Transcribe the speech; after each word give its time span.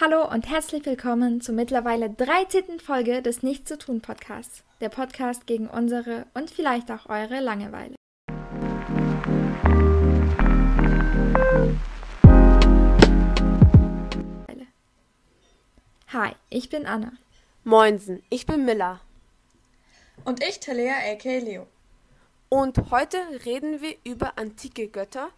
Hallo 0.00 0.30
und 0.32 0.48
herzlich 0.48 0.86
willkommen 0.86 1.40
zur 1.40 1.56
mittlerweile 1.56 2.08
13. 2.08 2.78
Folge 2.78 3.20
des 3.20 3.42
Nichts 3.42 3.68
zu 3.68 3.78
tun 3.78 4.00
Podcasts. 4.00 4.62
Der 4.80 4.90
Podcast 4.90 5.48
gegen 5.48 5.66
unsere 5.66 6.26
und 6.34 6.52
vielleicht 6.52 6.92
auch 6.92 7.06
eure 7.06 7.40
Langeweile. 7.40 7.96
Hi, 16.12 16.30
ich 16.48 16.68
bin 16.68 16.86
Anna. 16.86 17.10
Moinsen, 17.64 18.22
ich 18.30 18.46
bin 18.46 18.64
Miller. 18.64 19.00
Und 20.24 20.40
ich 20.44 20.60
Talia 20.60 20.94
aka 21.12 21.38
Leo. 21.38 21.66
Und 22.48 22.92
heute 22.92 23.18
reden 23.44 23.82
wir 23.82 23.96
über 24.04 24.38
antike 24.38 24.86
Götter. 24.86 25.30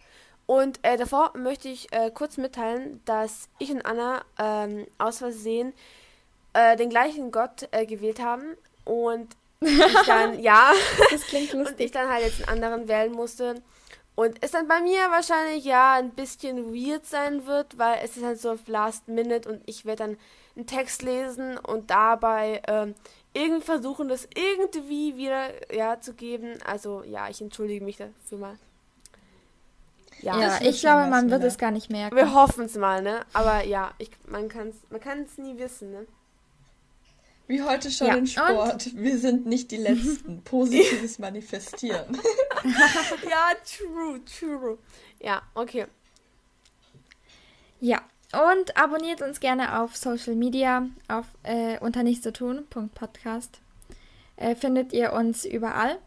Und 0.51 0.79
äh, 0.81 0.97
davor 0.97 1.31
möchte 1.37 1.69
ich 1.69 1.93
äh, 1.93 2.11
kurz 2.11 2.35
mitteilen, 2.35 2.99
dass 3.05 3.47
ich 3.57 3.71
und 3.71 3.85
Anna 3.85 4.25
ähm, 4.37 4.85
aus 4.97 5.19
Versehen 5.19 5.71
äh, 6.51 6.75
den 6.75 6.89
gleichen 6.89 7.31
Gott 7.31 7.69
äh, 7.71 7.85
gewählt 7.85 8.21
haben. 8.21 8.57
Und 8.83 9.29
ich 9.61 10.05
dann, 10.05 10.37
ja, 10.41 10.73
Das 11.09 11.21
klingt 11.21 11.53
und 11.53 11.61
lustig. 11.61 11.85
ich 11.85 11.91
dann 11.91 12.09
halt 12.09 12.25
jetzt 12.25 12.45
einen 12.49 12.61
anderen 12.61 12.89
wählen 12.89 13.13
musste. 13.13 13.61
Und 14.15 14.39
es 14.41 14.51
dann 14.51 14.67
bei 14.67 14.81
mir 14.81 15.09
wahrscheinlich 15.09 15.63
ja 15.63 15.93
ein 15.93 16.09
bisschen 16.09 16.73
weird 16.75 17.05
sein 17.05 17.45
wird, 17.45 17.77
weil 17.77 17.99
es 18.03 18.17
ist 18.17 18.25
halt 18.25 18.41
so 18.41 18.51
auf 18.51 18.67
Last 18.67 19.07
Minute 19.07 19.47
und 19.47 19.61
ich 19.67 19.85
werde 19.85 20.03
dann 20.03 20.17
einen 20.57 20.67
Text 20.67 21.01
lesen 21.01 21.59
und 21.59 21.89
dabei 21.89 22.61
ähm, 22.67 22.93
irgendwie 23.33 23.63
versuchen, 23.63 24.09
das 24.09 24.27
irgendwie 24.35 25.15
wieder 25.15 25.73
ja 25.73 26.01
zu 26.01 26.13
geben. 26.13 26.57
Also 26.65 27.03
ja, 27.03 27.29
ich 27.29 27.39
entschuldige 27.39 27.85
mich 27.85 27.95
dafür 27.95 28.37
mal. 28.37 28.57
Ja, 30.21 30.39
Ja, 30.39 30.59
ich 30.61 30.79
glaube, 30.81 31.07
man 31.09 31.29
wird 31.29 31.39
Miller. 31.41 31.51
es 31.51 31.57
gar 31.57 31.71
nicht 31.71 31.89
merken. 31.89 32.15
wir 32.15 32.33
hoffen 32.33 32.65
es 32.65 32.75
mal, 32.75 33.01
ne? 33.01 33.25
Aber 33.33 33.63
ja, 33.65 33.91
ich, 33.97 34.11
man 34.27 34.49
kann 34.49 34.67
es 34.69 34.75
man 34.89 34.99
kann's 35.01 35.37
nie 35.37 35.57
wissen, 35.57 35.91
ne? 35.91 36.05
Wie 37.47 37.61
heute 37.61 37.91
schon 37.91 38.07
Ja, 38.07 38.13
in 38.13 38.19
und- 38.21 38.27
Sport. 38.29 38.95
Wir 38.95 39.17
sind 39.17 39.45
nicht 39.45 39.71
die 39.71 39.77
Letzten. 39.77 40.41
Positives 40.45 41.19
Manifestieren. 41.19 42.15
ja, 43.29 43.49
true, 43.65 44.21
true. 44.25 44.77
Ja, 45.19 45.41
okay. 45.55 45.87
Ja, 47.79 48.01
und 48.49 48.77
abonniert 48.77 49.21
uns 49.21 49.39
gerne 49.39 49.79
auf 49.81 49.95
Social 49.97 50.35
Media 50.35 50.87
auf 51.07 51.25
äh, 51.43 51.79
unter 51.79 52.03
nichts 52.03 52.23
zu 52.23 52.31
tun. 52.31 52.65
Podcast. 52.69 53.59
Äh, 54.37 54.55
findet 54.55 54.93
ihr 54.93 55.13
uns 55.13 55.43
überall. 55.45 55.97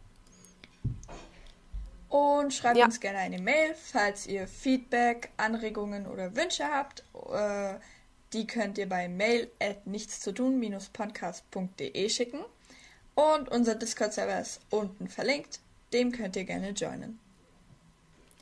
Und 2.15 2.55
schreibt 2.55 2.77
Ja. 2.77 2.85
uns 2.85 3.01
gerne 3.01 3.19
eine 3.19 3.41
Mail, 3.41 3.75
falls 3.75 4.29
ihr 4.29 4.47
Feedback, 4.47 5.31
Anregungen 5.37 6.07
oder 6.07 6.37
Wünsche 6.37 6.65
habt. 6.65 7.03
Äh, 7.33 7.75
die 8.33 8.47
könnt 8.47 8.79
ihr 8.79 8.89
bei 8.89 9.09
mail 9.09 9.51
at 9.59 9.85
nichtszutun-podcast.de 9.85 12.09
schicken. 12.09 12.39
Und 13.17 13.49
unser 13.49 13.75
Discord-Server 13.75 14.41
ist 14.41 14.61
unten 14.71 15.09
verlinkt. 15.09 15.59
Dem 15.93 16.13
könnt 16.13 16.37
ihr 16.37 16.45
gerne 16.45 16.71
joinen. 16.71 17.19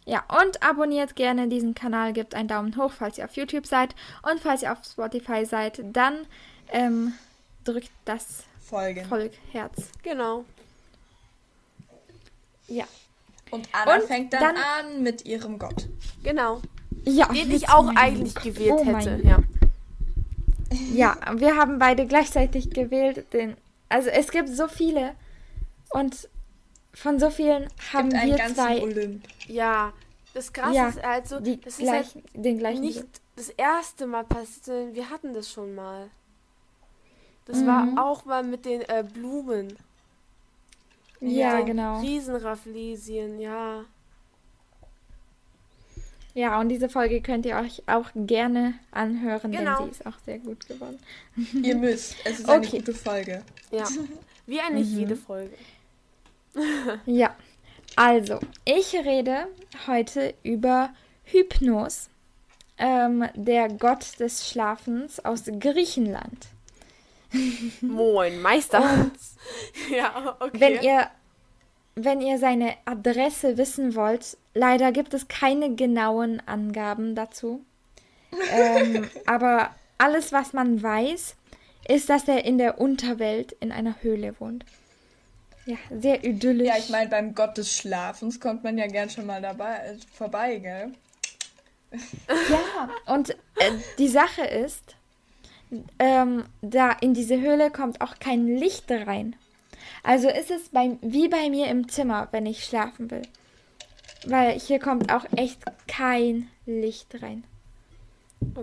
Ja, 0.05 0.23
und 0.43 0.63
abonniert 0.63 1.17
gerne 1.17 1.49
diesen 1.49 1.75
Kanal, 1.75 2.13
gebt 2.13 2.35
einen 2.35 2.49
Daumen 2.49 2.77
hoch, 2.77 2.93
falls 2.93 3.17
ihr 3.17 3.25
auf 3.25 3.37
YouTube 3.37 3.67
seid. 3.67 3.95
Und 4.23 4.39
falls 4.41 4.61
ihr 4.61 4.73
auf 4.73 4.85
Spotify 4.85 5.47
seid, 5.47 5.81
dann 5.83 6.27
ähm, 6.69 7.15
drückt 7.65 7.91
das 8.05 8.45
Folgen. 8.63 9.07
Volkherz. 9.07 9.89
Genau. 10.03 10.45
Ja. 12.69 12.85
Und 13.53 13.69
Anna 13.73 13.95
Und 13.97 14.03
fängt 14.05 14.33
dann, 14.33 14.41
dann- 14.41 14.57
an 14.57 15.03
mit 15.05 15.25
ihrem 15.25 15.59
Gott. 15.61 15.89
Genau. 16.25 16.61
Ja, 17.05 17.27
Den 17.29 17.51
ich 17.53 17.69
auch 17.69 17.89
eigentlich 17.95 18.35
Gott. 18.35 18.45
gewählt 18.45 18.73
Oh 18.79 18.85
hätte, 18.85 19.21
ja. 19.25 19.39
Ja, 20.95 21.17
wir 21.37 21.57
haben 21.57 21.79
beide 21.79 22.07
gleichzeitig 22.07 22.71
gewählt. 22.71 23.33
Den, 23.33 23.57
also 23.89 24.09
es 24.09 24.31
gibt 24.31 24.49
so 24.49 24.69
viele. 24.69 25.15
Und 25.91 26.29
von 26.95 27.19
so 27.21 27.29
vielen 27.31 27.69
haben 27.93 28.09
Gibt 28.11 28.25
wir 28.25 28.55
zwei 28.55 28.83
Olymp. 28.83 29.23
Ja, 29.49 29.93
das 30.35 30.53
krasse 30.53 30.75
Ja, 30.75 30.89
ist 30.89 31.03
halt 31.03 31.29
so, 31.29 31.41
die 31.41 31.61
das 31.61 31.79
ist 31.79 31.91
halt 31.91 32.07
den 32.35 32.59
gleichen. 32.59 32.81
nicht 32.81 33.05
das 33.37 33.51
erste 33.51 34.07
Mal 34.07 34.25
passiert, 34.25 34.65
sondern 34.65 34.95
wir 34.95 35.11
hatten 35.11 35.35
das 35.35 35.51
schon 35.51 35.75
mal. 35.75 36.09
Das 37.45 37.59
Mhm. 37.59 37.67
war 37.67 37.89
auch 38.07 38.25
mal 38.25 38.43
mit 38.43 38.65
den 38.65 38.81
äh, 38.83 39.05
Blumen. 39.13 39.77
Ja, 41.23 41.59
Den 41.59 41.67
genau. 41.67 42.01
Riesenrafflesien, 42.01 43.39
ja. 43.41 43.85
Ja, 46.35 46.59
und 46.61 46.69
diese 46.71 46.89
Folge 46.89 47.21
könnt 47.21 47.45
ihr 47.45 47.57
euch 47.57 47.83
auch 47.87 48.09
gerne 48.15 48.75
anhören, 48.91 49.53
Genau. 49.53 49.79
denn 49.83 49.93
sie 49.93 50.01
ist 50.01 50.07
auch 50.07 50.19
sehr 50.25 50.39
gut 50.39 50.67
geworden. 50.67 50.99
Ihr 51.63 51.77
müsst. 51.77 52.17
Es 52.25 52.41
ist 52.41 52.49
eine 52.49 52.67
Okay. 52.67 52.79
gute 52.79 52.95
Folge. 52.95 53.43
Ja. 53.71 53.87
Wie 54.47 54.59
eigentlich 54.61 54.89
Mhm. 54.91 54.99
jede 54.99 55.17
Folge. 55.17 55.55
Ja, 57.07 57.35
also, 57.97 58.39
ich 58.65 58.95
rede 58.95 59.47
heute 59.87 60.35
über 60.43 60.93
Hypnos, 61.25 62.09
ähm, 62.79 63.25
der 63.35 63.69
Gott 63.69 64.19
des 64.19 64.49
Schlafens 64.49 65.23
aus 65.25 65.45
Griechenland. 65.45 66.49
Moin, 67.81 68.41
Meister. 68.41 69.11
ja, 69.91 70.37
okay. 70.41 70.61
Wenn 70.61 70.83
ihr, 70.83 71.11
wenn 71.95 72.21
ihr 72.21 72.39
seine 72.39 72.75
Adresse 72.85 73.57
wissen 73.57 73.95
wollt, 73.95 74.37
leider 74.55 74.93
gibt 74.93 75.15
es 75.15 75.29
keine 75.29 75.75
genauen 75.75 76.43
Angaben 76.47 77.15
dazu. 77.15 77.65
ähm, 78.51 79.09
aber 79.27 79.75
alles, 79.99 80.33
was 80.33 80.53
man 80.53 80.83
weiß, 80.83 81.37
ist, 81.89 82.09
dass 82.09 82.29
er 82.29 82.45
in 82.45 82.59
der 82.59 82.81
Unterwelt 82.81 83.53
in 83.53 83.73
einer 83.73 84.03
Höhle 84.03 84.35
wohnt. 84.39 84.65
Ja, 85.65 85.77
sehr 85.91 86.25
idyllisch. 86.25 86.67
Ja, 86.67 86.77
ich 86.77 86.89
meine, 86.91 87.09
beim 87.09 87.35
Gott 87.35 87.57
des 87.57 87.77
Schlafens 87.77 88.41
kommt 88.41 88.65
man 88.65 88.79
ja 88.79 88.87
gern 88.87 89.11
schon 89.11 89.27
mal 89.27 89.41
dabei, 89.41 89.77
äh, 89.77 89.97
vorbei, 90.13 90.57
gell? 90.57 90.93
Ja, 92.49 93.15
und 93.15 93.31
äh, 93.31 93.35
die 93.99 94.09
Sache 94.09 94.45
ist, 94.45 94.97
ähm, 95.99 96.45
da 96.61 96.93
in 96.93 97.15
diese 97.15 97.41
Höhle 97.41 97.71
kommt 97.71 98.01
auch 98.01 98.19
kein 98.19 98.47
Licht 98.47 98.91
rein. 98.91 99.37
Also 100.03 100.29
ist 100.29 100.51
es 100.51 100.69
bei, 100.71 100.97
wie 101.01 101.29
bei 101.29 101.49
mir 101.51 101.69
im 101.69 101.89
Zimmer, 101.89 102.29
wenn 102.33 102.47
ich 102.47 102.65
schlafen 102.65 103.11
will. 103.11 103.23
Weil 104.27 104.59
hier 104.59 104.79
kommt 104.79 105.13
auch 105.13 105.25
echt 105.37 105.61
kein 105.89 106.49
Licht 106.67 107.23
rein. 107.23 107.45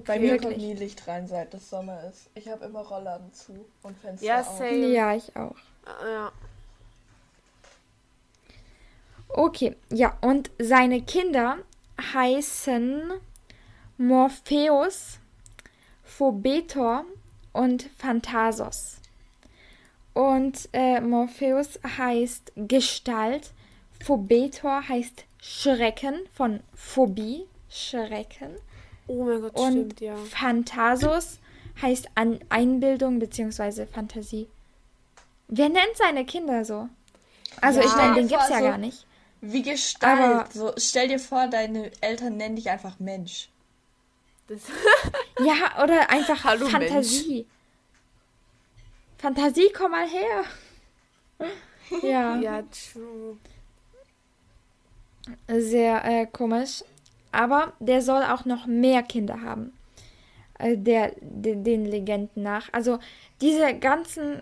Bei 0.06 0.20
mir 0.20 0.32
Wirklich? 0.34 0.42
kommt 0.42 0.58
nie 0.58 0.74
Licht 0.74 1.08
rein, 1.08 1.28
seit 1.28 1.54
es 1.54 1.70
Sommer 1.70 2.04
ist. 2.10 2.30
Ich 2.36 2.50
habe 2.50 2.66
immer 2.66 2.82
Rollladen 2.82 3.32
zu 3.34 3.66
und 3.82 3.98
Fenster 3.98 4.26
Ja, 4.26 4.42
auf. 4.42 4.58
same. 4.58 4.88
Ja, 4.88 5.16
ich 5.16 5.36
auch. 5.36 5.56
Ja. 6.04 6.32
Okay, 9.30 9.76
ja, 9.90 10.18
und 10.22 10.50
seine 10.60 11.02
Kinder 11.02 11.58
heißen 12.14 13.12
Morpheus, 13.98 15.20
Phobetor 16.24 17.06
und 17.54 17.90
Phantasos. 17.98 18.98
Und 20.14 20.68
äh, 20.74 21.00
Morpheus 21.00 21.80
heißt 21.98 22.52
Gestalt, 22.58 23.52
Phobetor 24.04 24.90
heißt 24.90 25.24
Schrecken 25.42 26.16
von 26.34 26.60
Phobie, 26.76 27.46
Schrecken. 27.70 28.50
Oh 29.08 29.24
mein 29.24 29.42
Gott, 29.44 29.56
Und 29.58 29.72
stimmt, 29.72 30.02
ja. 30.02 30.16
Phantasos 30.30 31.40
heißt 31.82 32.10
An 32.16 32.40
Einbildung 32.50 33.20
bzw. 33.20 33.86
Fantasie. 33.86 34.50
Wer 35.48 35.70
nennt 35.70 35.96
seine 35.96 36.26
Kinder 36.26 36.66
so? 36.66 36.90
Also 37.62 37.80
Ja. 37.80 37.86
ich 37.86 37.96
meine, 37.96 38.16
den 38.16 38.28
Vor 38.28 38.40
gibt's 38.40 38.50
ja 38.50 38.58
so- 38.60 38.66
gar 38.66 38.78
nicht. 38.78 39.06
Wie 39.40 39.62
Gestalt. 39.62 40.20
Aber- 40.20 40.50
so, 40.54 40.74
stell 40.76 41.08
dir 41.08 41.20
vor, 41.20 41.48
deine 41.48 41.92
Eltern 42.02 42.36
nennen 42.36 42.58
dich 42.58 42.70
einfach 42.70 43.00
Mensch. 43.00 43.48
Ja, 45.40 45.84
oder 45.84 46.10
einfach 46.10 46.44
Hallo, 46.44 46.68
Fantasie. 46.68 47.46
Fantasie, 49.18 49.72
komm 49.76 49.92
mal 49.92 50.08
her. 50.08 50.44
ja, 52.04 52.36
ja, 52.40 52.64
true. 52.64 53.38
sehr 55.48 56.04
äh, 56.04 56.26
komisch. 56.26 56.84
Aber 57.32 57.74
der 57.80 58.02
soll 58.02 58.24
auch 58.24 58.46
noch 58.46 58.66
mehr 58.66 59.04
Kinder 59.04 59.42
haben. 59.42 59.72
Äh, 60.58 60.78
der, 60.78 61.14
de, 61.22 61.56
den 61.56 61.86
Legenden 61.86 62.44
nach. 62.44 62.68
Also 62.74 63.00
diese 63.40 63.74
ganzen 63.76 64.42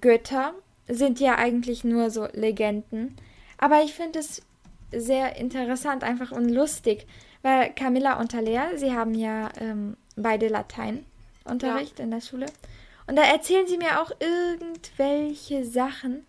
Götter 0.00 0.54
sind 0.88 1.20
ja 1.20 1.36
eigentlich 1.36 1.84
nur 1.84 2.10
so 2.10 2.26
Legenden. 2.32 3.16
Aber 3.58 3.82
ich 3.82 3.94
finde 3.94 4.18
es 4.18 4.42
sehr 4.90 5.36
interessant, 5.36 6.02
einfach 6.02 6.32
und 6.32 6.48
lustig. 6.48 7.06
Weil 7.42 7.72
Camilla 7.74 8.18
und 8.18 8.32
Talea, 8.32 8.76
sie 8.76 8.92
haben 8.92 9.14
ja 9.14 9.50
ähm, 9.60 9.96
beide 10.16 10.48
Lateinunterricht 10.48 12.00
in 12.00 12.10
der 12.10 12.20
Schule. 12.20 12.46
Und 13.06 13.16
da 13.16 13.22
erzählen 13.22 13.66
sie 13.66 13.78
mir 13.78 14.02
auch 14.02 14.10
irgendwelche 14.20 15.64
Sachen 15.64 16.26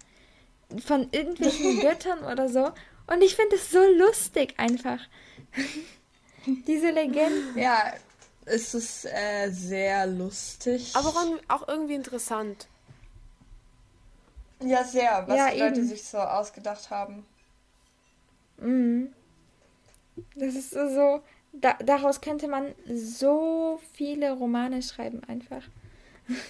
von 0.86 1.10
irgendwelchen 1.12 1.80
Göttern 1.82 2.24
oder 2.24 2.48
so. 2.48 2.72
Und 3.08 3.22
ich 3.24 3.36
finde 3.36 3.56
es 3.56 3.72
so 3.72 3.84
lustig 3.98 4.54
einfach. 4.58 5.00
Diese 6.68 6.92
Legenden. 6.92 7.58
Ja, 7.58 7.94
ist 8.46 8.74
es 8.74 9.06
äh, 9.06 9.50
sehr 9.52 10.08
lustig. 10.08 10.94
Aber 10.96 11.14
auch 11.48 11.68
irgendwie 11.68 11.96
interessant. 11.96 12.68
Ja, 14.62 14.84
sehr, 14.84 15.24
was 15.28 15.38
Ja, 15.38 15.52
die 15.52 15.60
Leute 15.60 15.80
eben. 15.80 15.88
sich 15.88 16.04
so 16.04 16.18
ausgedacht 16.18 16.90
haben. 16.90 17.26
Mhm. 18.58 19.14
Das 20.36 20.56
ist 20.56 20.72
so, 20.72 21.22
da, 21.54 21.74
daraus 21.84 22.22
könnte 22.22 22.48
man 22.48 22.74
so 22.94 23.80
viele 23.94 24.32
Romane 24.34 24.82
schreiben 24.82 25.22
einfach. 25.28 25.64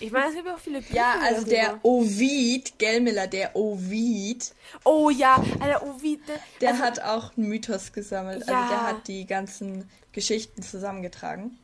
Ich 0.01 0.11
meine, 0.11 0.27
es 0.27 0.35
gibt 0.35 0.49
auch 0.49 0.59
viele 0.59 0.81
Bücher 0.81 0.93
Ja, 0.95 1.13
also 1.21 1.45
darüber. 1.45 1.49
der 1.51 1.79
Ovid, 1.83 2.77
Gelmiller, 2.79 3.27
der 3.27 3.55
Ovid, 3.55 4.51
Oh 4.83 5.09
ja, 5.09 5.41
Alter, 5.61 5.83
Ovid. 5.85 6.27
ne? 6.27 6.33
der 6.59 6.71
also, 6.71 6.83
hat 6.83 6.99
auch 7.01 7.37
einen 7.37 7.47
Mythos 7.47 7.93
gesammelt. 7.93 8.41
Also 8.41 8.51
Ja. 8.51 8.67
der 8.69 8.87
hat 8.87 9.07
die 9.07 9.25
ganzen 9.25 9.89
Geschichten 10.11 10.61
zusammengetragen. 10.63 11.57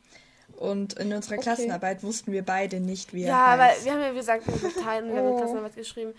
Und 0.56 0.94
in 0.94 1.12
unserer 1.12 1.34
Okay. 1.34 1.44
Klassenarbeit 1.44 2.04
wussten 2.04 2.32
wir 2.32 2.44
beide 2.46 2.80
nicht, 2.80 3.14
wie 3.14 3.24
er 3.24 3.28
Ja, 3.30 3.58
weil 3.58 3.72
heißt. 3.72 3.84
wir 3.84 3.92
haben 3.92 4.02
ja, 4.02 4.12
wie 4.14 4.18
gesagt, 4.18 4.48
eine 4.48 4.58
Partei 4.60 5.00
und 5.04 5.10
wir 5.10 5.18
haben 5.18 5.26
Oh. 5.26 5.30
eine 5.32 5.38
Klassenarbeit 5.38 5.76
geschrieben. 5.76 6.14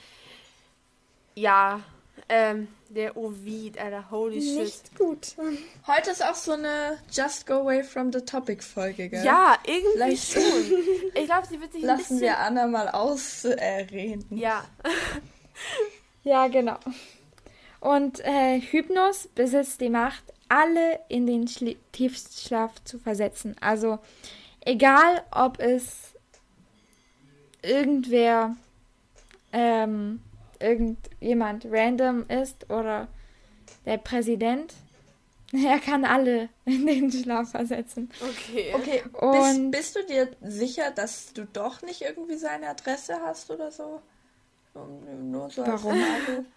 Ja, 1.35 1.81
ähm, 2.29 2.69
der 2.89 3.17
Ovid, 3.17 3.79
Alter, 3.79 4.11
holy 4.11 4.41
shit. 4.41 4.59
Nicht 4.59 4.99
gut. 4.99 5.35
Heute 5.87 6.11
ist 6.11 6.25
auch 6.25 6.35
so 6.35 6.53
eine 6.53 6.99
Just 7.11 7.47
Go 7.47 7.55
Away 7.55 7.83
from 7.83 8.13
the 8.13 8.21
Topic 8.21 8.63
Folge, 8.63 9.09
gell? 9.09 9.25
Ja, 9.25 9.57
irgendwie 9.67 9.93
Vielleicht 9.95 10.33
schon. 10.33 10.43
Ich 11.15 11.27
glaube, 11.27 11.47
sie 11.47 11.61
wird 11.61 11.73
sich 11.73 11.83
ein 11.83 11.87
lassen 11.87 11.99
bisschen... 11.99 12.21
wir 12.21 12.39
Anna 12.39 12.67
mal 12.67 12.89
ausreden. 12.89 14.25
Ja, 14.31 14.65
Ja, 16.27 16.49
genau. 16.49 16.79
Und 17.79 18.19
äh, 18.25 18.61
Hypnos 18.61 19.29
besitzt 19.29 19.81
die 19.81 19.91
Macht, 19.91 20.25
alle 20.49 20.99
in 21.09 21.27
den 21.27 21.47
Schli 21.47 21.77
Tiefschlaf 21.93 22.73
zu 22.85 22.99
versetzen. 22.99 23.55
Also 23.61 24.01
egal, 24.61 25.23
ob 25.31 25.61
es 25.61 26.15
irgendwer, 27.63 28.57
ähm, 29.53 30.21
irgendjemand 30.61 31.67
random 31.71 32.25
ist 32.29 32.71
oder 32.71 33.09
der 33.85 33.99
Präsident, 33.99 34.75
er 35.53 35.79
kann 35.79 36.05
alle 36.05 36.49
in 36.65 36.87
den 36.87 37.11
Schlaf 37.13 37.51
versetzen. 37.51 38.11
okay. 38.21 38.75
Und- 38.75 38.81
Okay, 38.83 39.03
bist, 39.33 39.71
bist 39.71 39.97
du 39.97 40.05
dir 40.07 40.31
sicher, 40.43 40.91
dass 40.91 41.33
du 41.33 41.45
doch 41.47 41.83
nicht 41.83 42.03
irgendwie 42.03 42.37
seine 42.37 42.69
Adresse 42.69 43.21
hast 43.25 43.51
oder 43.51 43.71
so? 43.71 44.01
Nur 44.75 45.49
so 45.51 45.63
Warum? 45.67 45.99
Frage. 46.01 46.45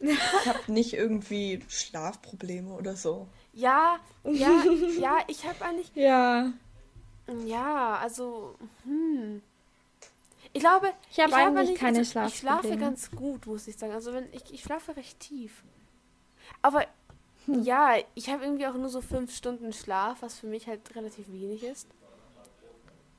Ich 0.00 0.46
habe 0.48 0.72
nicht 0.72 0.92
irgendwie 0.92 1.60
Schlafprobleme 1.68 2.72
oder 2.72 2.96
so. 2.96 3.28
Ja, 3.52 3.98
ja, 4.24 4.64
ja, 4.98 5.18
ich 5.28 5.46
habe 5.46 5.64
eigentlich... 5.64 5.92
Ja, 5.94 6.52
Ja, 7.46 7.96
also, 8.02 8.56
hm. 8.84 9.40
Ich 10.52 10.60
glaube, 10.60 10.92
Ich 11.10 11.20
hab 11.20 11.28
glaube 11.28 11.58
eigentlich 11.58 11.78
keine 11.78 11.98
also, 11.98 12.20
Ich 12.26 12.38
schlafe 12.38 12.76
ganz 12.76 13.10
gut, 13.10 13.46
muss 13.46 13.66
ich 13.68 13.76
sagen. 13.76 13.92
Also 13.92 14.12
wenn 14.12 14.32
ich, 14.32 14.52
ich 14.52 14.62
schlafe 14.62 14.96
recht 14.96 15.20
tief. 15.20 15.62
Aber 16.62 16.84
Hm. 17.48 17.62
ja, 17.62 17.94
ich 18.14 18.28
habe 18.28 18.44
irgendwie 18.44 18.66
auch 18.66 18.74
nur 18.74 18.90
so 18.90 19.00
fünf 19.00 19.34
Stunden 19.34 19.72
Schlaf, 19.72 20.18
was 20.20 20.38
für 20.38 20.46
mich 20.46 20.66
halt 20.66 20.94
relativ 20.94 21.32
wenig 21.32 21.64
ist. 21.64 21.88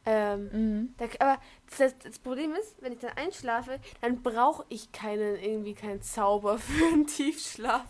Ähm, 0.06 0.50
mhm. 0.54 0.96
da, 0.98 1.06
aber 1.20 1.42
das, 1.78 1.98
das 1.98 2.20
Problem 2.20 2.54
ist, 2.54 2.76
wenn 2.80 2.94
ich 2.94 3.00
dann 3.00 3.12
einschlafe, 3.18 3.80
dann 4.02 4.22
brauche 4.22 4.66
ich 4.70 4.92
keinen 4.92 5.36
irgendwie 5.36 5.74
keinen 5.74 6.02
Zauber 6.02 6.58
für 6.60 6.86
einen 6.86 7.08
Tiefschlaf. 7.08 7.86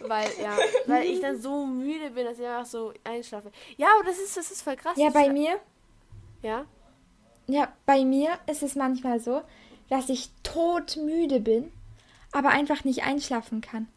Weil, 0.00 0.30
ja, 0.40 0.56
weil 0.86 1.04
ich 1.04 1.20
dann 1.20 1.40
so 1.40 1.66
müde 1.66 2.10
bin, 2.10 2.24
dass 2.24 2.38
ich 2.38 2.46
einfach 2.46 2.66
so 2.66 2.92
einschlafe. 3.04 3.50
Ja, 3.76 3.88
aber 3.96 4.04
das 4.08 4.18
ist, 4.18 4.36
das 4.36 4.50
ist 4.50 4.62
voll 4.62 4.76
krass. 4.76 4.96
ja, 4.96 5.10
bei 5.10 5.28
mir 5.30 5.58
Ja? 6.42 6.64
Ja, 7.52 7.68
bei 7.86 8.04
mir 8.04 8.30
ist 8.46 8.62
es 8.62 8.74
manchmal 8.74 9.20
so, 9.20 9.42
dass 9.88 10.08
ich 10.08 10.30
todmüde 10.42 11.40
bin, 11.40 11.70
aber 12.32 12.50
einfach 12.50 12.84
nicht 12.84 13.02
einschlafen 13.04 13.60
kann. 13.60 13.88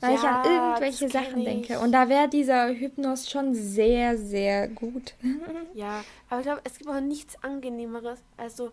Weil 0.00 0.16
ich 0.16 0.22
Ja, 0.22 0.42
an 0.42 0.50
irgendwelche 0.50 1.08
Sachen 1.08 1.44
denke. 1.44 1.74
ich. 1.74 1.78
Und 1.78 1.92
da 1.92 2.08
wäre 2.08 2.28
dieser 2.28 2.68
Hypnos 2.68 3.30
schon 3.30 3.54
sehr, 3.54 4.18
sehr 4.18 4.68
gut. 4.68 5.14
Ja, 5.74 6.04
aber 6.30 6.40
ich 6.40 6.46
glaube, 6.46 6.60
es 6.64 6.78
gibt 6.78 6.88
auch 6.88 7.00
nichts 7.00 7.42
Angenehmeres. 7.42 8.20
Also, 8.36 8.70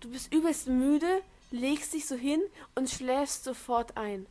du 0.00 0.10
bist 0.10 0.34
übelst 0.34 0.66
müde, 0.66 1.22
legst 1.52 1.94
dich 1.94 2.06
so 2.06 2.16
hin 2.16 2.40
und 2.74 2.90
schläfst 2.90 3.44
sofort 3.44 3.96
ein. 3.96 4.26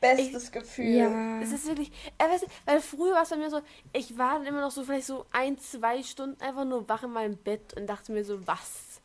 Bestes 0.00 0.52
Gefühl. 0.52 0.94
Ja. 0.96 1.40
Es 1.40 1.52
ist 1.52 1.66
wirklich, 1.66 1.90
äh, 2.18 2.28
weißt 2.28 2.44
du, 2.44 2.46
weil 2.66 2.80
früher 2.80 3.14
war 3.14 3.22
es 3.22 3.30
bei 3.30 3.36
mir 3.36 3.50
so, 3.50 3.60
ich 3.92 4.16
war 4.16 4.34
dann 4.34 4.46
immer 4.46 4.60
noch 4.60 4.70
so 4.70 4.84
vielleicht 4.84 5.06
so 5.06 5.26
ein, 5.32 5.58
zwei 5.58 6.02
Stunden 6.02 6.40
einfach 6.40 6.64
nur 6.64 6.88
wach 6.88 7.02
in 7.02 7.10
meinem 7.10 7.36
Bett 7.36 7.74
und 7.76 7.86
dachte 7.86 8.12
mir 8.12 8.24
so, 8.24 8.46
was? 8.46 9.00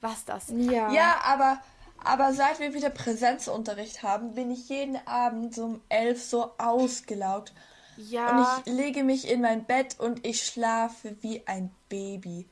Was 0.00 0.24
das? 0.24 0.46
Ja. 0.48 0.90
Ja, 0.92 1.16
aber, 1.24 1.60
aber 2.02 2.32
seit 2.32 2.60
wir 2.60 2.72
wieder 2.74 2.90
Präsenzunterricht 2.90 4.02
haben, 4.02 4.34
bin 4.34 4.50
ich 4.50 4.68
jeden 4.68 4.96
Abend 5.06 5.54
so 5.54 5.64
um 5.64 5.80
elf 5.88 6.22
so 6.22 6.52
ausgelaugt. 6.58 7.52
Ja, 7.98 8.38
Und 8.38 8.66
ich 8.66 8.72
lege 8.74 9.04
mich 9.04 9.28
in 9.30 9.40
mein 9.40 9.64
Bett 9.64 9.98
und 9.98 10.26
ich 10.26 10.42
schlafe 10.44 11.16
wie 11.22 11.46
ein 11.46 11.70
Baby. 11.88 12.46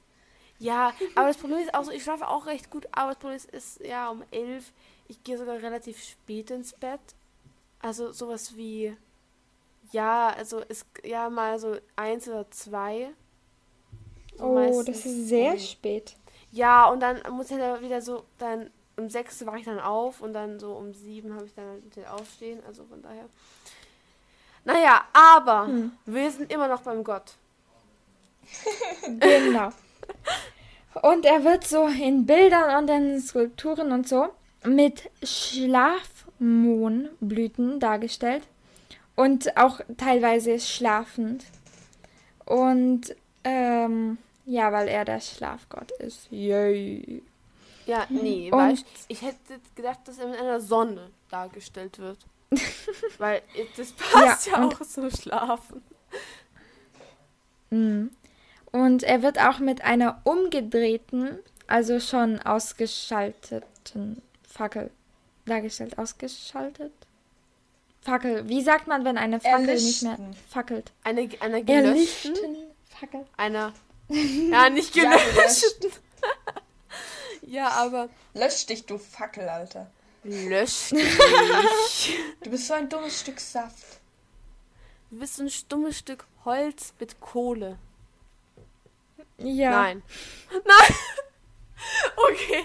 ja, 0.58 0.92
aber 1.16 1.28
das 1.28 1.36
Problem 1.36 1.58
ist 1.60 1.74
auch 1.74 1.84
so, 1.84 1.90
ich 1.90 2.02
schlafe 2.02 2.28
auch 2.28 2.46
recht 2.46 2.70
gut, 2.70 2.86
aber 2.92 3.10
das 3.10 3.18
Problem 3.18 3.36
ist, 3.36 3.50
ist 3.50 3.80
ja 3.80 4.08
um 4.08 4.22
elf, 4.30 4.72
ich 5.06 5.22
gehe 5.22 5.36
sogar 5.36 5.56
relativ 5.56 6.02
spät 6.02 6.50
ins 6.50 6.72
Bett. 6.72 7.00
Also 7.84 8.12
sowas 8.12 8.56
wie, 8.56 8.96
ja, 9.92 10.30
also 10.30 10.60
ist 10.60 10.86
ja 11.04 11.28
mal 11.28 11.58
so 11.58 11.76
eins 11.96 12.26
oder 12.28 12.50
zwei. 12.50 13.10
So 14.38 14.44
Oh, 14.44 14.82
das 14.82 15.04
ist 15.04 15.28
sehr 15.28 15.52
um- 15.52 15.58
spät. 15.58 16.16
Ja, 16.50 16.86
und 16.88 17.00
dann 17.00 17.20
muss 17.32 17.50
ich 17.50 17.58
dann 17.58 17.82
wieder 17.82 18.00
so, 18.00 18.24
dann 18.38 18.70
um 18.96 19.10
sechs 19.10 19.44
wache 19.44 19.58
ich 19.58 19.64
dann 19.64 19.80
auf 19.80 20.20
und 20.20 20.32
dann 20.32 20.58
so 20.60 20.72
um 20.72 20.94
sieben 20.94 21.34
habe 21.34 21.46
ich 21.46 21.54
dann 21.54 21.66
halt 21.68 21.96
den 21.96 22.06
Aufstehen, 22.06 22.62
also 22.66 22.84
von 22.84 23.02
daher. 23.02 23.24
Naja, 24.64 25.02
aber 25.12 25.66
Hm. 25.66 25.92
wir 26.06 26.30
sind 26.30 26.50
immer 26.52 26.68
noch 26.68 26.80
beim 26.82 27.04
Gott. 27.04 27.32
Genau. 29.20 29.70
Und 31.02 31.24
er 31.26 31.42
wird 31.44 31.66
so 31.66 31.86
in 31.88 32.24
Bildern 32.24 32.82
und 32.84 32.88
in 32.88 33.20
Skulpturen 33.20 33.90
und 33.92 34.08
so 34.08 34.28
mit 34.64 35.10
Schlafmohnblüten 36.44 37.80
dargestellt. 37.80 38.42
Und 39.16 39.56
auch 39.56 39.80
teilweise 39.96 40.58
schlafend. 40.58 41.44
Und 42.44 43.14
ähm, 43.44 44.18
ja, 44.44 44.72
weil 44.72 44.88
er 44.88 45.04
der 45.04 45.20
Schlafgott 45.20 45.90
ist. 45.92 46.26
Yay. 46.30 47.22
Ja, 47.86 48.06
nee, 48.08 48.50
Und- 48.50 48.58
weißt 48.58 48.86
ich 49.08 49.22
hätte 49.22 49.60
gedacht, 49.74 50.00
dass 50.06 50.18
er 50.18 50.28
mit 50.28 50.38
einer 50.40 50.60
Sonne 50.60 51.10
dargestellt 51.30 51.98
wird. 51.98 52.18
Weil 53.18 53.42
das 53.76 53.92
passt 53.92 54.46
ja, 54.46 54.60
Ja, 54.60 54.68
auch 54.68 54.80
zum 54.80 55.10
Schlafen. 55.10 55.82
Mhm. 57.70 58.10
Und 58.72 59.02
er 59.02 59.22
wird 59.22 59.38
auch 59.38 59.58
mit 59.58 59.82
einer 59.82 60.20
umgedrehten, 60.24 61.38
also 61.66 62.00
schon 62.00 62.38
ausgeschalteten 62.40 64.22
Fackel 64.42 64.90
dargestellt. 65.46 65.98
Ausgeschaltet? 65.98 66.92
Fackel. 68.02 68.48
Wie 68.48 68.62
sagt 68.62 68.86
man, 68.86 69.04
wenn 69.04 69.16
eine 69.18 69.40
Fackel 69.40 69.74
nicht 69.74 70.02
mehr 70.02 70.18
fackelt? 70.50 70.92
Eine, 71.04 71.28
einer 71.40 71.62
gelöschten, 71.62 72.34
Fackel. 72.88 73.26
einer, 73.36 73.72
ja, 74.08 74.68
nicht 74.70 74.92
gelöschten. 74.92 75.90
Ja, 77.42 77.68
aber 77.68 78.08
Lösch 78.34 78.66
dich, 78.66 78.84
du 78.86 78.98
Fackel, 78.98 79.48
Alter. 79.48 79.90
löscht 80.24 80.90
dich. 80.92 82.18
Du 82.42 82.50
bist 82.50 82.66
so 82.66 82.74
ein 82.74 82.88
dummes 82.88 83.20
Stück 83.20 83.40
Saft. 83.40 84.00
Du 85.10 85.18
bist 85.18 85.36
so 85.36 85.42
ein 85.44 85.50
stummes 85.50 85.98
Stück 85.98 86.26
Holz 86.44 86.92
mit 86.98 87.20
Kohle. 87.20 87.78
Ja. 89.38 89.70
Nein. 89.70 90.02
Nein. 90.52 90.96
Okay. 92.16 92.64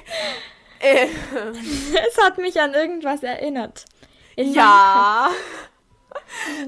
Es 0.81 2.17
hat 2.23 2.37
mich 2.37 2.59
an 2.59 2.73
irgendwas 2.73 3.21
erinnert. 3.23 3.85
In 4.35 4.53
ja. 4.53 5.29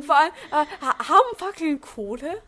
Vor 0.05 0.15
allem, 0.17 0.31
äh, 0.51 0.65
ha- 0.81 1.07
haben 1.09 1.37
Fackeln 1.37 1.79
Kohle? 1.79 2.41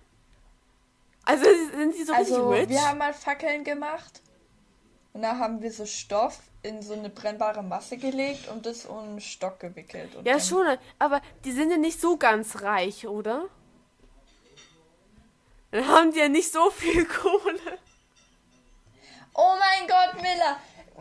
Also 1.26 1.46
sind 1.76 1.96
sie 1.96 2.04
so 2.04 2.14
Also, 2.14 2.50
richtig 2.50 2.64
rich? 2.64 2.70
wir 2.82 2.88
haben 2.90 2.98
mal 2.98 3.14
Fackeln 3.14 3.64
gemacht. 3.64 4.22
Und 5.14 5.22
da 5.22 5.38
haben 5.38 5.62
wir 5.62 5.72
so 5.72 5.86
Stoff 5.86 6.40
in 6.64 6.82
so 6.82 6.94
eine 6.94 7.10
brennbare 7.10 7.62
Masse 7.64 7.98
gelegt 7.98 8.48
und 8.50 8.66
das 8.66 8.86
um 8.86 8.98
einen 9.00 9.22
Stock 9.22 9.60
gewickelt. 9.60 10.16
Und 10.16 10.26
ja, 10.26 10.34
dann- 10.34 10.42
schon, 10.42 10.66
aber 11.00 11.22
die 11.46 11.52
sind 11.52 11.72
ja 11.72 11.78
nicht 11.78 12.02
so 12.02 12.18
ganz 12.18 12.62
reich, 12.62 13.08
oder? 13.08 13.46
Dann 15.72 15.88
haben 15.88 16.12
die 16.12 16.20
ja 16.20 16.30
nicht 16.30 16.52
so 16.52 16.70
viel 16.70 17.06
Kohle. 17.06 17.80
Oh 19.36 19.56
mein 19.60 19.88
Gott, 19.88 20.22
Miller! 20.22 20.58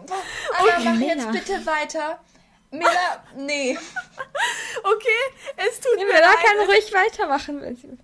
Anna, 0.59 0.91
mach 0.91 0.95
Miller. 0.99 1.07
jetzt 1.15 1.33
bitte 1.33 1.67
weiter. 1.67 2.19
Miller, 2.71 3.23
nee. 3.37 3.77
Okay, 4.83 5.09
es 5.57 5.79
tut 5.81 5.99
Ja, 5.99 6.05
mir 6.07 6.13
leid. 6.13 6.37
kann 6.45 6.67
ruhig 6.67 6.93
weitermachen. 6.93 7.61
wenn 7.61 7.77
sie- 7.77 7.99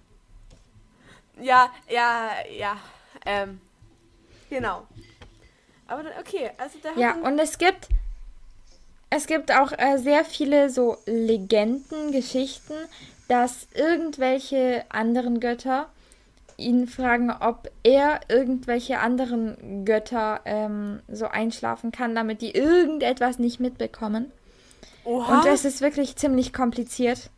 Ja, 1.41 1.71
ja, 1.89 2.31
ja. 2.57 2.77
Ähm, 3.25 3.61
genau. 4.51 4.87
Aber 5.87 6.03
dann, 6.03 6.13
okay, 6.21 6.51
also 6.59 6.79
da 6.83 6.91
Ja, 6.97 7.13
und 7.15 7.39
es 7.39 7.57
gibt 7.59 7.89
es 9.11 9.27
gibt 9.27 9.51
auch 9.51 9.73
äh, 9.73 9.97
sehr 9.97 10.23
viele 10.25 10.69
so 10.69 10.99
Legenden, 11.07 12.13
Geschichten, 12.13 12.75
dass 13.27 13.67
irgendwelche 13.75 14.85
anderen 14.91 15.41
Götter 15.41 15.89
ihn 16.59 16.87
fragen, 16.87 17.31
ob 17.31 17.71
er 17.85 18.21
irgendwelche 18.29 18.99
anderen 18.99 19.85
Götter 19.87 20.41
ähm, 20.45 21.01
so 21.09 21.27
einschlafen 21.29 21.93
kann, 21.93 22.15
damit 22.15 22.43
die 22.43 22.51
irgendetwas 22.55 23.39
nicht 23.39 23.61
mitbekommen. 23.61 24.31
Oha, 25.05 25.39
Und 25.41 25.47
es 25.47 25.65
ist 25.65 25.81
wirklich 25.81 26.17
ziemlich 26.17 26.53
kompliziert. 26.53 27.31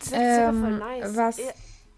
das 0.00 0.08
ist 0.08 0.12
sogar 0.12 0.52
voll 0.52 0.72
ähm, 0.72 0.78
nice. 0.78 1.16
was- 1.16 1.38
Eh, 1.38 1.52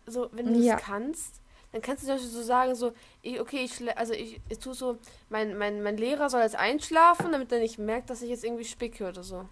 So, 0.07 0.29
wenn 0.33 0.53
du 0.55 0.61
Ja. 0.61 0.75
das 0.77 0.85
kannst, 0.85 1.35
dann 1.73 1.83
kannst 1.83 2.03
du 2.03 2.07
zum 2.07 2.15
Beispiel 2.17 2.31
so 2.31 2.43
sagen, 2.43 2.75
so, 2.75 2.93
ich, 3.23 3.41
okay, 3.41 3.59
ich, 3.65 3.99
also 3.99 4.13
ich, 4.15 4.41
ich 4.49 4.59
tue 4.59 4.73
so, 4.75 4.97
mein, 5.31 5.57
mein, 5.59 5.83
mein 5.83 5.97
Lehrer 5.97 6.31
soll 6.31 6.41
jetzt 6.43 6.57
einschlafen, 6.57 7.33
damit 7.33 7.51
er 7.53 7.59
nicht 7.59 7.79
merkt, 7.79 8.09
dass 8.11 8.23
ich 8.23 8.31
jetzt 8.31 8.45
irgendwie 8.45 8.65
spicke 8.65 9.09
oder 9.09 9.23
so. 9.23 9.45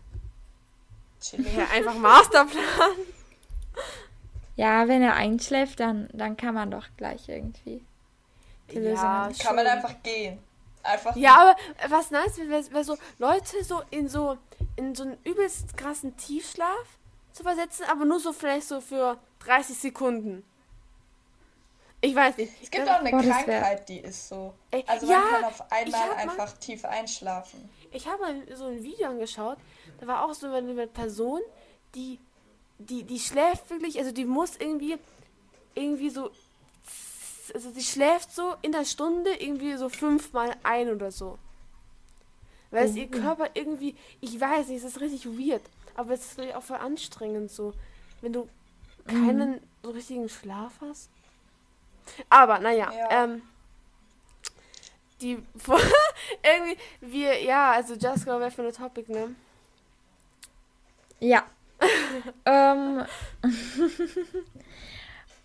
Ja, 1.33 1.67
einfach 1.75 1.95
Masterplan. 1.95 2.63
Ja, 4.57 4.89
wenn 4.89 5.03
er 5.03 5.15
einschläft, 5.15 5.81
dann, 5.81 6.09
dann 6.13 6.37
kann 6.37 6.55
man 6.55 6.71
doch 6.71 6.87
gleich 6.97 7.29
irgendwie. 7.29 7.85
Die 8.71 8.79
Lösung 8.79 9.05
ja, 9.05 9.31
Kann 9.39 9.57
man 9.57 9.67
einfach 9.67 10.03
gehen. 10.03 10.39
Einfach 10.83 11.15
Ja, 11.17 11.55
aber 11.83 11.95
was 11.95 12.11
nice 12.11 12.39
wäre, 12.39 12.73
wär 12.73 12.85
so 12.85 12.97
Leute 13.19 13.63
so 13.65 13.83
in 13.91 14.09
so 14.09 14.39
in 14.77 14.95
so 14.95 15.05
einen 15.05 15.19
übelst 15.25 15.77
krassen 15.77 16.17
Tiefschlaf 16.17 16.99
zu 17.33 17.43
versetzen, 17.43 17.85
aber 17.91 18.05
nur 18.05 18.21
so 18.21 18.33
vielleicht 18.33 18.69
so 18.69 18.81
für 18.81 19.19
30 19.41 19.77
Sekunden. 19.77 20.45
Ich 22.01 22.15
weiß 22.15 22.37
nicht. 22.37 22.53
Es 22.63 22.71
gibt 22.71 22.89
auch 22.89 23.01
eine 23.01 23.11
Boah, 23.11 23.21
Krankheit, 23.23 23.89
die 23.89 23.99
ist 23.99 24.29
so. 24.29 24.55
Ey, 24.71 24.85
Also 24.87 25.07
ja, 25.07 25.19
man 25.19 25.31
kann 25.31 25.45
auf 25.45 25.73
einmal 25.73 26.01
hab 26.01 26.09
mal- 26.09 26.17
einfach 26.17 26.53
tief 26.59 26.85
einschlafen. 26.85 27.69
Ich 27.91 28.07
habe 28.07 28.21
mal 28.23 28.57
so 28.57 28.67
ein 28.67 28.83
Video 28.83 29.09
angeschaut, 29.09 29.59
da 30.01 30.07
war 30.07 30.25
auch 30.25 30.35
so 30.35 30.53
eine 30.53 30.87
Person, 30.87 31.41
die, 31.95 32.21
die, 32.79 33.05
die 33.05 33.19
schläft 33.19 33.71
wirklich, 33.71 33.99
also 33.99 34.13
die 34.13 34.25
muss 34.25 34.57
irgendwie, 34.57 34.97
irgendwie 35.75 36.11
so, 36.11 36.31
also 37.55 37.71
sie 37.71 37.83
schläft 37.83 38.33
so 38.35 38.55
in 38.63 38.73
der 38.73 38.85
Stunde 38.85 39.31
irgendwie 39.35 39.77
so 39.77 39.89
fünfmal 39.89 40.55
ein 40.63 40.91
oder 40.91 41.11
so. 41.11 41.39
Weil 42.71 42.87
es 42.89 42.97
ihr 42.97 43.09
Körper 43.09 43.49
irgendwie, 43.55 43.95
ich 44.21 44.39
weiß 44.41 44.69
nicht, 44.69 44.79
es 44.79 44.85
ist 44.97 45.01
richtig 45.01 45.27
weird, 45.27 45.63
aber 45.95 46.15
es 46.15 46.21
ist 46.27 46.37
natürlich 46.39 46.57
auch 46.57 46.63
voll 46.63 46.79
anstrengend 46.79 47.51
so, 47.51 47.73
wenn 48.21 48.33
du 48.33 48.49
keinen 49.07 49.61
so 49.83 49.91
richtigen 49.91 50.29
Schlaf 50.29 50.73
hast. 50.81 51.09
Aber, 52.29 52.59
naja, 52.59 52.93
Ja. 52.93 53.25
ähm, 53.25 53.43
die 55.21 55.39
irgendwie 56.43 56.77
wir 57.01 57.43
ja 57.43 57.73
also 57.73 57.95
Just 57.95 58.27
Go 58.27 58.39
wäre 58.39 58.51
für 58.51 58.63
eine 58.63 58.73
Topic 58.73 59.11
ne 59.11 59.35
Ja. 61.21 61.45
Ähm. 62.45 63.05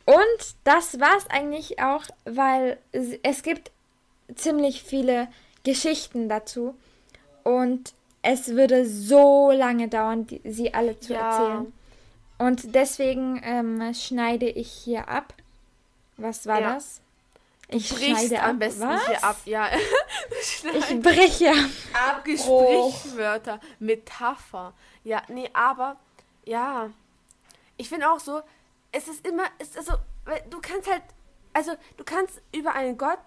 Und 0.05 0.55
das 0.63 0.99
war's 0.99 1.29
eigentlich 1.29 1.79
auch, 1.81 2.03
weil 2.25 2.77
es- 2.91 3.19
es 3.23 3.43
gibt 3.43 3.71
ziemlich 4.35 4.83
viele 4.83 5.27
Geschichten 5.63 6.27
dazu. 6.27 6.75
Und 7.43 7.93
es 8.23 8.49
würde 8.49 8.85
so 8.87 9.51
lange 9.51 9.87
dauern, 9.87 10.27
die, 10.27 10.41
sie 10.43 10.73
alle 10.73 10.99
zu 10.99 11.13
Ja. 11.13 11.29
erzählen. 11.29 11.73
Und 12.39 12.75
deswegen 12.75 13.39
ähm, 13.43 13.93
schneide 13.93 14.49
ich 14.49 14.71
hier 14.71 15.07
ab. 15.07 15.33
Was 16.17 16.45
war 16.47 16.59
Ja. 16.61 16.73
das? 16.73 17.01
Ich 17.73 17.87
schneide 17.87 18.41
am 18.43 18.51
ab. 18.51 18.59
besten 18.59 18.81
Was? 18.81 19.07
hier 19.07 19.23
ab 19.23 19.37
ja 19.45 19.69
Ich 20.41 20.99
breche 21.01 21.51
ab. 21.51 22.17
Abbruch. 22.25 22.93
Sprichwörter 22.99 23.59
Metapher 23.79 24.73
ja 25.05 25.21
nee 25.29 25.49
aber 25.53 25.95
ja 26.45 26.89
ich 27.77 27.89
finde 27.89 28.09
auch 28.11 28.19
so 28.19 28.41
es 28.91 29.07
ist 29.07 29.25
immer 29.27 29.43
es 29.59 29.69
ist 29.69 29.77
also 29.77 29.93
weil 30.25 30.41
du 30.49 30.59
kannst 30.61 30.89
halt 30.89 31.03
also 31.53 31.73
du 31.97 32.03
kannst 32.03 32.41
über 32.55 32.73
einen 32.73 32.97
Gott 32.97 33.17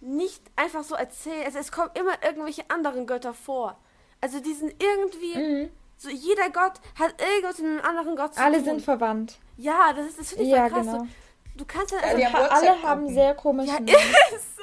nicht 0.00 0.42
einfach 0.56 0.84
so 0.84 0.94
erzählen 0.94 1.44
also 1.46 1.58
es 1.58 1.72
kommen 1.72 1.90
immer 1.94 2.22
irgendwelche 2.22 2.68
anderen 2.70 3.06
Götter 3.06 3.34
vor 3.34 3.78
also 4.20 4.40
die 4.40 4.54
sind 4.54 4.74
irgendwie 4.82 5.36
Mhm. 5.64 5.70
so 5.96 6.08
jeder 6.10 6.50
Gott 6.50 6.74
hat 6.98 7.14
irgendwas 7.20 7.58
mit 7.58 7.70
einem 7.70 7.80
anderen 7.80 8.16
Gott 8.16 8.34
zu 8.34 8.40
Alle 8.42 8.56
tun 8.56 8.64
sind 8.64 8.82
verwandt. 8.82 9.38
ja 9.56 9.92
das 9.92 10.06
ist 10.08 10.18
das 10.20 10.28
finde 10.30 10.44
ich 10.44 10.50
Ja, 10.50 10.68
voll 10.68 10.70
krass 10.82 10.86
genau. 10.86 10.98
so, 11.00 11.08
du 11.56 11.64
kannst 11.64 12.00
halt 12.02 12.18
Ja, 12.18 12.28
also 12.28 12.44
haben 12.44 12.50
Alle 12.50 12.82
haben 12.82 13.08
sehr 13.14 13.34
komische 13.34 13.68
Ja, 13.72 13.80
Namen. 13.80 13.94
ist 14.34 14.56
so. 14.56 14.62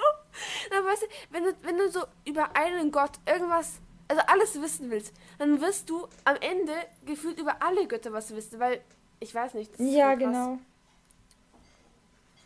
Na, 0.72 0.84
weißt 0.86 1.04
du, 1.04 1.08
wenn 1.32 1.44
du, 1.44 1.54
wenn 1.64 1.78
du 1.78 1.90
so 1.92 2.04
über 2.26 2.56
einen 2.56 2.92
Gott 2.92 3.12
irgendwas, 3.26 3.74
also 4.12 4.22
alles 4.28 4.62
wissen 4.62 4.92
willst, 4.92 5.14
dann 5.40 5.62
wirst 5.62 5.90
du 5.90 6.06
am 6.26 6.36
Ende 6.42 6.74
gefühlt 7.06 7.40
über 7.40 7.62
alle 7.62 7.88
Götter 7.88 8.12
was 8.12 8.36
wissen, 8.36 8.60
weil 8.60 8.82
ich 9.22 9.34
weiß 9.34 9.54
nicht. 9.54 9.72
das 9.74 9.80
ist 9.80 9.94
Ja, 9.94 10.16
genau. 10.16 10.58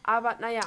Aber 0.04 0.36
naja. 0.40 0.62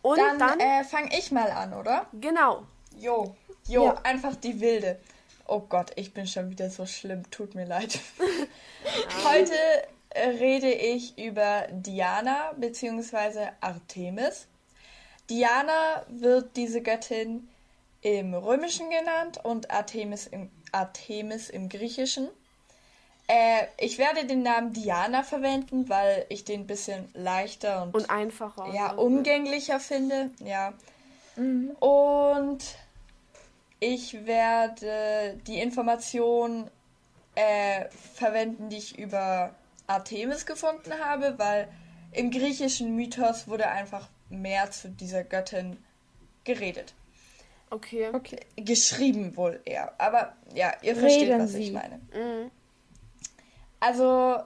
Und 0.00 0.16
Dann, 0.18 0.38
dann, 0.38 0.58
äh, 0.60 0.84
fange 0.84 1.16
ich 1.18 1.30
mal 1.30 1.50
an, 1.50 1.74
oder? 1.74 2.06
genau. 2.20 2.64
Jo, 2.98 3.36
jo, 3.68 3.84
Ja. 3.84 4.00
einfach 4.02 4.34
die 4.36 4.60
Wilde. 4.60 4.98
Oh 5.46 5.60
Gott, 5.60 5.92
ich 5.96 6.12
bin 6.14 6.26
schon 6.26 6.50
wieder 6.50 6.70
so 6.70 6.86
schlimm. 6.86 7.30
Tut 7.30 7.54
mir 7.54 7.66
leid. 7.66 8.00
Heute 9.24 9.54
äh, 10.10 10.28
rede 10.28 10.72
ich 10.72 11.18
über 11.18 11.66
Diana 11.70 12.52
bzw. 12.56 13.48
Artemis. 13.60 14.46
Diana 15.30 16.04
wird 16.08 16.56
diese 16.56 16.80
Göttin 16.82 17.48
im 18.02 18.34
Römischen 18.34 18.90
genannt 18.90 19.40
und 19.42 19.70
Artemis 19.70 20.26
im, 20.26 20.50
Artemis 20.72 21.48
im 21.48 21.68
Griechischen. 21.68 22.28
Äh, 23.28 23.66
ich 23.78 23.98
werde 23.98 24.26
den 24.26 24.42
Namen 24.42 24.72
Diana 24.72 25.22
verwenden, 25.22 25.88
weil 25.88 26.26
ich 26.28 26.44
den 26.44 26.62
ein 26.62 26.66
bisschen 26.66 27.08
leichter 27.14 27.84
und, 27.84 27.94
Und 27.94 28.10
einfacher. 28.10 28.72
ja, 28.74 28.92
umgänglicher 28.92 29.80
finde. 29.80 30.30
Ja. 30.44 30.74
Mhm. 31.36 31.70
Und 31.78 32.58
ich 33.78 34.26
werde 34.26 35.40
die 35.46 35.60
Information 35.60 36.70
äh, 37.36 37.86
verwenden, 38.14 38.68
die 38.68 38.76
ich 38.76 38.98
über 38.98 39.54
Artemis 39.86 40.44
gefunden 40.44 40.92
habe, 41.02 41.38
weil 41.38 41.68
im 42.10 42.30
griechischen 42.30 42.94
Mythos 42.96 43.48
wurde 43.48 43.68
einfach 43.68 44.08
mehr 44.28 44.70
zu 44.70 44.88
dieser 44.88 45.24
Göttin 45.24 45.78
geredet. 46.44 46.94
Okay. 47.72 48.10
Okay. 48.12 48.40
Geschrieben 48.56 49.34
wohl 49.34 49.58
eher. 49.64 49.98
Aber 49.98 50.34
ja, 50.54 50.74
ihr 50.82 50.94
versteht, 50.94 51.28
Reden 51.28 51.40
was 51.40 51.54
ich 51.54 51.66
Sie. 51.66 51.72
meine. 51.72 51.96
Mhm. 52.12 52.50
Also, 53.80 54.40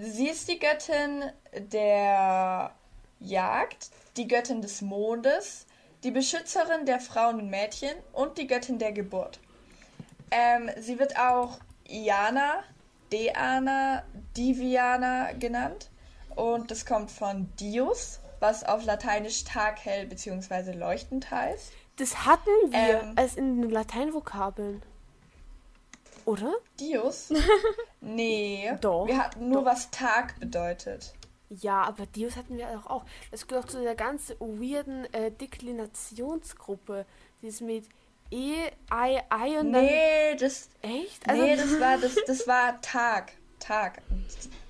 sie 0.00 0.28
ist 0.28 0.48
die 0.48 0.58
Göttin 0.58 1.22
der 1.56 2.72
Jagd, 3.20 3.90
die 4.16 4.26
Göttin 4.26 4.60
des 4.60 4.82
Mondes, 4.82 5.66
die 6.02 6.10
Beschützerin 6.10 6.84
der 6.84 6.98
Frauen 6.98 7.40
und 7.40 7.50
Mädchen 7.50 7.94
und 8.12 8.38
die 8.38 8.48
Göttin 8.48 8.80
der 8.80 8.90
Geburt. 8.90 9.38
Ähm, 10.32 10.70
sie 10.80 10.98
wird 10.98 11.16
auch 11.16 11.60
Iana, 11.88 12.64
Deana, 13.12 14.02
Diviana 14.36 15.32
genannt 15.32 15.90
und 16.34 16.72
das 16.72 16.84
kommt 16.84 17.12
von 17.12 17.48
Dius, 17.60 18.18
was 18.40 18.64
auf 18.64 18.84
Lateinisch 18.84 19.44
taghell 19.44 20.06
bzw. 20.06 20.72
leuchtend 20.72 21.30
heißt. 21.30 21.72
Das 21.96 22.24
hatten 22.26 22.50
wir 22.70 23.00
Ähm. 23.02 23.12
als 23.16 23.34
in 23.36 23.60
den 23.60 23.70
Lateinvokabeln. 23.70 24.82
Oder? 26.24 26.52
Dius? 26.78 27.32
Nee. 28.00 28.72
Doch, 28.80 29.06
Wir 29.08 29.18
hatten 29.18 29.48
nur, 29.48 29.62
doch. 29.62 29.70
was 29.70 29.90
Tag 29.90 30.38
bedeutet. 30.38 31.14
Ja, 31.50 31.82
aber 31.82 32.06
Dios 32.06 32.36
hatten 32.36 32.56
wir 32.58 32.66
doch 32.72 32.86
auch. 32.86 33.04
Das 33.30 33.46
gehört 33.48 33.64
auch 33.64 33.68
zu 33.68 33.82
der 33.82 33.94
ganzen 33.96 34.38
weirden 34.38 35.12
äh, 35.14 35.30
Deklinationsgruppe. 35.32 37.06
Die 37.42 37.46
ist 37.48 37.60
mit 37.62 37.86
E, 38.30 38.66
I, 38.92 39.20
I 39.34 39.56
und 39.58 39.70
Nee, 39.70 40.36
das, 40.36 40.68
dann. 40.82 40.90
Echt? 40.92 41.28
Also, 41.28 41.42
nee, 41.42 41.56
das 41.56 41.80
war 41.80 41.96
das, 41.98 42.14
das 42.26 42.46
war 42.46 42.80
Tag, 42.82 43.32
Tag. 43.58 44.02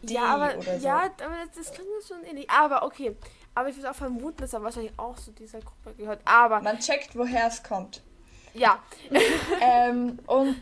Die 0.03 0.15
ja, 0.15 0.25
aber, 0.27 0.63
so. 0.63 0.71
ja, 0.87 1.01
aber 1.03 1.35
das, 1.47 1.67
das 1.67 1.73
klingt 1.75 1.89
schon 2.07 2.23
ähnlich. 2.25 2.49
Aber 2.49 2.85
okay. 2.85 3.17
Aber 3.59 3.71
ich 3.71 3.77
würde 3.77 3.91
auch 3.91 3.97
vermuten, 3.97 4.37
dass 4.37 4.53
er 4.53 4.63
wahrscheinlich 4.63 4.93
auch 4.97 5.17
zu 5.17 5.33
dieser 5.33 5.59
Gruppe 5.59 5.93
gehört. 5.97 6.21
Aber, 6.25 6.61
Man 6.61 6.79
checkt, 6.79 7.17
woher 7.17 7.49
es 7.49 7.61
kommt. 7.65 8.05
ja. 8.55 8.81
ähm, 9.61 10.21
und 10.29 10.57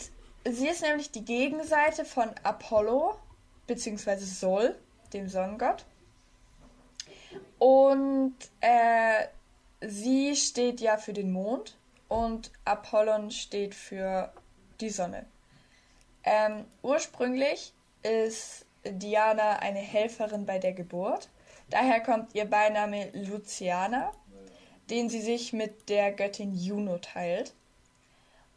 sie 0.46 0.68
ist 0.68 0.80
nämlich 0.80 1.10
die 1.10 1.22
Gegenseite 1.22 2.06
von 2.06 2.30
Apollo 2.42 3.18
beziehungsweise 3.66 4.24
Sol, 4.24 4.74
dem 5.12 5.28
Sonnengott. 5.28 5.84
Und 7.58 8.34
äh, 8.62 9.26
sie 9.82 10.34
steht 10.34 10.80
ja 10.80 10.96
für 10.96 11.12
den 11.12 11.32
Mond 11.32 11.76
und 12.08 12.50
Apollon 12.64 13.30
steht 13.30 13.74
für 13.74 14.32
die 14.80 14.88
Sonne. 14.88 15.26
Ähm, 16.24 16.64
ursprünglich 16.80 17.74
ist 18.02 18.64
Diana 18.84 19.58
eine 19.58 19.80
Helferin 19.80 20.46
bei 20.46 20.58
der 20.58 20.72
Geburt. 20.72 21.28
Daher 21.70 22.00
kommt 22.00 22.34
ihr 22.34 22.44
Beiname 22.44 23.10
Luciana, 23.12 24.12
den 24.90 25.08
sie 25.08 25.20
sich 25.20 25.52
mit 25.52 25.88
der 25.88 26.12
Göttin 26.12 26.54
Juno 26.54 26.98
teilt. 26.98 27.54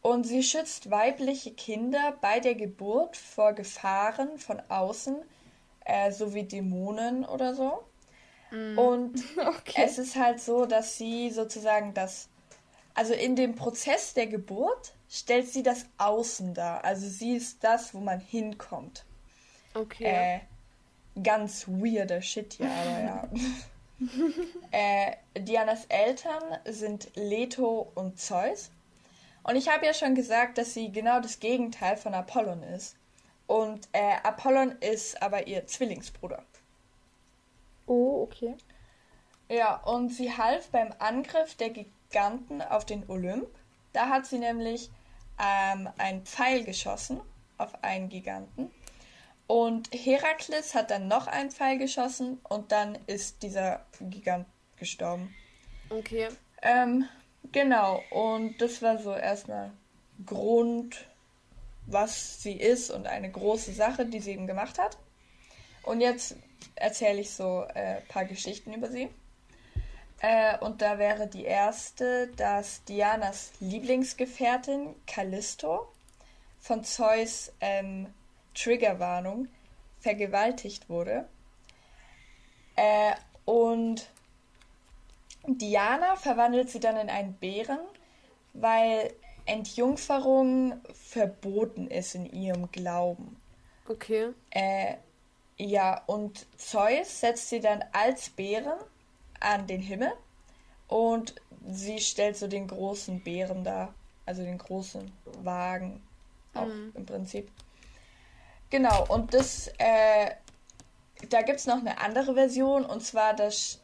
Und 0.01 0.25
sie 0.25 0.43
schützt 0.43 0.91
weibliche 0.91 1.51
Kinder 1.51 2.17
bei 2.21 2.39
der 2.39 2.55
Geburt 2.55 3.17
vor 3.17 3.53
Gefahren 3.53 4.37
von 4.37 4.61
außen, 4.69 5.17
äh, 5.85 6.11
sowie 6.11 6.43
Dämonen 6.43 7.25
oder 7.25 7.53
so. 7.53 7.83
Mm. 8.51 8.77
Und 8.77 9.23
okay. 9.37 9.83
es 9.83 9.97
ist 9.97 10.15
halt 10.15 10.39
so, 10.39 10.65
dass 10.65 10.97
sie 10.97 11.31
sozusagen 11.31 11.93
das, 11.93 12.29
also 12.93 13.13
in 13.13 13.35
dem 13.35 13.55
Prozess 13.55 14.13
der 14.13 14.27
Geburt 14.27 14.93
stellt 15.09 15.49
sie 15.49 15.63
das 15.63 15.85
Außen 15.97 16.53
dar. 16.53 16.85
Also 16.85 17.07
sie 17.07 17.35
ist 17.35 17.63
das, 17.63 17.93
wo 17.93 17.99
man 17.99 18.19
hinkommt. 18.19 19.05
Okay. 19.73 20.03
Äh, 20.05 20.39
ganz 21.23 21.67
weirder 21.67 22.21
Shit 22.21 22.53
hier, 22.53 22.69
aber 22.69 22.99
ja. 22.99 23.29
äh, 24.71 25.15
Dianas 25.39 25.85
Eltern 25.85 26.43
sind 26.65 27.09
Leto 27.15 27.91
und 27.95 28.19
Zeus. 28.19 28.71
Und 29.43 29.55
ich 29.55 29.69
habe 29.69 29.85
ja 29.85 29.93
schon 29.93 30.15
gesagt, 30.15 30.57
dass 30.57 30.73
sie 30.73 30.91
genau 30.91 31.19
das 31.19 31.39
Gegenteil 31.39 31.97
von 31.97 32.13
Apollon 32.13 32.63
ist. 32.63 32.95
Und 33.47 33.89
äh, 33.93 34.17
Apollon 34.23 34.73
ist 34.79 35.21
aber 35.21 35.47
ihr 35.47 35.65
Zwillingsbruder. 35.65 36.43
Oh, 37.88 38.21
okay. 38.23 38.55
Ja, 39.49 39.77
und 39.77 40.09
sie 40.09 40.38
half 40.38 40.69
beim 40.69 40.93
Angriff 40.99 41.55
der 41.55 41.71
Giganten 41.71 42.61
auf 42.61 42.85
den 42.85 43.09
Olymp. 43.09 43.47
Da 43.93 44.09
hat 44.09 44.27
sie 44.27 44.38
nämlich 44.38 44.91
ähm, 45.39 45.89
einen 45.97 46.23
Pfeil 46.25 46.63
geschossen 46.63 47.19
auf 47.57 47.83
einen 47.83 48.09
Giganten. 48.09 48.69
Und 49.50 49.89
Herakles 49.91 50.75
hat 50.75 50.91
dann 50.91 51.08
noch 51.08 51.25
einen 51.25 51.50
Pfeil 51.50 51.79
geschossen 51.79 52.39
und 52.48 52.72
dann 52.72 53.00
ist 53.08 53.41
dieser 53.41 53.84
Gigant 54.00 54.46
gestorben. 54.77 55.34
Okay. 55.89 56.27
Ähm, 56.62 57.06
genau, 57.51 58.03
und 58.12 58.62
das 58.62 58.84
war 58.84 59.00
so 59.00 59.12
erstmal 59.12 59.72
Grund, 60.24 61.03
was 61.88 62.44
sie 62.44 62.53
ist 62.53 62.91
und 62.91 63.08
eine 63.08 63.32
große 63.32 63.74
Sache, 63.74 64.06
die 64.06 64.20
sie 64.20 64.34
eben 64.34 64.46
gemacht 64.46 64.77
hat. 64.77 65.00
Und 65.82 66.01
jetzt 66.01 66.36
erzähle 66.75 67.22
ich 67.22 67.32
so 67.32 67.62
ein 67.62 67.75
äh, 67.75 68.01
paar 68.01 68.25
Geschichten 68.25 68.72
über 68.72 68.88
sie. 68.91 69.10
Äh, 70.22 70.60
und 70.60 70.84
da 70.84 71.00
wäre 71.00 71.25
die 71.25 71.46
erste, 71.46 72.27
dass 72.38 72.84
Dianas 72.84 73.53
Lieblingsgefährtin 73.60 74.94
Callisto 75.08 75.91
von 76.60 76.84
Zeus 76.84 77.51
ähm, 77.62 78.13
Triggerwarnung 78.61 79.47
vergewaltigt 79.99 80.89
wurde. 80.89 81.27
Äh, 82.75 83.13
und 83.45 84.09
Diana 85.47 86.15
verwandelt 86.15 86.69
sie 86.69 86.79
dann 86.79 86.97
in 86.97 87.09
einen 87.09 87.33
Bären, 87.33 87.79
weil 88.53 89.13
Entjungferung 89.45 90.79
verboten 90.93 91.87
ist 91.87 92.15
in 92.15 92.25
ihrem 92.25 92.71
Glauben. 92.71 93.39
Okay. 93.87 94.29
Äh, 94.51 94.95
ja, 95.57 96.03
und 96.05 96.45
Zeus 96.57 97.19
setzt 97.19 97.49
sie 97.49 97.59
dann 97.59 97.83
als 97.91 98.29
Bären 98.29 98.79
an 99.39 99.67
den 99.67 99.81
Himmel 99.81 100.13
und 100.87 101.35
sie 101.67 101.99
stellt 101.99 102.37
so 102.37 102.47
den 102.47 102.67
großen 102.67 103.21
Bären 103.21 103.63
da, 103.63 103.93
also 104.25 104.43
den 104.43 104.57
großen 104.57 105.11
Wagen 105.43 106.01
auch 106.53 106.65
mhm. 106.65 106.93
im 106.95 107.05
Prinzip. 107.05 107.51
Genau, 108.69 109.05
und 109.07 109.33
das, 109.33 109.67
äh, 109.79 110.31
da 111.29 111.41
gibt 111.41 111.59
es 111.59 111.65
noch 111.65 111.79
eine 111.79 111.99
andere 111.99 112.35
Version 112.35 112.85
und 112.85 113.01
zwar 113.01 113.33
das 113.33 113.79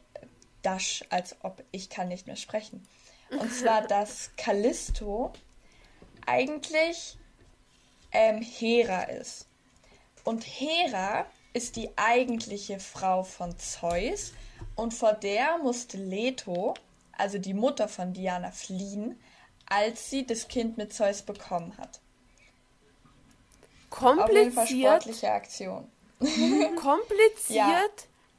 Dash, 0.62 1.04
als 1.10 1.36
ob 1.42 1.63
ich 1.72 1.89
kann 1.89 2.08
nicht 2.08 2.27
mehr 2.27 2.36
sprechen. 2.36 2.88
Und 3.32 3.51
zwar, 3.54 3.82
dass 3.88 4.32
Callisto 4.38 5.34
eigentlich 6.25 7.18
ähm, 8.12 8.42
Hera 8.42 9.03
ist. 9.03 9.48
Und 10.24 10.44
Hera 10.44 11.25
ist 11.53 11.75
die 11.75 11.90
eigentliche 11.98 12.79
Frau 12.79 13.24
von 13.24 13.57
Zeus 13.57 14.33
und 14.75 14.94
vor 14.94 15.14
der 15.14 15.57
musste 15.60 15.98
Leto, 15.98 16.74
also 17.18 17.38
die 17.38 17.53
Mutter 17.53 17.88
von 17.88 18.14
Diana, 18.14 18.51
fliehen, 18.51 19.20
als 19.68 20.10
sie 20.10 20.25
das 20.25 20.48
Kind 20.48 20.77
mit 20.77 20.94
Zeus 20.94 21.22
bekommen 21.22 21.77
hat. 21.77 22.01
Kompliziert. 23.96 24.29
Auf 24.29 24.36
jeden 24.36 24.51
Fall 24.51 24.68
sportliche 24.68 25.31
Aktion. 25.31 25.92
Kompliziert, 26.75 27.50
ja. 27.50 27.79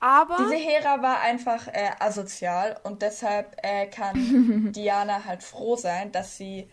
aber. 0.00 0.36
Diese 0.38 0.56
Hera 0.56 1.02
war 1.02 1.20
einfach 1.20 1.68
äh, 1.68 1.90
asozial 1.98 2.78
und 2.84 3.02
deshalb 3.02 3.56
äh, 3.62 3.86
kann 3.86 4.72
Diana 4.76 5.24
halt 5.24 5.42
froh 5.42 5.76
sein, 5.76 6.12
dass 6.12 6.36
sie 6.36 6.68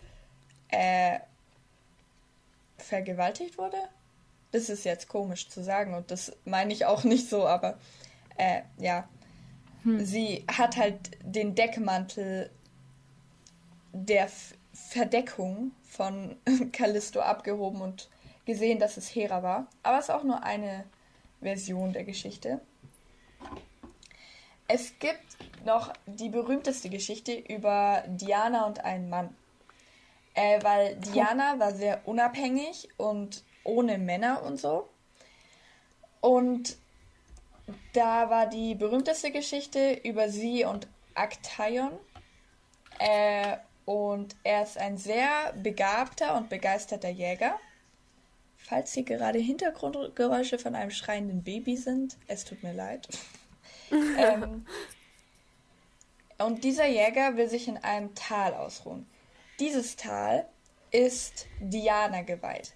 äh, 0.68 1.18
vergewaltigt 2.76 3.56
wurde. 3.58 3.78
Das 4.52 4.68
ist 4.68 4.84
jetzt 4.84 5.08
komisch 5.08 5.48
zu 5.48 5.62
sagen 5.62 5.94
und 5.94 6.10
das 6.10 6.32
meine 6.44 6.72
ich 6.72 6.86
auch 6.86 7.04
nicht 7.04 7.28
so, 7.28 7.46
aber 7.46 7.78
äh, 8.36 8.62
ja. 8.78 9.08
Hm. 9.82 10.04
Sie 10.04 10.44
hat 10.46 10.76
halt 10.76 11.10
den 11.22 11.54
Deckmantel 11.54 12.50
der 13.92 14.24
F 14.24 14.54
Verdeckung 14.72 15.70
von 15.82 16.36
Callisto 16.72 17.20
abgehoben 17.20 17.80
und 17.80 18.08
gesehen, 18.46 18.78
dass 18.78 18.96
es 18.96 19.14
Hera 19.14 19.42
war. 19.42 19.66
Aber 19.82 19.98
es 19.98 20.04
ist 20.04 20.10
auch 20.10 20.24
nur 20.24 20.42
eine 20.42 20.84
Version 21.40 21.92
der 21.92 22.04
Geschichte. 22.04 22.60
Es 24.66 24.98
gibt 24.98 25.20
noch 25.64 25.92
die 26.06 26.30
berühmteste 26.30 26.88
Geschichte 26.88 27.34
über 27.34 28.02
Diana 28.06 28.66
und 28.66 28.84
einen 28.84 29.10
Mann. 29.10 29.36
Äh, 30.34 30.62
weil 30.62 30.96
Diana 30.96 31.58
war 31.58 31.72
sehr 31.74 32.06
unabhängig 32.08 32.88
und 32.96 33.44
ohne 33.62 33.98
Männer 33.98 34.42
und 34.42 34.58
so. 34.58 34.88
Und 36.20 36.76
da 37.92 38.30
war 38.30 38.46
die 38.46 38.74
berühmteste 38.74 39.30
Geschichte 39.30 39.92
über 40.02 40.28
sie 40.28 40.64
und 40.64 40.88
Aktaion. 41.14 41.92
Äh, 42.98 43.58
und 43.84 44.34
er 44.42 44.62
ist 44.62 44.78
ein 44.78 44.96
sehr 44.96 45.52
begabter 45.62 46.36
und 46.36 46.48
begeisterter 46.48 47.10
Jäger. 47.10 47.58
Falls 48.66 48.94
hier 48.94 49.02
gerade 49.02 49.38
Hintergrundgeräusche 49.38 50.58
von 50.58 50.74
einem 50.74 50.90
schreienden 50.90 51.42
Baby 51.42 51.76
sind, 51.76 52.16
es 52.28 52.44
tut 52.44 52.62
mir 52.62 52.72
leid. 52.72 53.08
ähm, 53.90 54.64
und 56.38 56.64
dieser 56.64 56.86
Jäger 56.86 57.36
will 57.36 57.48
sich 57.48 57.68
in 57.68 57.76
einem 57.76 58.14
Tal 58.14 58.54
ausruhen. 58.54 59.06
Dieses 59.60 59.96
Tal 59.96 60.48
ist 60.90 61.46
Diana 61.60 62.22
geweiht. 62.22 62.72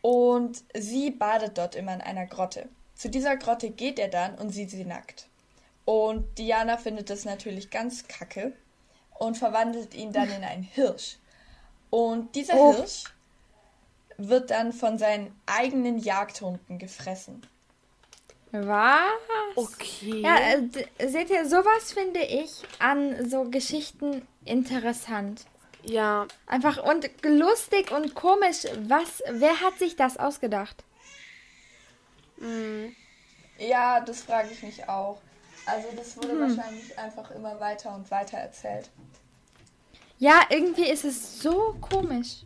Und 0.00 0.64
sie 0.74 1.10
badet 1.10 1.58
dort 1.58 1.74
immer 1.74 1.92
in 1.92 2.00
einer 2.00 2.26
Grotte. 2.26 2.68
Zu 2.94 3.10
dieser 3.10 3.36
Grotte 3.36 3.70
geht 3.70 3.98
er 3.98 4.08
dann 4.08 4.36
und 4.36 4.50
sieht 4.50 4.70
sie 4.70 4.84
nackt. 4.84 5.28
Und 5.84 6.38
Diana 6.38 6.78
findet 6.78 7.10
das 7.10 7.26
natürlich 7.26 7.70
ganz 7.70 8.08
kacke 8.08 8.54
und 9.18 9.36
verwandelt 9.36 9.94
ihn 9.94 10.12
dann 10.12 10.30
in 10.30 10.44
einen 10.44 10.62
Hirsch. 10.62 11.18
Und 11.90 12.34
dieser 12.34 12.54
oh. 12.54 12.74
Hirsch 12.74 13.04
wird 14.18 14.50
dann 14.50 14.72
von 14.72 14.98
seinen 14.98 15.34
eigenen 15.46 15.98
Jagdhunden 15.98 16.78
gefressen. 16.78 17.46
Was? 18.52 19.12
Okay. 19.56 20.20
Ja, 20.20 20.36
äh, 20.36 21.08
seht 21.08 21.30
ihr, 21.30 21.46
sowas 21.48 21.92
finde 21.92 22.20
ich 22.20 22.50
an 22.78 23.28
so 23.28 23.44
Geschichten 23.44 24.26
interessant. 24.44 25.46
Ja. 25.84 26.26
Einfach 26.46 26.82
und 26.82 27.10
lustig 27.24 27.90
und 27.90 28.14
komisch. 28.14 28.64
Was, 28.86 29.22
wer 29.30 29.60
hat 29.60 29.78
sich 29.78 29.96
das 29.96 30.18
ausgedacht? 30.18 30.84
Mhm. 32.36 32.94
Ja, 33.58 34.00
das 34.00 34.22
frage 34.22 34.50
ich 34.52 34.62
mich 34.62 34.88
auch. 34.88 35.20
Also 35.64 35.88
das 35.96 36.16
wurde 36.16 36.32
hm. 36.32 36.40
wahrscheinlich 36.40 36.98
einfach 36.98 37.30
immer 37.30 37.58
weiter 37.60 37.94
und 37.94 38.10
weiter 38.10 38.36
erzählt. 38.38 38.90
Ja, 40.18 40.42
irgendwie 40.50 40.88
ist 40.88 41.04
es 41.04 41.40
so 41.40 41.76
komisch. 41.80 42.44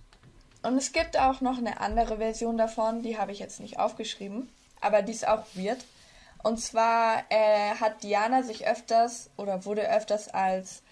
Und 0.67 0.77
es 0.79 0.91
gibt 0.91 1.17
auch 1.17 1.41
noch 1.41 1.59
eine 1.59 1.81
andere 1.81 2.17
Version 2.17 2.59
davon, 2.59 3.03
die 3.03 3.17
habe 3.17 3.31
ich 3.31 3.39
jetzt 3.39 3.61
nicht 3.61 3.79
aufgeschrieben, 3.79 4.49
aber 4.81 5.01
die 5.03 5.13
ist 5.13 5.29
auch 5.29 5.45
weird. 5.55 5.79
Und 6.43 6.59
zwar 6.59 7.23
äh, 7.29 7.71
hat 7.81 8.03
Diana 8.03 8.43
sich 8.43 8.67
öfters 8.67 9.31
oder 9.37 9.65
wurde 9.65 9.89
öfters 9.89 10.27
als 10.27 10.83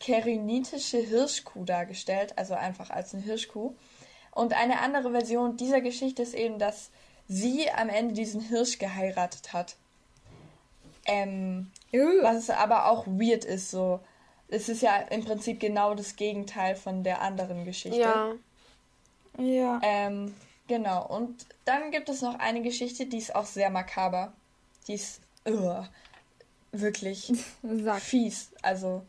kerinitische 0.00 0.98
Hirschkuh 0.98 1.64
dargestellt, 1.64 2.36
also 2.36 2.54
einfach 2.54 2.90
als 2.90 3.14
eine 3.14 3.22
Hirschkuh. 3.22 3.72
Und 4.32 4.54
eine 4.54 4.80
andere 4.80 5.12
Version 5.12 5.56
dieser 5.56 5.80
Geschichte 5.80 6.22
ist 6.22 6.34
eben, 6.34 6.58
dass 6.58 6.90
sie 7.28 7.70
am 7.70 7.90
Ende 7.90 8.14
diesen 8.14 8.40
Hirsch 8.40 8.80
geheiratet 8.80 9.52
hat. 9.52 9.76
Ähm, 11.06 11.70
was 11.92 12.50
aber 12.50 12.86
auch 12.86 13.06
weird 13.06 13.44
ist, 13.44 13.70
so. 13.70 14.00
Es 14.48 14.68
ist 14.68 14.82
ja 14.82 14.96
im 14.96 15.24
Prinzip 15.24 15.60
genau 15.60 15.94
das 15.94 16.16
Gegenteil 16.16 16.74
von 16.74 17.04
der 17.04 17.22
anderen 17.22 17.64
Geschichte. 17.64 18.00
Ja. 18.00 18.32
Ja. 19.38 19.80
Ähm, 19.82 20.34
genau. 20.68 21.06
Und 21.06 21.46
dann 21.64 21.90
gibt 21.90 22.08
es 22.08 22.22
noch 22.22 22.38
eine 22.38 22.62
Geschichte, 22.62 23.06
die 23.06 23.18
ist 23.18 23.34
auch 23.34 23.46
sehr 23.46 23.70
makaber. 23.70 24.32
Die 24.86 24.94
ist. 24.94 25.20
Uh, 25.46 25.82
wirklich 26.72 27.32
fies. 28.00 28.50
Also 28.62 29.02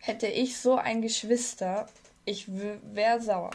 hätte 0.00 0.26
ich 0.26 0.58
so 0.58 0.76
ein 0.76 1.00
Geschwister, 1.00 1.86
ich 2.24 2.46
wäre 2.48 3.20
sauer. 3.20 3.50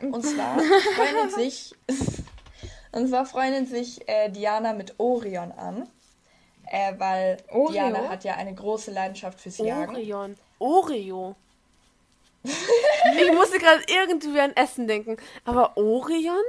Und 0.00 0.24
zwar 0.24 0.58
freundet 0.96 1.32
sich, 1.34 1.74
und 2.92 3.08
zwar 3.08 3.26
freundet 3.26 3.68
sich 3.68 4.08
äh, 4.08 4.30
Diana 4.30 4.72
mit 4.72 4.98
Orion 4.98 5.52
an, 5.52 5.88
äh, 6.66 6.94
weil 6.98 7.38
Oreo? 7.50 7.72
Diana 7.72 8.08
hat 8.08 8.24
ja 8.24 8.34
eine 8.34 8.54
große 8.54 8.90
Leidenschaft 8.90 9.40
fürs 9.40 9.58
Jagen. 9.58 9.94
Orion. 9.94 10.36
Oreo. 10.58 11.36
Ich 13.24 13.32
musste 13.32 13.58
gerade 13.58 13.82
irgendwie 13.88 14.40
an 14.40 14.52
Essen 14.54 14.86
denken. 14.88 15.16
Aber 15.44 15.76
Orion? 15.76 16.42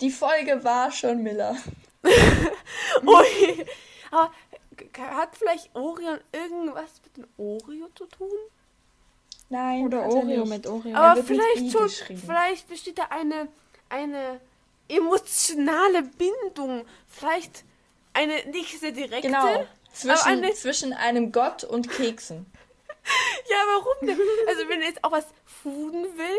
Die 0.00 0.10
Folge 0.10 0.62
war 0.64 0.90
schon 0.92 1.22
Miller. 1.22 1.56
Ui. 3.06 3.66
Aber 4.10 4.30
hat 4.98 5.36
vielleicht 5.36 5.74
Orion 5.74 6.18
irgendwas 6.32 6.90
mit 7.04 7.16
dem 7.16 7.26
Oreo 7.38 7.88
zu 7.94 8.06
tun? 8.06 8.28
Nein, 9.48 9.84
Oder 9.86 10.02
er 10.02 10.08
Oreo 10.08 10.40
nicht. 10.40 10.48
mit 10.48 10.66
Oreo. 10.66 10.92
Er 10.92 11.00
Aber 11.00 11.22
vielleicht 11.22 11.56
I 11.62 11.70
schon, 11.70 11.88
vielleicht 11.88 12.68
besteht 12.68 12.98
da 12.98 13.04
eine, 13.10 13.48
eine 13.88 14.40
emotionale 14.88 16.02
Bindung. 16.02 16.84
Vielleicht 17.08 17.64
eine 18.12 18.44
nicht 18.50 18.78
sehr 18.80 18.92
direkte. 18.92 19.28
Genau. 19.28 19.64
Zwischen, 19.92 20.26
eine- 20.28 20.52
zwischen 20.52 20.92
einem 20.92 21.32
Gott 21.32 21.64
und 21.64 21.88
Keksen. 21.90 22.46
Ja, 23.48 23.56
warum 23.68 24.06
denn? 24.06 24.18
Also 24.48 24.68
wenn 24.68 24.80
er 24.82 24.88
jetzt 24.88 25.04
auch 25.04 25.12
was 25.12 25.26
fooden 25.44 26.04
will, 26.18 26.38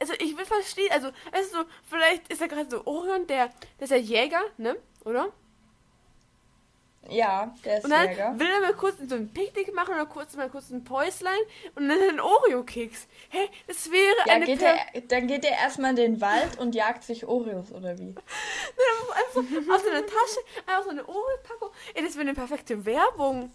also 0.00 0.12
ich 0.18 0.36
will 0.36 0.44
verstehen, 0.44 0.90
also 0.92 1.08
weißt 1.32 1.54
du, 1.54 1.58
vielleicht 1.88 2.30
ist 2.32 2.40
er 2.40 2.48
gerade 2.48 2.68
so 2.70 2.84
Orion, 2.86 3.26
der, 3.26 3.48
der 3.78 3.84
ist 3.84 3.90
ja 3.90 3.96
Jäger, 3.96 4.42
ne? 4.56 4.76
Oder? 5.04 5.32
Ja, 7.08 7.54
der 7.64 7.78
ist 7.78 7.84
Und 7.84 7.90
dann 7.90 8.08
Jäger. 8.08 8.38
will 8.38 8.46
er 8.46 8.60
mal 8.60 8.74
kurz 8.74 8.96
so 9.08 9.14
ein 9.14 9.32
Picknick 9.32 9.74
machen 9.74 9.94
oder 9.94 10.06
kurz 10.06 10.36
mal 10.36 10.50
kurz 10.50 10.70
ein 10.70 10.84
Päuslein 10.84 11.38
und 11.74 11.88
dann 11.88 11.98
einen 11.98 12.20
Oreo-Keks. 12.20 13.06
Hey, 13.30 13.48
das 13.66 13.90
wäre 13.90 14.14
Ja, 14.26 14.34
eine 14.34 14.44
geht 14.44 14.58
per 14.58 14.74
er, 14.92 15.00
dann 15.02 15.26
geht 15.26 15.44
er 15.44 15.52
erstmal 15.52 15.90
in 15.90 15.96
den 15.96 16.20
Wald 16.20 16.58
und 16.58 16.74
jagt 16.74 17.02
sich 17.04 17.26
Oreos 17.26 17.72
oder 17.72 17.98
wie? 17.98 18.14
einfach 19.14 19.74
aus 19.74 19.82
seiner 19.84 20.04
Tasche, 20.06 20.40
einfach 20.66 20.84
so 20.84 20.90
eine 20.90 21.08
Oreo-Packung. 21.08 21.70
Ey, 21.94 22.04
das 22.04 22.14
wäre 22.14 22.22
eine 22.22 22.34
perfekte 22.34 22.84
Werbung. 22.84 23.50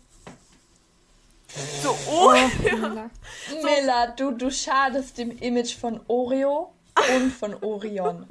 So, 1.82 1.96
Oreo. 2.12 2.48
Miller. 2.78 3.10
Miller, 3.64 4.08
du, 4.18 4.32
du 4.32 4.50
schadest 4.52 5.18
dem 5.18 5.32
Image 5.40 5.76
von 5.78 6.02
Oreo 6.08 6.74
und 7.16 7.32
von 7.32 7.54
Orion. 7.64 8.26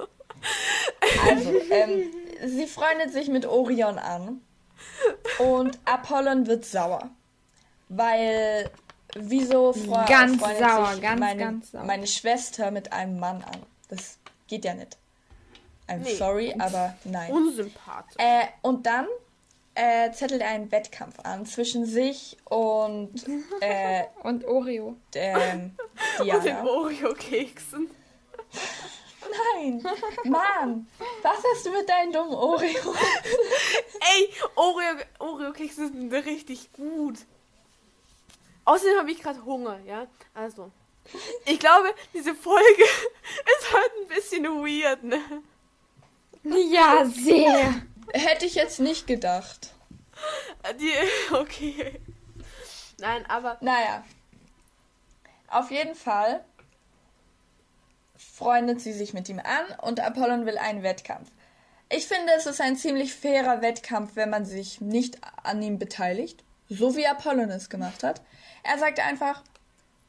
Also, 1.27 1.51
ähm, 1.71 2.11
sie 2.45 2.67
freundet 2.67 3.13
sich 3.13 3.29
mit 3.29 3.45
Orion 3.45 3.97
an 3.97 4.41
und 5.39 5.79
Apollon 5.85 6.45
wird 6.45 6.65
sauer. 6.65 7.09
Weil, 7.89 8.69
wieso 9.15 9.73
fre 9.73 10.05
Ganz 10.07 10.39
freundet 10.41 10.59
sauer, 10.69 10.91
sich 10.93 11.01
ganz, 11.01 11.19
meine, 11.19 11.39
ganz 11.39 11.71
sauer. 11.71 11.83
meine 11.83 12.07
Schwester 12.07 12.71
mit 12.71 12.91
einem 12.93 13.19
Mann 13.19 13.43
an? 13.43 13.63
Das 13.89 14.17
geht 14.47 14.65
ja 14.65 14.73
nicht. 14.73 14.97
I'm 15.87 15.97
Nee. 15.99 16.15
sorry, 16.15 16.55
aber 16.59 16.95
nein. 17.05 17.31
Unsympathisch. 17.31 18.15
Äh, 18.17 18.45
und 18.63 18.85
dann 18.87 19.05
äh, 19.75 20.11
zettelt 20.11 20.41
einen 20.41 20.71
Wettkampf 20.71 21.19
an 21.23 21.45
zwischen 21.45 21.85
sich 21.85 22.37
und 22.45 23.13
äh, 23.61 24.03
Und 24.23 24.45
Oreo. 24.45 24.95
ähm, 25.13 25.75
Und 26.19 26.27
den 26.27 26.41
Diana. 26.41 26.65
Oreo-Keksen. 26.65 27.89
Nein, 29.55 29.83
Mann, 30.23 30.87
was 31.23 31.37
hast 31.51 31.65
du 31.65 31.71
mit 31.71 31.89
deinen 31.89 32.11
dummen 32.13 32.33
Oreos? 32.33 32.95
Ey, 34.15 34.29
Oreo, 34.55 34.95
Oreo-Kekse 35.19 35.87
sind 35.87 36.13
richtig 36.13 36.71
gut. 36.73 37.17
Außerdem 38.63 38.99
habe 38.99 39.11
ich 39.11 39.21
gerade 39.21 39.43
Hunger, 39.43 39.79
ja? 39.85 40.07
Also. 40.33 40.71
Ich 41.45 41.59
glaube, 41.59 41.93
diese 42.13 42.33
Folge 42.33 42.83
ist 42.83 43.73
halt 43.73 43.91
ein 44.01 44.07
bisschen 44.07 44.43
weird, 44.45 45.03
ne? 45.03 45.21
Ja, 46.43 47.03
sehr. 47.05 47.81
Hätte 48.13 48.45
ich 48.45 48.55
jetzt 48.55 48.79
nicht 48.79 49.07
gedacht. 49.07 49.73
Die, 50.79 51.35
okay. 51.35 51.99
Nein, 52.99 53.25
aber 53.27 53.57
Naja, 53.61 54.03
auf 55.47 55.71
jeden 55.71 55.95
Fall 55.95 56.43
freundet 58.17 58.81
sie 58.81 58.93
sich 58.93 59.13
mit 59.13 59.29
ihm 59.29 59.39
an 59.39 59.79
und 59.81 59.99
Apollon 59.99 60.45
will 60.45 60.57
einen 60.57 60.83
Wettkampf. 60.83 61.29
Ich 61.89 62.07
finde, 62.07 62.33
es 62.35 62.45
ist 62.45 62.61
ein 62.61 62.75
ziemlich 62.75 63.13
fairer 63.13 63.61
Wettkampf, 63.61 64.15
wenn 64.15 64.29
man 64.29 64.45
sich 64.45 64.81
nicht 64.81 65.19
an 65.43 65.61
ihm 65.61 65.77
beteiligt, 65.77 66.43
so 66.67 66.95
wie 66.95 67.05
Apollon 67.05 67.49
es 67.51 67.69
gemacht 67.69 68.03
hat. 68.03 68.21
Er 68.63 68.79
sagt 68.79 68.99
einfach, 68.99 69.43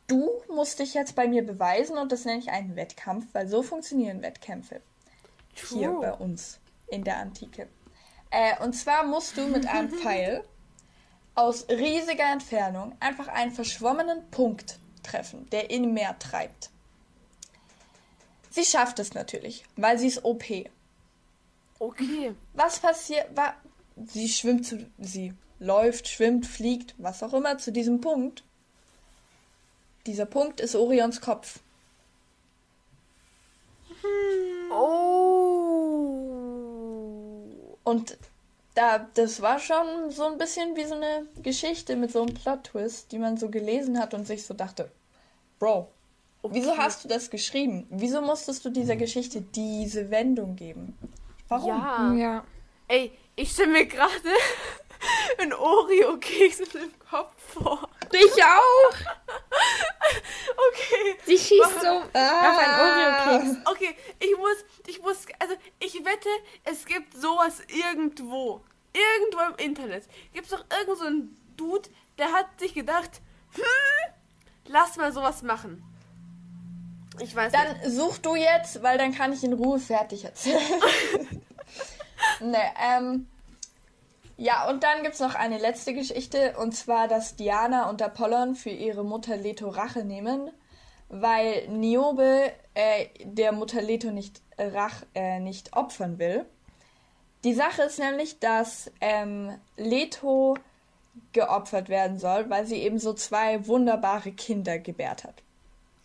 du 0.06 0.30
musst 0.48 0.78
dich 0.78 0.94
jetzt 0.94 1.14
bei 1.14 1.28
mir 1.28 1.44
beweisen 1.44 1.98
und 1.98 2.12
das 2.12 2.24
nenne 2.24 2.38
ich 2.38 2.50
einen 2.50 2.76
Wettkampf, 2.76 3.26
weil 3.32 3.46
so 3.48 3.62
funktionieren 3.62 4.22
Wettkämpfe 4.22 4.80
hier 5.54 5.88
True. 5.88 6.00
bei 6.00 6.12
uns 6.12 6.58
in 6.88 7.04
der 7.04 7.18
Antike. 7.18 7.68
Äh, 8.30 8.62
und 8.62 8.74
zwar 8.74 9.04
musst 9.04 9.36
du 9.36 9.46
mit 9.46 9.66
einem 9.66 9.90
Pfeil 10.00 10.44
aus 11.34 11.68
riesiger 11.68 12.32
Entfernung 12.32 12.96
einfach 12.98 13.28
einen 13.28 13.52
verschwommenen 13.52 14.30
Punkt 14.30 14.78
treffen, 15.02 15.48
der 15.50 15.70
in 15.70 15.92
Meer 15.92 16.18
treibt. 16.18 16.70
Sie 18.50 18.64
schafft 18.64 18.98
es 18.98 19.12
natürlich, 19.12 19.64
weil 19.76 19.98
sie 19.98 20.08
ist 20.08 20.24
OP. 20.24 20.44
okay. 21.78 22.34
Was 22.54 22.80
passiert? 22.80 23.26
Wa 23.34 23.54
sie 24.06 24.28
schwimmt 24.28 24.66
zu, 24.66 24.86
sie 24.98 25.34
läuft, 25.58 26.08
schwimmt, 26.08 26.46
fliegt, 26.46 26.94
was 26.98 27.22
auch 27.22 27.34
immer 27.34 27.58
zu 27.58 27.70
diesem 27.70 28.00
Punkt. 28.00 28.44
Dieser 30.06 30.26
Punkt 30.26 30.60
ist 30.60 30.74
Orions 30.74 31.20
Kopf. 31.20 31.60
Oh. 34.70 35.05
Und 37.86 38.18
da, 38.74 39.06
das 39.14 39.40
war 39.40 39.60
schon 39.60 40.10
so 40.10 40.24
ein 40.24 40.38
bisschen 40.38 40.74
wie 40.74 40.84
so 40.84 40.96
eine 40.96 41.28
Geschichte 41.40 41.94
mit 41.94 42.10
so 42.10 42.20
einem 42.20 42.34
Plot-Twist, 42.34 43.12
die 43.12 43.18
man 43.18 43.36
so 43.36 43.48
gelesen 43.48 44.00
hat 44.00 44.12
und 44.12 44.26
sich 44.26 44.44
so 44.44 44.54
dachte, 44.54 44.90
Bro, 45.60 45.88
wieso 46.42 46.76
hast 46.76 47.04
du 47.04 47.08
das 47.08 47.30
geschrieben? 47.30 47.86
Wieso 47.88 48.20
musstest 48.22 48.64
du 48.64 48.70
dieser 48.70 48.96
Geschichte 48.96 49.40
diese 49.40 50.10
Wendung 50.10 50.56
geben? 50.56 50.98
Warum? 51.46 51.68
Ja. 51.68 52.12
Ja. 52.14 52.44
Ey, 52.88 53.12
ich 53.36 53.52
stelle 53.52 53.70
mir 53.70 53.86
gerade 53.86 54.10
einen 55.38 55.52
Oreo-Keks 55.52 56.58
in 56.58 56.80
dem 56.80 56.98
Kopf 57.08 57.34
vor. 57.52 57.88
Ich 58.12 58.44
auch. 58.44 58.94
Okay. 60.68 61.16
Sie 61.24 61.36
schießt 61.38 61.80
so 61.80 61.88
auf 61.88 62.04
Ah. 62.14 62.58
einen 62.58 63.40
Oreo-Keks. 63.40 63.58
Okay, 63.70 63.96
ich 64.20 64.36
muss, 64.36 64.56
ich 64.86 65.02
muss, 65.02 65.16
also 65.38 65.54
ich 65.80 65.94
wette, 66.04 66.28
es 66.64 66.84
gibt 66.84 67.14
sowas 67.14 67.60
irgendwo. 67.68 68.62
Irgendwo 68.94 69.40
im 69.62 69.70
Internet. 69.70 70.04
Gibt 70.32 70.46
es 70.46 70.52
doch 70.52 70.64
irgend 70.78 70.98
so 70.98 71.04
einen 71.04 71.36
Dude, 71.56 71.88
der 72.18 72.32
hat 72.32 72.46
sich 72.58 72.72
gedacht, 72.74 73.20
hm, 73.54 73.62
lass 74.68 74.96
mal 74.96 75.12
sowas 75.12 75.42
machen. 75.42 75.82
Ich 77.18 77.34
weiß 77.34 77.52
nicht. 77.52 77.64
Dann 77.64 77.90
such 77.90 78.18
du 78.18 78.36
jetzt, 78.36 78.82
weil 78.82 78.98
dann 78.98 79.12
kann 79.14 79.32
ich 79.32 79.42
in 79.44 79.52
Ruhe 79.54 79.78
fertig 79.80 80.24
erzählen. 80.24 80.60
ne, 82.40 82.58
ähm. 82.80 83.28
Ja, 84.36 84.68
und 84.68 84.82
dann 84.82 85.02
gibt's 85.02 85.20
noch 85.20 85.34
eine 85.34 85.58
letzte 85.58 85.94
Geschichte, 85.94 86.56
und 86.58 86.72
zwar, 86.72 87.08
dass 87.08 87.36
Diana 87.36 87.88
und 87.88 88.02
Apollon 88.02 88.54
für 88.54 88.70
ihre 88.70 89.04
Mutter 89.04 89.36
Leto 89.36 89.68
Rache 89.68 90.04
nehmen, 90.04 90.50
weil 91.08 91.68
Niobe 91.68 92.52
äh, 92.74 93.06
der 93.24 93.52
Mutter 93.52 93.80
Leto 93.80 94.10
nicht, 94.10 94.42
Rach, 94.58 95.02
äh, 95.14 95.40
nicht 95.40 95.74
opfern 95.74 96.18
will. 96.18 96.44
Die 97.44 97.54
Sache 97.54 97.82
ist 97.82 97.98
nämlich, 97.98 98.38
dass 98.38 98.90
ähm, 99.00 99.56
Leto 99.76 100.56
geopfert 101.32 101.88
werden 101.88 102.18
soll, 102.18 102.50
weil 102.50 102.66
sie 102.66 102.82
eben 102.82 102.98
so 102.98 103.14
zwei 103.14 103.66
wunderbare 103.66 104.32
Kinder 104.32 104.78
gebärt 104.78 105.24
hat. 105.24 105.42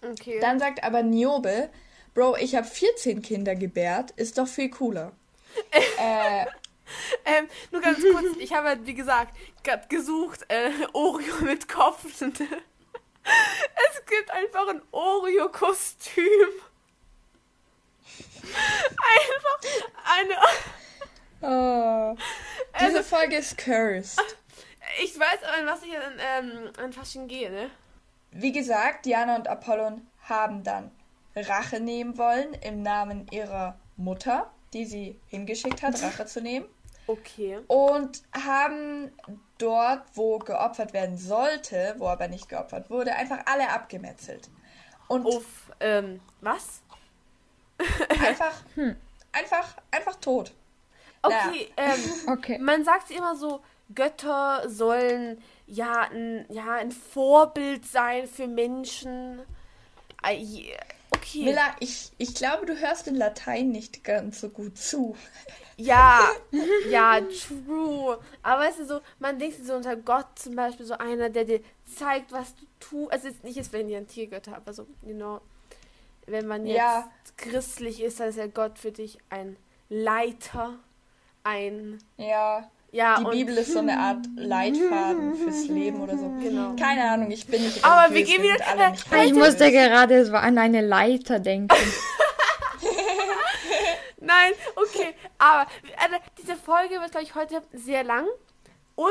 okay. 0.10 0.40
Dann 0.40 0.60
sagt 0.60 0.84
aber 0.84 1.04
Niobe, 1.04 1.70
Bro, 2.14 2.38
ich 2.38 2.56
habe 2.56 2.68
14 2.68 3.22
Kinder 3.22 3.56
gebärt, 3.56 4.12
ist 4.12 4.38
doch 4.38 4.48
viel 4.48 4.70
cooler. 4.70 5.12
äh, 5.72 6.46
Ähm, 7.26 7.48
nur 7.72 7.82
ganz 7.82 8.00
kurz, 8.02 8.26
ich 8.40 8.54
habe, 8.54 8.78
wie 8.86 8.94
gesagt, 8.94 9.36
gerade 9.64 9.88
gesucht, 9.88 10.46
äh, 10.50 10.70
Oreo 10.94 11.36
mit 11.42 11.68
Kopf. 11.68 12.04
es 12.20 12.20
gibt 12.22 12.42
einfach 14.32 14.68
ein 14.70 14.82
Oreo-Kostüm. 14.92 16.24
Einfach 18.44 19.60
eine. 20.20 20.36
oh, 21.42 22.16
diese 22.80 22.98
Also, 22.98 23.04
Folge 23.04 23.38
ist 23.38 23.58
cursed. 23.58 24.20
ich 25.04 25.18
weiß 25.18 25.44
aber, 25.44 25.58
an 25.60 25.66
was 25.68 25.84
ich 25.84 25.96
an, 25.96 26.20
ähm, 26.20 26.72
an 26.78 26.92
Fasching 26.94 27.28
gehe, 27.28 27.52
ne? 27.52 27.70
Wie 28.32 28.52
gesagt, 28.52 29.06
Diana 29.06 29.36
und 29.36 29.48
Apollon 29.48 30.08
haben 30.24 30.64
dann 30.64 30.92
Rache 31.36 31.80
nehmen 31.80 32.18
wollen 32.18 32.54
im 32.56 32.82
Namen 32.82 33.28
ihrer 33.32 33.80
Mutter, 33.98 34.52
die 34.74 34.86
sie 34.86 35.20
hingeschickt 35.28 35.84
hat, 35.84 36.02
Rache 36.02 36.26
zu 36.26 36.42
nehmen. 36.42 36.66
Okay. 37.08 37.60
und 37.68 38.22
haben 38.34 39.12
dort, 39.58 40.04
wo 40.16 40.40
geopfert 40.40 40.94
werden 40.94 41.18
sollte, 41.18 41.96
wo 41.98 42.08
aber 42.08 42.28
nicht 42.28 42.48
geopfert 42.50 42.90
wurde, 42.90 43.16
einfach 43.16 43.40
alle 43.46 43.70
abgemetzelt. 43.70 44.50
Und 45.08 45.26
Uff, 45.26 45.72
ähm, 45.80 46.22
was? 46.42 46.82
einfach, 48.10 48.54
einfach, 49.32 49.78
einfach 49.92 50.16
tot. 50.18 50.54
Okay, 51.22 51.70
ähm, 51.78 52.00
Okay. 52.28 52.58
man 52.60 52.84
sagt 52.84 53.12
immer 53.12 53.36
so, 53.36 53.62
Götter 53.94 54.70
sollen 54.70 55.42
ja 55.68 56.04
ein, 56.12 56.46
ja, 56.50 56.76
ein 56.76 56.92
Vorbild 56.92 57.86
sein 57.86 58.28
für 58.28 58.48
Menschen. 58.48 59.42
Okay. 61.14 61.44
Milla, 61.46 61.76
ich, 61.80 62.12
ich 62.18 62.36
glaube, 62.36 62.66
du 62.66 62.80
hörst 62.80 63.08
in 63.08 63.16
Latein 63.16 63.70
nicht 63.72 64.04
ganz 64.04 64.42
so 64.42 64.50
gut 64.50 64.78
zu. 64.78 65.16
Ja, 65.78 66.30
ja, 66.90 67.22
true. 67.22 68.20
Aber 68.44 68.62
weißt 68.62 68.80
du, 68.80 68.86
so, 68.86 69.02
man 69.20 69.40
denkt 69.40 69.66
so 69.66 69.74
unter 69.76 69.96
Gott 69.96 70.28
zum 70.36 70.56
Beispiel 70.56 70.86
so 70.86 70.94
einer, 70.96 71.30
der 71.30 71.46
dir 71.46 71.62
zeigt, 71.86 72.32
was 72.32 72.56
du 72.56 72.66
tust. 72.80 73.12
Also 73.14 73.28
jetzt 73.30 73.44
nicht 73.44 73.58
ist, 73.58 73.74
wenn 73.74 73.90
ihr 73.90 73.98
einen 73.98 74.08
Tiergötter 74.08 74.52
habt, 74.52 74.68
also, 74.68 74.86
you 75.02 75.16
know, 75.16 75.42
wenn 76.28 76.48
man 76.48 76.66
jetzt 76.68 76.78
Ja. 76.78 77.12
christlich 77.38 78.02
ist, 78.02 78.20
dann 78.20 78.30
ist 78.30 78.38
ja 78.38 78.48
Gott 78.48 78.80
für 78.80 78.92
dich 78.92 79.18
ein 79.30 79.58
Leiter, 79.90 80.80
ein, 81.44 82.00
Ja, 82.18 82.70
ja, 82.92 83.18
die 83.20 83.26
und, 83.26 83.32
Bibel 83.32 83.58
ist 83.58 83.72
so 83.74 83.80
eine 83.80 83.98
Art 83.98 84.26
Leitfaden 84.36 85.36
fürs 85.36 85.68
Leben 85.68 86.02
oder 86.02 86.18
so. 86.18 86.30
Genau. 86.42 86.76
Keine 86.76 87.10
Ahnung, 87.10 87.32
ich 87.32 87.48
bin 87.48 87.62
nicht 87.64 87.84
Aber 87.84 88.14
wir 88.14 88.24
gehen 88.24 88.44
wieder- 88.44 88.58
sind 88.58 88.68
alle 88.68 88.92
nicht 88.92 89.06
Ich 89.26 89.34
musste 89.34 89.72
gerade 89.72 90.26
so 90.26 90.34
an 90.36 90.58
eine 90.58 90.82
Leiter 90.82 91.40
denken. 91.40 91.70
Nein, 94.24 94.54
okay, 94.76 95.14
aber 95.40 95.68
also, 95.98 96.16
diese 96.38 96.56
Folge 96.56 97.00
wird, 97.00 97.12
glaube 97.12 97.24
ich, 97.26 97.34
heute 97.36 97.62
sehr 97.74 98.04
lang 98.04 98.28
und 98.96 99.08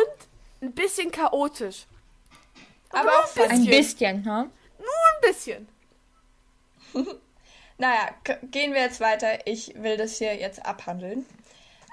ein 0.62 0.72
bisschen 0.72 1.10
chaotisch. 1.10 1.86
Aber 2.90 3.10
auch 3.10 3.36
Ein 3.36 3.42
Ein 3.50 3.56
funny. 3.58 3.70
bisschen, 3.70 4.22
ne? 4.22 4.50
Ein 4.78 5.20
bisschen. 5.22 5.68
Naja, 7.78 8.10
gehen 8.50 8.74
wir 8.74 8.82
jetzt 8.82 9.00
weiter. 9.00 9.46
Ich 9.46 9.72
will 9.74 9.96
das 9.96 10.18
hier 10.18 10.34
jetzt 10.36 10.66
abhandeln. 10.66 11.24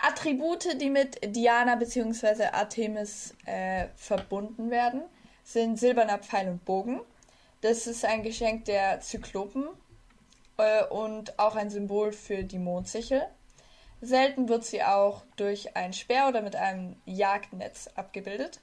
Attribute, 0.02 0.80
die 0.80 0.90
mit 0.90 1.36
Diana 1.36 1.76
bzw. 1.76 2.46
Artemis 2.46 3.34
äh, 3.46 3.88
verbunden 3.96 4.70
werden, 4.70 5.02
sind 5.44 5.80
silberner 5.80 6.20
Pfeil 6.20 6.50
und 6.50 6.66
Bogen. 6.66 7.02
Das 7.62 7.88
ist 7.88 8.06
ein 8.06 8.24
Geschenk 8.24 8.66
der 8.66 9.00
Zyklopen 9.00 9.68
äh, 10.58 10.84
und 10.86 11.38
auch 11.40 11.56
ein 11.56 11.70
Symbol 11.70 12.12
für 12.12 12.44
die 12.44 12.60
Mondsichel. 12.60 13.24
Selten 14.02 14.48
wird 14.48 14.64
sie 14.64 14.84
auch 14.84 15.24
durch 15.38 15.76
ein 15.76 15.94
Speer 15.94 16.28
oder 16.28 16.42
mit 16.42 16.56
einem 16.56 16.96
Jagdnetz 17.06 17.90
abgebildet. 17.96 18.60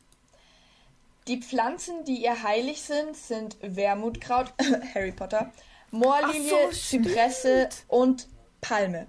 Die 1.27 1.41
Pflanzen, 1.41 2.05
die 2.05 2.23
ihr 2.23 2.43
heilig 2.43 2.83
sind, 2.83 3.17
sind 3.17 3.57
Wermutkraut, 3.63 4.53
Harry 4.95 5.13
Potter, 5.13 5.51
Moorlilie, 5.91 6.71
so. 6.71 6.71
Zypresse 6.71 7.69
und 7.89 8.29
Palme. 8.61 9.09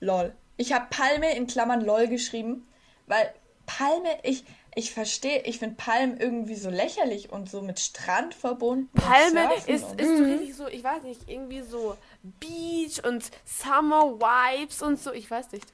Lol. 0.00 0.34
Ich 0.60 0.74
habe 0.74 0.88
Palme 0.90 1.34
in 1.36 1.46
Klammern 1.46 1.80
LOL 1.80 2.06
geschrieben, 2.06 2.68
weil 3.06 3.32
Palme, 3.64 4.10
ich, 4.24 4.44
ich 4.74 4.92
verstehe, 4.92 5.42
ich 5.44 5.58
finde 5.58 5.76
Palmen 5.76 6.18
irgendwie 6.18 6.54
so 6.54 6.68
lächerlich 6.68 7.32
und 7.32 7.48
so 7.48 7.62
mit 7.62 7.80
Strand 7.80 8.34
verbunden. 8.34 8.90
und 8.92 9.02
Palme 9.02 9.54
ist, 9.66 9.68
ist 9.68 10.18
so 10.18 10.22
richtig 10.22 10.54
so, 10.54 10.68
ich 10.68 10.84
weiß 10.84 11.04
nicht, 11.04 11.30
irgendwie 11.30 11.62
so 11.62 11.96
Beach 12.22 13.02
und 13.02 13.30
Summer 13.46 14.20
Vibes 14.20 14.82
und 14.82 15.00
so, 15.00 15.14
ich 15.14 15.30
weiß 15.30 15.50
nicht. 15.52 15.64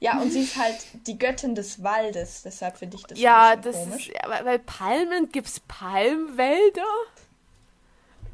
Ja, 0.00 0.20
und 0.20 0.30
sie 0.32 0.42
ist 0.42 0.58
halt 0.58 0.76
die 1.06 1.18
Göttin 1.18 1.54
des 1.54 1.82
Waldes, 1.82 2.42
deshalb 2.42 2.76
finde 2.76 2.98
ich 2.98 3.04
das 3.04 3.18
ja, 3.18 3.52
ein 3.52 3.62
das 3.62 3.74
komisch. 3.74 4.08
ist, 4.08 4.14
ja, 4.14 4.28
weil, 4.28 4.44
weil 4.44 4.58
Palmen, 4.58 5.30
gibt's 5.32 5.60
Palmwälder? 5.60 6.82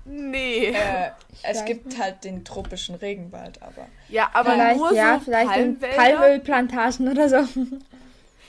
Nee. 0.06 0.66
Äh, 0.68 1.10
es 1.42 1.64
gibt 1.64 1.98
halt 1.98 2.24
den 2.24 2.44
tropischen 2.44 2.94
Regenwald, 2.94 3.62
aber. 3.62 3.86
ja, 4.08 4.30
aber 4.34 4.52
Vielleicht, 4.52 4.76
nur 4.78 4.92
ja, 4.92 5.14
so 5.18 5.24
vielleicht 5.24 5.56
in 5.56 5.78
Palmwälder. 5.80 5.96
Palmölplantagen 5.96 7.08
oder 7.08 7.28
so. 7.28 7.48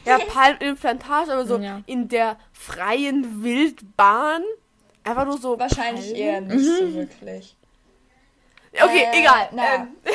Ja, 0.06 0.20
Palmimplantage, 0.20 1.32
aber 1.34 1.46
so 1.46 1.58
Ja. 1.58 1.82
in 1.88 2.08
der 2.08 2.38
freien 2.54 3.44
Wildbahn. 3.44 4.44
Einfach 5.04 5.26
nur 5.26 5.38
so. 5.40 5.58
Wahrscheinlich 5.58 6.06
Palmen? 6.14 6.16
eher 6.22 6.42
nicht 6.42 6.66
so 6.66 6.94
wirklich. 6.94 7.56
Okay, 8.74 9.06
Äh, 9.14 9.20
egal. 9.22 9.50
na. 9.54 9.76
Ähm, 9.76 9.88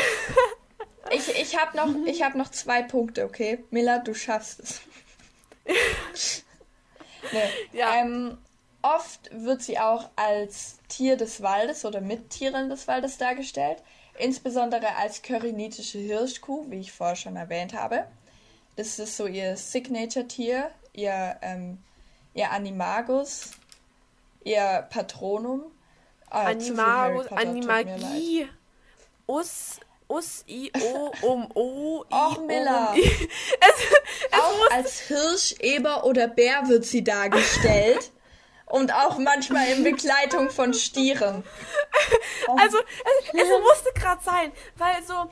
Ich, 1.13 1.29
ich 1.41 1.59
habe 1.59 1.77
noch, 1.77 1.89
ich 2.07 2.23
hab 2.23 2.37
noch 2.37 2.51
zwei 2.53 2.83
Punkte, 2.83 3.25
okay? 3.25 3.65
Miller, 3.71 3.99
du 3.99 4.15
schaffst 4.15 4.61
es. 4.61 4.81
nee. 7.33 7.39
Ja. 7.79 7.95
ähm, 7.97 8.39
oft 8.83 9.31
wird 9.33 9.63
sie 9.63 9.79
auch 9.79 10.11
als 10.17 10.79
Tier 10.89 11.17
des 11.17 11.43
Waldes 11.43 11.85
oder 11.85 12.01
mit 12.01 12.31
Tieren 12.31 12.69
des 12.69 12.89
Waldes 12.89 13.19
dargestellt. 13.19 13.83
Insbesondere 14.19 14.97
als 14.97 15.23
körinitische 15.23 15.99
Hirschkuh, 15.99 16.71
wie 16.71 16.81
ich 16.81 16.93
vorher 16.93 17.17
schon 17.17 17.37
erwähnt 17.37 17.75
habe. 17.75 18.07
Das 18.77 18.99
ist 18.99 19.17
so 19.17 19.27
ihr 19.27 19.57
Signature-Tier, 19.57 20.71
ihr, 20.93 21.37
ähm, 21.43 21.79
ihr 22.35 22.51
Animagus, 22.51 23.51
ihr 24.45 24.87
Patronum. 24.91 25.65
Harry 26.31 26.53
Animagus. 26.53 27.33
Animagie. 27.33 28.49
Us, 29.27 29.81
us, 30.09 30.45
i, 30.49 30.71
o, 30.81 31.13
um, 31.27 31.49
o, 31.55 32.05
i, 32.05 32.15
o, 32.15 32.47
Miller. 32.47 32.93
um, 32.93 32.99
i. 32.99 33.29
Auch 34.33 34.71
als 34.71 35.01
Hirsch, 35.01 35.55
Eber 35.61 36.05
oder 36.05 36.29
Bär 36.29 36.69
wird 36.69 36.85
sie 36.85 37.03
dargestellt. 37.03 38.11
Und 38.71 38.95
auch 38.95 39.19
manchmal 39.19 39.69
in 39.69 39.85
Begleitung 39.85 40.51
von 40.51 40.73
Stieren. 40.75 41.45
Also, 42.57 42.79
es, 42.79 43.29
es 43.33 43.49
musste 43.63 43.93
gerade 43.95 44.23
sein, 44.25 44.53
weil 44.77 45.03
so 45.05 45.31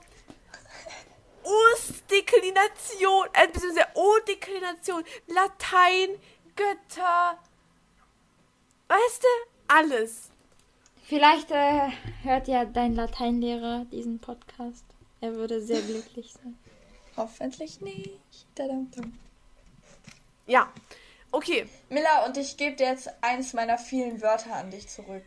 Us-Deklination, 1.45 3.27
äh, 3.33 3.49
beziehungsweise 3.49 3.87
O-Deklination, 3.95 5.03
Latein, 5.27 6.11
Götter, 6.55 7.39
weißt 8.89 9.23
du, 9.23 9.29
alles. 9.69 10.31
Vielleicht 11.05 11.51
äh, 11.51 11.89
hört 12.23 12.49
ja 12.49 12.65
dein 12.67 12.95
Lateinlehrer 12.95 13.87
diesen 13.91 14.19
Podcast. 14.19 14.85
Er 15.21 15.35
würde 15.35 15.61
sehr 15.61 15.81
glücklich 15.81 16.33
sein. 16.35 16.59
Hoffentlich 17.17 17.81
nicht. 17.81 18.21
Dadam-dam. 18.55 19.19
Ja, 20.47 20.71
okay, 21.33 21.69
Miller, 21.89 22.25
und 22.27 22.37
ich 22.37 22.57
gebe 22.57 22.77
dir 22.77 22.89
jetzt 22.89 23.09
eins 23.21 23.53
meiner 23.53 23.79
vielen 23.79 24.21
Wörter 24.23 24.55
an 24.55 24.71
dich 24.71 24.89
zurück. 24.89 25.25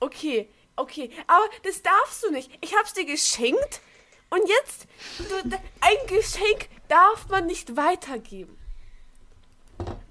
okay, 0.00 0.48
okay, 0.76 1.10
aber 1.26 1.44
das 1.62 1.82
darfst 1.82 2.24
du 2.24 2.30
nicht. 2.30 2.50
Ich 2.60 2.74
hab's 2.76 2.94
dir 2.94 3.04
geschenkt 3.04 3.80
und 4.30 4.48
jetzt, 4.48 4.86
ein 5.80 6.06
Geschenk 6.06 6.68
darf 6.88 7.28
man 7.28 7.46
nicht 7.46 7.76
weitergeben. 7.76 8.56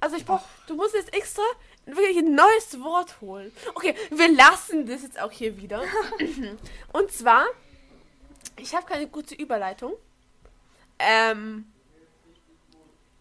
Also 0.02 0.15
ich 0.15 0.25
brauch, 0.25 0.41
du 0.67 0.75
musst 0.75 0.93
jetzt 0.93 1.13
extra 1.13 1.43
wirklich 1.86 2.17
ein 2.17 2.36
neues 2.36 2.82
Wort 2.82 3.21
holen. 3.21 3.52
Okay, 3.75 3.95
wir 4.12 4.32
lassen 4.32 4.86
das 4.86 5.04
jetzt 5.04 5.19
auch 5.19 5.32
hier 5.32 5.58
wieder. 5.58 5.84
Und 6.93 7.12
zwar, 7.12 7.45
ich 8.58 8.75
habe 8.75 8.86
keine 8.86 9.08
gute 9.08 9.36
Überleitung. 9.36 9.93
Ähm, 10.99 11.71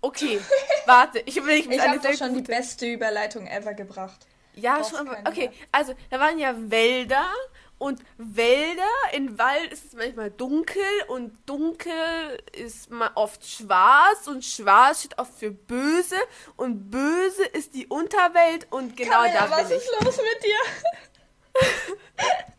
okay, 0.00 0.40
warte, 0.87 1.20
ich 1.24 1.37
überlege 1.37 1.68
mir 1.68 1.76
Ich 1.76 1.80
habe 1.82 1.98
doch 1.98 2.14
schon 2.14 2.28
die 2.34 2.40
gute. 2.40 2.52
beste 2.52 2.87
Überleitung 2.87 3.46
ever 3.46 3.74
gebracht. 3.74 4.26
Ja, 4.54 4.82
schon, 4.82 5.08
okay. 5.26 5.50
Also, 5.70 5.94
da 6.11 6.18
waren 6.18 6.38
ja 6.38 6.52
Wälder 6.56 7.26
und 7.78 8.02
Wälder, 8.16 8.82
in 9.12 9.38
Wald 9.38 9.72
ist 9.72 9.84
es 9.87 9.92
manchmal 9.92 10.32
dunkel 10.32 10.82
und 11.06 11.32
dunkel 11.46 11.92
ist 12.52 12.90
mal 12.90 13.11
oft 13.14 13.46
schwarz 13.46 14.26
und 14.26 14.44
schwarz 14.44 15.00
steht 15.00 15.18
oft 15.18 15.32
für 15.38 15.52
böse 15.52 16.16
und 16.56 16.90
böse 16.90 17.44
ist 17.44 17.74
die 17.74 17.87
Unterwelt 17.87 18.66
und 18.70 18.96
genau 18.96 19.22
Camilla, 19.22 19.46
da 19.46 19.50
was 19.50 19.68
bin 19.68 19.76
ich. 19.78 19.84
ist 19.84 20.04
los 20.04 20.16
mit 20.16 20.42
dir? 20.44 20.56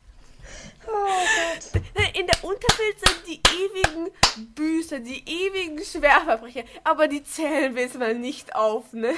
oh. 0.88 1.80
In 2.14 2.28
der 2.28 2.44
Unterwelt 2.44 3.00
sind 3.00 3.28
die 3.28 3.42
ewigen 3.56 4.12
Büßer, 4.56 5.00
die 5.00 5.24
ewigen 5.28 5.84
Schwerverbrecher, 5.84 6.64
aber 6.84 7.08
die 7.08 7.24
zählen 7.24 7.76
wir 7.76 7.84
jetzt 7.84 7.98
mal 7.98 8.16
nicht 8.16 8.56
auf, 8.56 8.94
ne? 8.94 9.14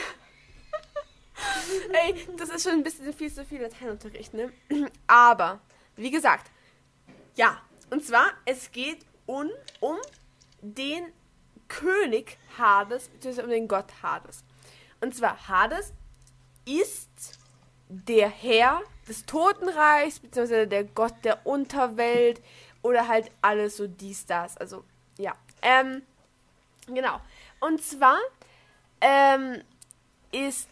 Ey, 1.91 2.28
das 2.38 2.50
ist 2.50 2.63
schon 2.63 2.74
ein 2.74 2.84
bisschen 2.84 3.13
viel 3.13 3.34
zu 3.34 3.45
viel 3.45 3.62
Lateinunterricht, 3.62 4.34
ne? 4.34 4.52
Aber, 5.08 5.60
wie 5.95 6.12
gesagt, 6.12 6.52
ja, 7.36 7.62
und 7.89 8.06
zwar, 8.06 8.32
es 8.45 8.71
geht 8.71 9.06
um, 9.26 9.50
um 9.80 9.97
den 10.62 11.12
König 11.67 12.38
Hades, 12.58 13.08
beziehungsweise 13.10 13.45
um 13.45 13.52
den 13.52 13.67
Gott 13.67 13.91
Hades. 14.04 14.43
Und 15.00 15.15
zwar, 15.15 15.47
Hades 15.47 15.93
ist 16.65 17.10
der 17.91 18.30
Herr 18.30 18.82
des 19.08 19.25
Totenreichs, 19.25 20.19
beziehungsweise 20.19 20.67
der 20.67 20.86
Gott 20.86 21.13
der 21.23 21.45
Unterwelt 21.45 22.41
oder 22.82 23.08
halt 23.08 23.32
alles 23.41 23.77
so 23.77 23.88
dies, 23.88 24.25
das. 24.25 24.58
Also, 24.58 24.84
ja. 25.17 25.36
Ähm, 25.62 26.01
genau. 26.88 27.19
Und 27.60 27.84
zwar 27.84 28.17
ähm, 29.01 29.62
ist 30.32 30.69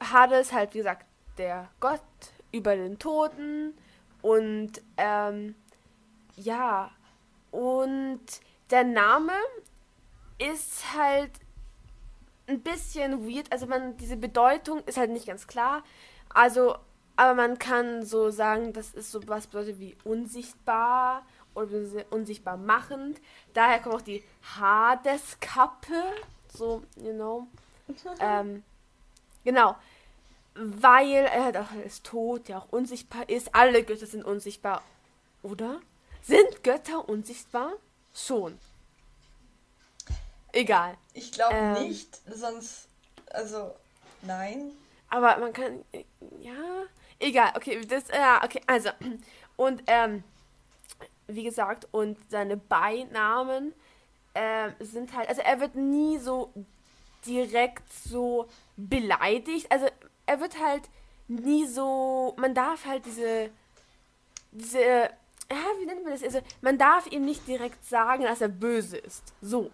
Hades 0.00 0.52
halt, 0.52 0.74
wie 0.74 0.78
gesagt, 0.78 1.06
der 1.38 1.68
Gott 1.80 2.00
über 2.50 2.74
den 2.74 2.98
Toten 2.98 3.74
und 4.22 4.80
ähm, 4.96 5.54
ja, 6.36 6.90
und 7.50 8.20
der 8.70 8.84
Name 8.84 9.32
ist 10.38 10.94
halt 10.94 11.30
ein 12.46 12.60
bisschen 12.60 13.28
weird. 13.28 13.50
Also 13.52 13.66
man, 13.66 13.96
diese 13.96 14.16
Bedeutung 14.16 14.82
ist 14.84 14.96
halt 14.96 15.10
nicht 15.10 15.26
ganz 15.26 15.46
klar. 15.46 15.82
Also, 16.34 16.76
aber 17.16 17.34
man 17.34 17.58
kann 17.58 18.04
so 18.04 18.30
sagen, 18.30 18.72
das 18.72 18.92
ist 18.94 19.10
so 19.10 19.20
was 19.28 19.46
bedeutet 19.46 19.78
wie 19.78 19.96
unsichtbar 20.04 21.24
oder 21.54 21.78
unsichtbar 22.10 22.56
machend. 22.56 23.20
Daher 23.52 23.80
kommt 23.80 23.94
auch 23.96 24.02
die 24.02 24.24
Hades-Kappe. 24.58 26.02
So, 26.52 26.82
you 26.96 27.12
know. 27.12 27.46
ähm, 28.20 28.62
genau. 29.44 29.76
Weil 30.54 31.24
er 31.26 31.44
halt 31.44 31.56
auch 31.56 31.72
ist 31.84 32.04
tot, 32.04 32.48
ja 32.48 32.58
auch 32.58 32.68
unsichtbar 32.70 33.28
ist. 33.28 33.54
Alle 33.54 33.84
Götter 33.84 34.06
sind 34.06 34.24
unsichtbar. 34.24 34.82
Oder? 35.42 35.80
Sind 36.22 36.62
Götter 36.62 37.08
unsichtbar? 37.08 37.72
Schon. 38.14 38.58
Egal. 40.52 40.96
Ich 41.14 41.32
glaube 41.32 41.54
ähm, 41.54 41.88
nicht, 41.88 42.20
sonst. 42.30 42.86
Also, 43.30 43.74
nein. 44.20 44.72
Aber 45.12 45.36
man 45.36 45.52
kann. 45.52 45.84
Ja. 46.40 46.84
Egal, 47.18 47.52
okay, 47.54 47.84
das. 47.86 48.08
Ja, 48.08 48.42
okay, 48.42 48.62
also. 48.66 48.90
Und, 49.56 49.82
ähm, 49.86 50.24
wie 51.26 51.44
gesagt, 51.44 51.86
und 51.92 52.18
seine 52.30 52.56
Beinamen 52.56 53.74
äh, 54.32 54.70
sind 54.80 55.14
halt. 55.14 55.28
Also, 55.28 55.42
er 55.42 55.60
wird 55.60 55.74
nie 55.76 56.18
so 56.18 56.52
direkt 57.26 57.92
so 57.92 58.48
beleidigt. 58.76 59.70
Also, 59.70 59.86
er 60.24 60.40
wird 60.40 60.58
halt 60.58 60.84
nie 61.28 61.66
so. 61.66 62.34
Man 62.38 62.54
darf 62.54 62.86
halt 62.86 63.04
diese. 63.04 63.50
Diese. 64.50 64.80
Ja, 64.80 65.64
wie 65.78 65.86
nennt 65.86 66.02
man 66.02 66.12
das? 66.12 66.22
Also, 66.22 66.40
man 66.62 66.78
darf 66.78 67.06
ihm 67.06 67.26
nicht 67.26 67.46
direkt 67.46 67.84
sagen, 67.84 68.24
dass 68.24 68.40
er 68.40 68.48
böse 68.48 68.96
ist. 68.96 69.34
So. 69.42 69.70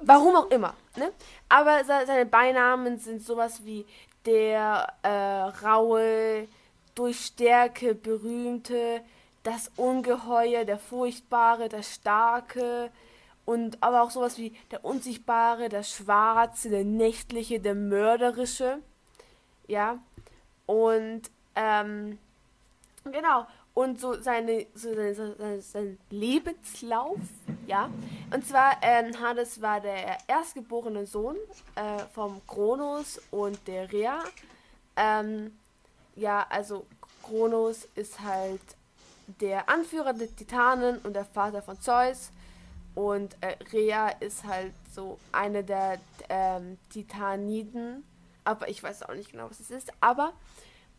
Warum 0.00 0.36
auch 0.36 0.50
immer. 0.50 0.74
Ne? 0.96 1.12
Aber 1.48 1.84
seine 1.84 2.26
Beinamen 2.26 2.98
sind 2.98 3.22
sowas 3.22 3.64
wie 3.64 3.86
der 4.24 4.92
äh, 5.02 5.64
raue, 5.64 6.48
durch 6.94 7.26
Stärke 7.26 7.94
berühmte, 7.94 9.02
das 9.42 9.70
Ungeheuer, 9.76 10.64
der 10.64 10.78
Furchtbare, 10.78 11.68
der 11.68 11.82
Starke 11.82 12.90
und 13.44 13.82
aber 13.82 14.02
auch 14.02 14.10
sowas 14.10 14.38
wie 14.38 14.56
der 14.70 14.84
Unsichtbare, 14.84 15.68
der 15.68 15.84
Schwarze, 15.84 16.68
der 16.68 16.84
Nächtliche, 16.84 17.60
der 17.60 17.74
Mörderische. 17.74 18.78
Ja. 19.68 19.98
Und 20.66 21.30
ähm, 21.54 22.18
genau 23.04 23.46
und 23.76 24.00
so 24.00 24.18
seine, 24.22 24.66
so 24.74 24.94
seine, 24.94 25.14
seine, 25.14 25.60
sein 25.60 25.98
Lebenslauf, 26.08 27.18
ja. 27.66 27.90
Und 28.32 28.46
zwar, 28.46 28.78
ähm, 28.80 29.12
Hades 29.20 29.60
war 29.60 29.82
der 29.82 30.16
erstgeborene 30.26 31.04
Sohn 31.04 31.36
äh, 31.74 31.98
vom 32.14 32.40
Kronos 32.46 33.20
und 33.30 33.68
der 33.68 33.92
Rhea. 33.92 34.24
Ähm, 34.96 35.58
ja, 36.14 36.46
also 36.48 36.86
Kronos 37.22 37.86
ist 37.94 38.18
halt 38.20 38.62
der 39.42 39.68
Anführer 39.68 40.14
der 40.14 40.34
Titanen 40.34 40.96
und 41.00 41.12
der 41.12 41.26
Vater 41.26 41.60
von 41.60 41.78
Zeus. 41.78 42.30
Und 42.94 43.36
äh, 43.42 43.56
Rhea 43.74 44.08
ist 44.20 44.44
halt 44.44 44.72
so 44.90 45.18
eine 45.32 45.62
der 45.62 46.00
ähm, 46.30 46.78
Titaniden. 46.88 48.04
Aber 48.42 48.70
ich 48.70 48.82
weiß 48.82 49.02
auch 49.02 49.14
nicht 49.14 49.32
genau, 49.32 49.50
was 49.50 49.60
es 49.60 49.70
ist. 49.70 49.92
Aber 50.00 50.32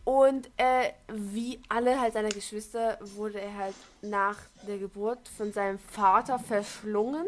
und 0.08 0.50
äh, 0.56 0.94
wie 1.10 1.60
alle 1.68 2.00
halt 2.00 2.14
seine 2.14 2.30
Geschwister 2.30 2.98
wurde 3.02 3.42
er 3.42 3.54
halt 3.58 3.76
nach 4.02 4.38
der 4.66 4.78
Geburt 4.78 5.28
von 5.28 5.52
seinem 5.52 5.80
Vater 5.80 6.40
verschlungen. 6.40 7.26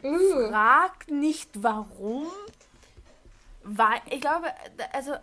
Uh. 0.00 0.48
Fragt 0.48 1.10
nicht 1.10 1.60
warum. 1.60 2.28
Weil, 3.64 4.00
ich 4.10 4.20
glaube, 4.20 4.46
also 4.92 5.14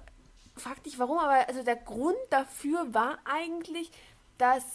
fragt 0.57 0.85
nicht 0.85 0.99
warum, 0.99 1.17
aber 1.17 1.47
also 1.47 1.63
der 1.63 1.77
Grund 1.77 2.17
dafür 2.29 2.93
war 2.93 3.19
eigentlich, 3.23 3.89
dass 4.37 4.65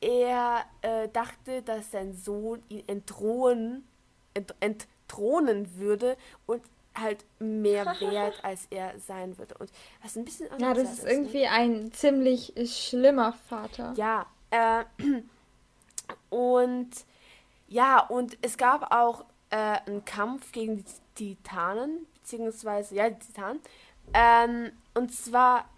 er 0.00 0.64
äh, 0.82 1.08
dachte, 1.08 1.62
dass 1.62 1.90
sein 1.90 2.14
Sohn 2.14 2.62
ihn 2.68 2.84
entthronen, 2.86 3.84
ent, 4.32 4.54
entthronen 4.60 5.76
würde 5.76 6.16
und 6.46 6.62
halt 7.00 7.24
mehr 7.38 7.84
wert, 8.00 8.44
als 8.44 8.66
er 8.70 8.98
sein 8.98 9.36
würde. 9.38 9.54
Und 9.58 9.70
was 10.02 10.16
ein 10.16 10.24
bisschen 10.24 10.50
anders 10.50 10.60
Ja, 10.62 10.74
das 10.74 10.92
ist, 10.92 10.98
ist 10.98 11.04
ne? 11.04 11.10
irgendwie 11.10 11.42
ne? 11.42 11.50
ein 11.50 11.92
ziemlich 11.92 12.52
schlimmer 12.66 13.32
Vater. 13.48 13.92
Ja, 13.96 14.26
äh, 14.50 14.84
und 16.30 16.90
ja, 17.68 18.00
und 18.00 18.38
es 18.42 18.56
gab 18.56 18.94
auch 18.94 19.24
äh, 19.50 19.56
einen 19.56 20.04
Kampf 20.04 20.52
gegen 20.52 20.84
die 21.18 21.36
Titanen, 21.36 22.06
beziehungsweise, 22.14 22.94
ja, 22.94 23.10
die 23.10 23.18
Titanen. 23.18 23.60
Ähm, 24.14 24.72
und 24.94 25.12
zwar, 25.12 25.68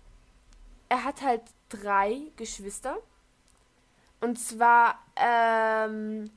er 0.88 1.04
hat 1.04 1.22
halt 1.22 1.42
drei 1.68 2.20
Geschwister. 2.37 2.96
Und 4.20 4.38
zwar, 4.38 4.98
ähm, 5.16 6.31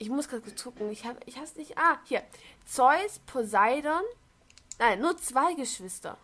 ich 0.00 0.08
muss 0.08 0.28
gerade 0.28 0.50
gucken, 0.50 0.90
ich 0.90 1.04
habe 1.04 1.20
ich 1.26 1.36
es 1.36 1.56
nicht. 1.56 1.76
Ah, 1.76 1.98
hier. 2.04 2.22
Zeus, 2.64 3.20
Poseidon. 3.26 4.02
Nein, 4.78 4.98
nur 4.98 5.16
zwei 5.18 5.52
Geschwister. 5.52 6.16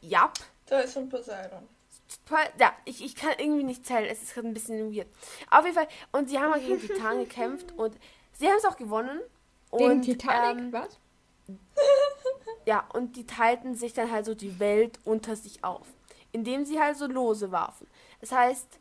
Jap. 0.00 0.38
Zeus 0.64 0.96
und 0.96 1.10
Poseidon. 1.10 1.68
Ja, 2.56 2.72
ich, 2.84 3.04
ich 3.04 3.16
kann 3.16 3.32
irgendwie 3.36 3.64
nicht 3.64 3.84
zählen. 3.84 4.04
Es 4.04 4.22
ist 4.22 4.34
gerade 4.34 4.46
ein 4.46 4.54
bisschen 4.54 4.94
weird. 4.94 5.08
Auf 5.50 5.64
jeden 5.64 5.74
Fall. 5.74 5.88
Und 6.12 6.28
sie 6.28 6.38
haben 6.38 6.52
halt 6.52 6.64
gegen 6.64 6.80
Titan 6.80 7.18
gekämpft 7.18 7.72
und 7.76 7.96
sie 8.32 8.46
haben 8.46 8.58
es 8.58 8.64
auch 8.64 8.76
gewonnen. 8.76 9.20
Gegen 9.72 9.90
und, 9.90 10.02
Titanic? 10.02 10.64
Ähm, 10.64 10.72
was? 10.72 10.98
ja, 12.64 12.86
und 12.92 13.16
die 13.16 13.26
teilten 13.26 13.74
sich 13.74 13.92
dann 13.92 14.12
halt 14.12 14.26
so 14.26 14.36
die 14.36 14.60
Welt 14.60 15.00
unter 15.04 15.34
sich 15.34 15.64
auf. 15.64 15.88
Indem 16.30 16.64
sie 16.64 16.78
halt 16.78 16.96
so 16.96 17.06
Lose 17.06 17.50
warfen. 17.50 17.88
Das 18.20 18.30
heißt, 18.30 18.78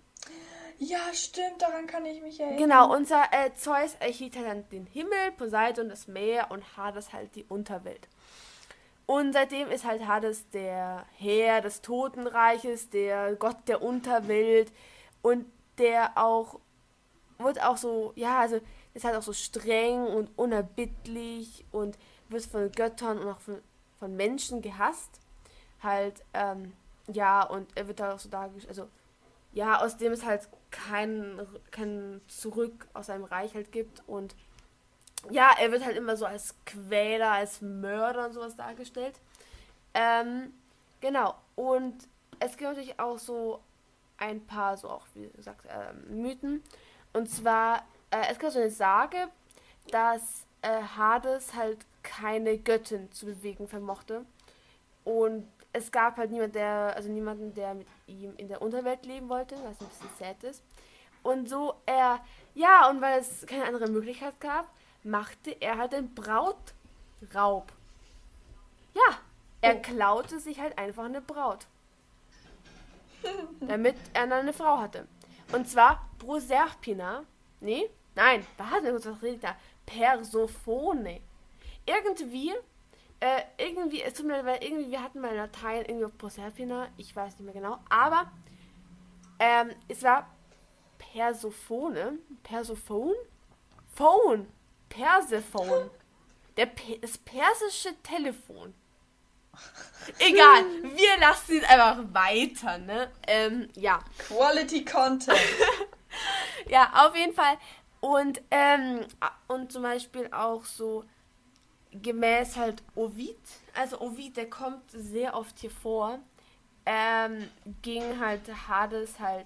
ja, 0.84 1.14
stimmt, 1.14 1.62
daran 1.62 1.86
kann 1.86 2.06
ich 2.08 2.24
mich 2.24 2.40
erinnern. 2.40 2.58
Genau, 2.58 2.92
unser 2.92 3.26
äh, 3.32 3.54
Zeus 3.54 3.96
erhielt 4.00 4.36
halt 4.36 4.48
dann 4.48 4.70
den 4.70 4.88
Himmel, 4.88 5.32
Poseidon 5.38 5.90
das 5.90 6.08
Meer 6.08 6.50
und 6.50 6.76
Hades 6.76 7.14
halt 7.14 7.36
die 7.36 7.44
Unterwelt. 7.44 8.08
Und 9.06 9.34
seitdem 9.34 9.70
ist 9.70 9.86
halt 9.86 10.08
Hades 10.08 10.50
der 10.50 11.06
Herr 11.18 11.62
des 11.62 11.82
Totenreiches, 11.82 12.90
der 12.90 13.36
Gott 13.36 13.68
der 13.68 13.84
Unterwelt 13.84 14.72
und 15.22 15.46
der 15.78 16.18
auch 16.18 16.60
wird 17.38 17.62
auch 17.64 17.78
so, 17.78 18.14
ja, 18.16 18.40
also 18.40 18.60
ist 18.96 19.06
halt 19.06 19.16
auch 19.16 19.22
so 19.22 19.34
streng 19.34 20.04
und 20.04 20.32
unerbittlich 20.36 21.64
und 21.72 22.00
wird 22.30 22.46
von 22.46 22.72
Göttern 22.72 23.20
und 23.20 23.28
auch 23.28 23.40
von, 23.40 23.62
von 24.00 24.16
Menschen 24.16 24.64
gehasst. 24.64 25.20
Halt, 25.84 26.24
ähm, 26.34 26.74
ja, 27.08 27.44
und 27.44 27.70
er 27.76 27.88
wird 27.88 28.00
da 28.00 28.16
auch 28.16 28.20
so 28.20 28.30
dargestellt, 28.30 28.70
also 28.70 28.90
ja, 29.54 29.80
aus 29.80 29.98
dem 29.98 30.14
es 30.14 30.26
halt 30.26 30.48
kein, 30.70 31.46
kein 31.72 32.22
Zurück 32.28 32.88
aus 32.94 33.08
seinem 33.08 33.26
Reich 33.26 33.54
halt 33.54 33.72
gibt. 33.72 34.04
Und 34.08 34.36
ja, 35.30 35.52
er 35.60 35.72
wird 35.72 35.86
halt 35.86 35.98
immer 35.98 36.18
so 36.18 36.26
als 36.26 36.56
Quäler, 36.66 37.32
als 37.32 37.62
Mörder 37.62 38.26
und 38.28 38.34
sowas 38.34 38.56
dargestellt. 38.56 39.20
Ähm, 39.94 40.54
genau. 41.02 41.36
Und 41.56 41.96
es 42.40 42.52
gibt 42.58 42.70
natürlich 42.70 43.00
auch 43.00 43.20
so 43.20 43.62
ein 44.18 44.46
paar, 44.46 44.78
so 44.78 44.90
auch 44.90 45.06
wie 45.14 45.30
gesagt, 45.30 45.66
äh, 45.66 45.94
Mythen. 46.12 46.64
Und 47.14 47.30
zwar, 47.30 47.86
äh, 48.10 48.32
es 48.32 48.40
gibt 48.40 48.54
so 48.54 48.60
eine 48.60 48.72
Sage, 48.72 49.28
dass 49.90 50.46
äh, 50.62 50.82
Hades 50.96 51.54
halt 51.54 51.86
keine 52.04 52.58
Göttin 52.58 53.12
zu 53.12 53.26
bewegen 53.26 53.68
vermochte. 53.68 54.26
Und 55.04 55.48
es 55.74 55.92
gab 55.92 56.18
halt 56.18 56.32
niemand, 56.32 56.56
der, 56.56 56.94
also 56.96 57.10
niemanden, 57.10 57.54
der 57.54 57.74
mit 57.74 57.88
ihm 58.08 58.34
in 58.38 58.48
der 58.48 58.62
Unterwelt 58.62 59.06
leben 59.06 59.30
wollte, 59.30 59.56
was 59.64 59.80
ein 59.80 59.88
bisschen 59.88 60.10
sad 60.20 60.44
ist. 60.44 60.64
Und 61.24 61.48
so 61.48 61.76
er, 61.86 62.20
ja, 62.56 62.90
und 62.90 63.02
weil 63.02 63.20
es 63.20 63.46
keine 63.46 63.66
andere 63.66 63.88
Möglichkeit 63.88 64.40
gab, 64.40 64.68
machte 65.04 65.52
er 65.62 65.78
halt 65.78 65.94
den 65.94 66.14
Brautraub. 66.14 67.72
Ja, 68.94 69.18
er 69.62 69.78
oh. 69.78 69.82
klaute 69.82 70.40
sich 70.40 70.60
halt 70.60 70.78
einfach 70.78 71.06
eine 71.06 71.22
Braut. 71.22 71.68
damit 73.62 73.96
er 74.14 74.28
dann 74.28 74.40
eine 74.40 74.54
Frau 74.54 74.80
hatte. 74.80 75.08
Und 75.52 75.68
zwar 75.68 76.10
Proserpina. 76.18 77.24
Nee, 77.60 77.90
nein, 78.16 78.46
warte, 78.58 78.94
was 78.94 79.22
redet 79.22 79.44
da? 79.44 79.56
Persophone. 79.86 81.20
Irgendwie 81.86 82.54
äh, 83.22 83.44
irgendwie, 83.58 84.02
es 84.02 84.16
tut 84.16 84.26
mir 84.26 84.42
leid, 84.42 84.46
weil 84.46 84.64
irgendwie, 84.64 84.92
wir 84.92 85.02
hatten 85.02 85.22
mal 85.22 85.34
Latein 85.36 85.86
irgendwie 85.86 86.06
auf 86.06 86.18
Proserpina, 86.18 86.90
ich 86.98 87.16
weiß 87.16 87.40
nicht 87.40 87.46
mehr 87.46 87.54
genau, 87.54 87.80
aber 87.90 88.32
ähm, 89.40 89.72
es 89.88 90.04
war 90.04 90.28
Persophone, 90.98 92.20
Persophone, 92.44 93.16
Phone, 93.96 94.48
Persephone. 94.90 95.90
Der 96.58 96.66
Pe 96.66 97.00
das 97.00 97.18
persische 97.18 97.96
Telefon. 98.04 98.74
Egal, 100.20 100.66
wir 100.84 101.18
lassen 101.20 101.58
es 101.58 101.70
einfach 101.70 101.98
weiter, 102.14 102.78
ne? 102.78 103.12
Ähm, 103.28 103.70
ja. 103.76 104.00
Quality 104.18 104.84
Content. 104.86 105.40
ja, 106.68 106.92
auf 107.06 107.16
jeden 107.16 107.34
Fall. 107.34 107.58
Und, 108.00 108.42
ähm, 108.52 109.06
und 109.48 109.72
zum 109.72 109.84
Beispiel 109.84 110.30
auch 110.32 110.66
so 110.66 111.06
gemäß 111.92 112.58
halt 112.58 112.84
Ovid, 112.96 113.40
also 113.74 114.00
Ovid, 114.00 114.38
der 114.38 114.50
kommt 114.50 114.90
sehr 114.92 115.36
oft 115.36 115.60
hier 115.60 115.72
vor, 115.72 116.20
ähm, 116.86 117.50
ging 117.82 118.20
halt 118.20 118.42
Hades 118.68 119.20
halt 119.20 119.46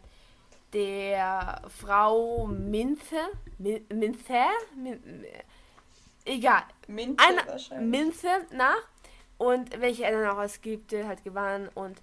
der 0.73 1.61
Frau 1.69 2.47
Minthe, 2.47 3.17
Min 3.57 3.85
Minthe, 3.89 4.43
Min 4.75 5.25
egal, 6.25 6.63
Minthe 6.87 7.23
eine. 7.23 7.81
Minthe 7.81 8.27
nach 8.51 8.83
und 9.37 9.79
welche 9.79 10.03
er 10.03 10.11
dann 10.11 10.29
auch 10.29 10.39
als 10.39 10.61
Geliebte 10.61 11.07
halt 11.07 11.23
gewann. 11.23 11.69
Und 11.73 12.01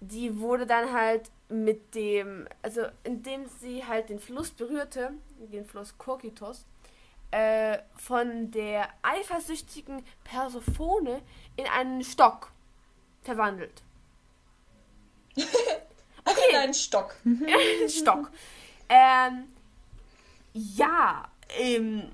die 0.00 0.38
wurde 0.38 0.66
dann 0.66 0.92
halt 0.92 1.30
mit 1.48 1.94
dem, 1.94 2.46
also 2.62 2.82
indem 3.04 3.46
sie 3.60 3.84
halt 3.84 4.10
den 4.10 4.20
Fluss 4.20 4.50
berührte, 4.50 5.12
den 5.38 5.64
Fluss 5.64 5.96
Kokitos, 5.98 6.64
äh, 7.30 7.78
von 7.94 8.50
der 8.50 8.88
eifersüchtigen 9.02 10.04
Persephone 10.24 11.20
in 11.56 11.66
einen 11.66 12.02
Stock 12.02 12.50
verwandelt. 13.22 13.82
In 16.50 16.56
einen 16.56 16.74
Stock. 16.74 17.16
In 17.24 17.42
einen 17.46 17.88
Stock. 17.88 18.30
Ähm, 18.88 19.48
ja, 20.52 21.26
ähm, 21.58 22.10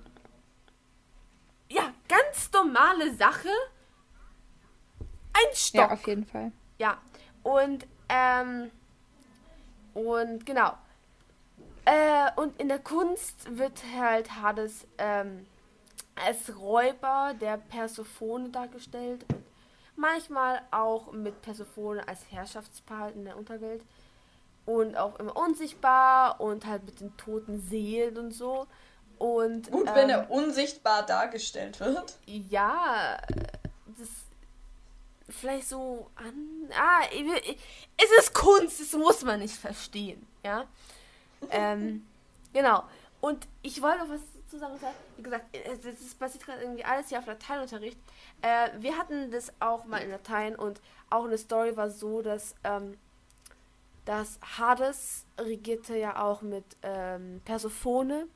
ja, 1.68 1.92
ganz 2.08 2.50
normale 2.52 3.14
Sache. 3.14 3.48
Ein 5.32 5.54
Stock. 5.54 5.80
Ja, 5.80 5.92
auf 5.92 6.06
jeden 6.06 6.26
Fall. 6.26 6.52
Ja, 6.78 6.98
und, 7.42 7.86
ähm, 8.08 8.70
und 9.94 10.46
genau. 10.46 10.74
Äh, 11.84 12.30
und 12.36 12.58
in 12.60 12.68
der 12.68 12.78
Kunst 12.78 13.58
wird 13.58 13.82
halt 13.98 14.30
Hades 14.40 14.86
ähm, 14.98 15.46
als 16.14 16.56
Räuber 16.56 17.34
der 17.40 17.58
Persephone 17.58 18.52
dargestellt 18.52 19.24
und 19.28 19.44
manchmal 19.96 20.62
auch 20.70 21.12
mit 21.12 21.40
Persephone 21.42 22.00
als 22.00 22.20
Herrschaftspaar 22.30 23.12
in 23.12 23.24
der 23.24 23.36
Unterwelt 23.36 23.82
und 24.66 24.96
auch 24.96 25.18
immer 25.18 25.36
unsichtbar 25.36 26.40
und 26.40 26.66
halt 26.66 26.84
mit 26.84 27.00
den 27.00 27.16
toten 27.16 27.60
Seelen 27.60 28.16
und 28.16 28.32
so. 28.32 28.66
Und, 29.18 29.70
Gut, 29.70 29.88
ähm, 29.88 29.94
wenn 29.94 30.10
er 30.10 30.30
unsichtbar 30.30 31.04
dargestellt 31.04 31.80
wird. 31.80 32.18
ja, 32.26 33.18
das 33.98 34.08
vielleicht 35.28 35.68
so 35.68 36.10
an. 36.16 36.70
Ah, 36.72 37.02
es 37.96 38.18
ist 38.18 38.34
Kunst, 38.34 38.80
das 38.80 38.92
muss 38.92 39.22
man 39.22 39.40
nicht 39.40 39.54
verstehen, 39.54 40.26
ja. 40.44 40.66
Ähm, 41.50 42.06
genau. 42.52 42.84
Und 43.20 43.46
ich 43.62 43.80
wollte 43.80 43.98
noch 44.00 44.10
was 44.10 44.20
dazu 44.44 44.58
sagen. 44.58 44.74
Wie 45.16 45.22
gesagt, 45.22 45.46
es- 45.52 45.80
das 45.82 46.00
ist 46.00 46.18
basiert 46.18 46.44
gerade 46.44 46.62
irgendwie 46.62 46.84
alles 46.84 47.08
hier 47.08 47.18
auf 47.18 47.26
Lateinunterricht. 47.26 47.98
Äh, 48.42 48.68
wir 48.78 48.96
hatten 48.98 49.30
das 49.30 49.52
auch 49.60 49.84
mal 49.86 49.98
in 49.98 50.10
Latein 50.10 50.56
und 50.56 50.80
auch 51.10 51.24
eine 51.24 51.38
Story 51.38 51.76
war 51.76 51.88
so, 51.90 52.20
dass 52.22 52.54
ähm, 52.64 52.96
dass 54.04 54.38
Hades 54.58 55.24
regierte 55.40 55.96
ja 55.96 56.22
auch 56.22 56.42
mit 56.42 56.64
ähm, 56.82 57.40
Persephone 57.46 58.28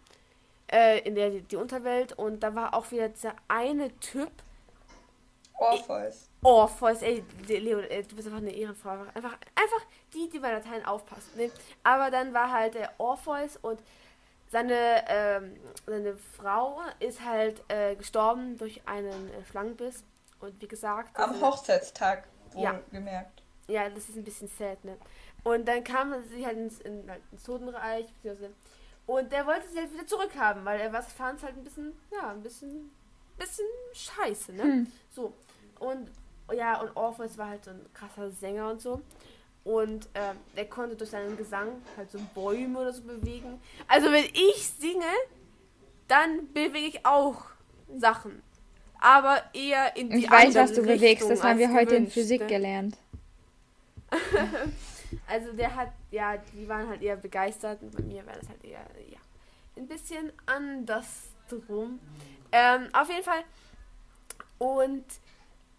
äh, 0.72 1.00
in 1.06 1.14
der 1.14 1.28
die 1.30 1.56
Unterwelt 1.56 2.14
und 2.14 2.40
da 2.42 2.54
war 2.54 2.72
auch 2.74 2.90
wieder 2.90 3.10
dieser 3.10 3.34
eine 3.48 3.94
Typ, 4.00 4.30
Orpheus. 5.58 6.28
Orpheus, 6.42 7.02
ey, 7.02 7.24
Leo, 7.48 7.80
ey, 7.80 8.02
du 8.04 8.14
bist 8.16 8.28
einfach 8.28 8.40
eine 8.40 8.52
Ehrenfrau. 8.52 8.90
Einfach, 9.14 9.32
einfach 9.54 9.86
die, 10.14 10.28
die 10.30 10.38
bei 10.38 10.52
Latein 10.52 10.84
aufpasst. 10.86 11.36
Ne? 11.36 11.50
Aber 11.82 12.10
dann 12.10 12.32
war 12.32 12.52
halt 12.52 12.74
der 12.74 12.92
Orpheus 12.98 13.56
und 13.62 13.80
seine, 14.50 15.04
ähm, 15.08 15.56
seine 15.84 16.16
Frau 16.36 16.80
ist 17.00 17.22
halt 17.24 17.62
äh, 17.68 17.96
gestorben 17.96 18.56
durch 18.56 18.80
einen 18.86 19.28
äh, 19.34 19.44
Schlangenbiss. 19.50 20.04
Und 20.40 20.60
wie 20.62 20.68
gesagt, 20.68 21.18
Am 21.18 21.40
Hochzeitstag, 21.40 22.24
Ja. 22.54 22.74
wohlgemerkt. 22.74 23.42
ja, 23.66 23.88
das 23.90 24.08
ist 24.08 24.16
ein 24.16 24.24
bisschen 24.24 24.48
sad, 24.48 24.82
ne? 24.84 24.96
Und 25.44 25.66
dann 25.66 25.82
kam 25.84 26.14
sie 26.30 26.46
halt 26.46 26.56
ins, 26.56 26.80
in, 26.80 27.10
halt 27.10 27.22
ins 27.32 27.42
Totenreich, 27.42 28.06
beziehungsweise. 28.14 28.52
Und 29.06 29.32
der 29.32 29.46
wollte 29.46 29.68
sie 29.68 29.78
halt 29.78 29.92
wieder 29.92 30.06
zurückhaben, 30.06 30.64
weil 30.64 30.80
er 30.80 30.92
was 30.92 31.12
fand 31.12 31.42
halt 31.42 31.56
ein 31.56 31.64
bisschen, 31.64 31.92
ja, 32.12 32.30
ein 32.30 32.42
bisschen, 32.42 32.90
bisschen 33.36 33.66
scheiße, 33.92 34.52
ne? 34.52 34.62
Hm. 34.62 34.92
So. 35.10 35.32
Und 35.80 36.10
ja, 36.52 36.80
und 36.80 36.96
Orpheus 36.96 37.36
war 37.36 37.48
halt 37.48 37.64
so 37.64 37.70
ein 37.70 37.80
krasser 37.92 38.30
Sänger 38.30 38.70
und 38.70 38.80
so. 38.80 39.00
Und 39.64 40.08
ähm, 40.14 40.36
er 40.56 40.64
konnte 40.64 40.96
durch 40.96 41.10
seinen 41.10 41.36
Gesang 41.36 41.82
halt 41.96 42.10
so 42.10 42.18
Bäume 42.34 42.78
oder 42.78 42.92
so 42.92 43.02
bewegen. 43.02 43.60
Also 43.86 44.10
wenn 44.10 44.24
ich 44.24 44.72
singe, 44.78 45.04
dann 46.06 46.52
bewege 46.54 46.86
ich 46.86 47.06
auch 47.06 47.42
Sachen. 47.96 48.42
Aber 49.00 49.42
eher 49.52 49.94
in 49.96 50.10
die 50.10 50.24
Ich 50.24 50.30
weiß, 50.30 50.56
andere 50.56 50.62
was 50.64 50.72
du 50.72 50.82
bewegst. 50.82 51.24
Das 51.24 51.30
Richtung 51.32 51.50
haben 51.50 51.58
wir 51.58 51.72
heute 51.72 51.96
in 51.96 52.04
gewünscht, 52.04 52.14
Physik 52.14 52.40
ne? 52.42 52.46
gelernt. 52.46 52.96
Also 55.26 55.52
der 55.52 55.74
hat, 55.74 55.92
ja, 56.10 56.36
die 56.36 56.68
waren 56.68 56.88
halt 56.88 57.02
eher 57.02 57.16
begeistert 57.16 57.82
und 57.82 57.96
bei 57.96 58.02
mir 58.02 58.26
war 58.26 58.34
das 58.34 58.48
halt 58.48 58.62
eher, 58.62 58.84
ja, 59.10 59.18
ein 59.76 59.86
bisschen 59.86 60.32
andersrum. 60.46 61.98
Ähm, 62.52 62.88
auf 62.92 63.08
jeden 63.08 63.22
Fall. 63.22 63.42
Und 64.58 65.04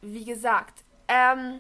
wie 0.02 0.26
gesagt, 0.26 0.84
ähm, 1.08 1.60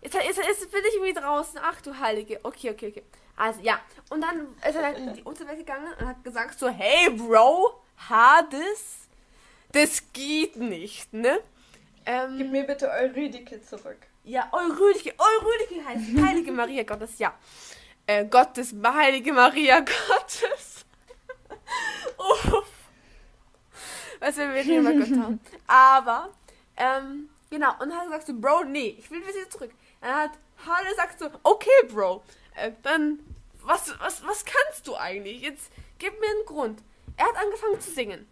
jetzt, 0.00 0.14
jetzt, 0.14 0.38
jetzt 0.38 0.72
bin 0.72 0.80
ich 0.88 0.94
irgendwie 0.94 1.20
draußen. 1.20 1.60
Ach 1.62 1.80
du 1.80 1.98
Heilige. 1.98 2.40
Okay, 2.42 2.70
okay, 2.70 2.88
okay. 2.88 3.02
Also 3.36 3.60
ja. 3.62 3.80
Und 4.10 4.20
dann 4.22 4.46
ist 4.68 4.76
er 4.76 4.82
halt 4.84 4.98
in 4.98 5.12
die 5.14 5.22
Unterwelt 5.24 5.58
gegangen 5.58 5.92
und 5.98 6.06
hat 6.06 6.22
gesagt 6.24 6.58
so, 6.58 6.68
hey 6.68 7.10
Bro, 7.10 7.82
Hades, 8.08 9.08
das 9.72 10.02
geht 10.12 10.56
nicht, 10.56 11.12
ne? 11.12 11.40
Ähm, 12.06 12.36
Gib 12.38 12.50
mir 12.50 12.64
bitte 12.64 12.90
Eurydike 12.90 13.62
zurück. 13.62 13.98
ja, 14.24 14.48
Eurydike, 14.52 15.14
Eurydike 15.18 15.84
heißt 15.88 16.08
die 16.08 16.22
Heilige 16.22 16.52
Maria 16.52 16.82
Gottes, 16.82 17.18
ja. 17.18 17.34
Äh, 18.06 18.26
Gottes, 18.26 18.74
Heilige 18.84 19.32
Maria 19.32 19.80
Gottes. 19.80 20.84
Uff. 22.18 22.64
Was 24.20 24.36
wir 24.36 24.52
den 24.52 24.70
immer 24.70 24.92
Gott 24.92 25.18
haben. 25.18 25.40
Aber, 25.66 26.30
ähm, 26.76 27.28
genau, 27.54 27.72
und 27.72 27.88
dann 27.88 27.94
hat 27.94 28.02
er 28.02 28.06
gesagt 28.06 28.26
so, 28.26 28.34
Bro, 28.34 28.64
nee, 28.64 28.96
ich 28.98 29.10
will 29.10 29.20
wieder 29.26 29.48
zurück. 29.50 29.70
Dann 30.00 30.14
hat 30.14 30.30
Halle 30.66 30.88
gesagt 30.90 31.18
so, 31.18 31.30
okay, 31.42 31.86
Bro, 31.88 32.22
äh, 32.56 32.72
dann, 32.82 33.18
was, 33.62 33.98
was, 34.00 34.26
was 34.26 34.44
kannst 34.44 34.86
du 34.86 34.96
eigentlich? 34.96 35.40
Jetzt 35.42 35.70
gib 35.98 36.18
mir 36.20 36.26
einen 36.28 36.46
Grund. 36.46 36.82
Er 37.16 37.26
hat 37.26 37.36
angefangen 37.36 37.80
zu 37.80 37.90
singen. 37.90 38.26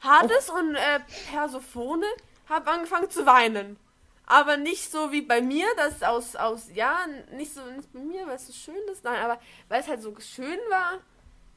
Hades 0.00 0.50
und 0.50 0.74
äh, 0.74 1.00
Persephone 1.30 2.04
haben 2.48 2.66
angefangen 2.66 3.10
zu 3.10 3.24
weinen. 3.24 3.78
Aber 4.26 4.56
nicht 4.56 4.90
so 4.90 5.12
wie 5.12 5.22
bei 5.22 5.40
mir, 5.42 5.66
das 5.76 6.02
aus, 6.02 6.36
aus, 6.36 6.68
ja, 6.74 7.06
nicht 7.32 7.52
so 7.54 7.64
nicht 7.66 7.92
bei 7.92 8.00
mir, 8.00 8.26
weil 8.26 8.36
es 8.36 8.46
so 8.46 8.52
schön 8.52 8.80
ist, 8.90 9.04
nein, 9.04 9.20
aber 9.22 9.38
weil 9.68 9.80
es 9.80 9.88
halt 9.88 10.00
so 10.02 10.14
schön 10.20 10.58
war, 10.70 11.00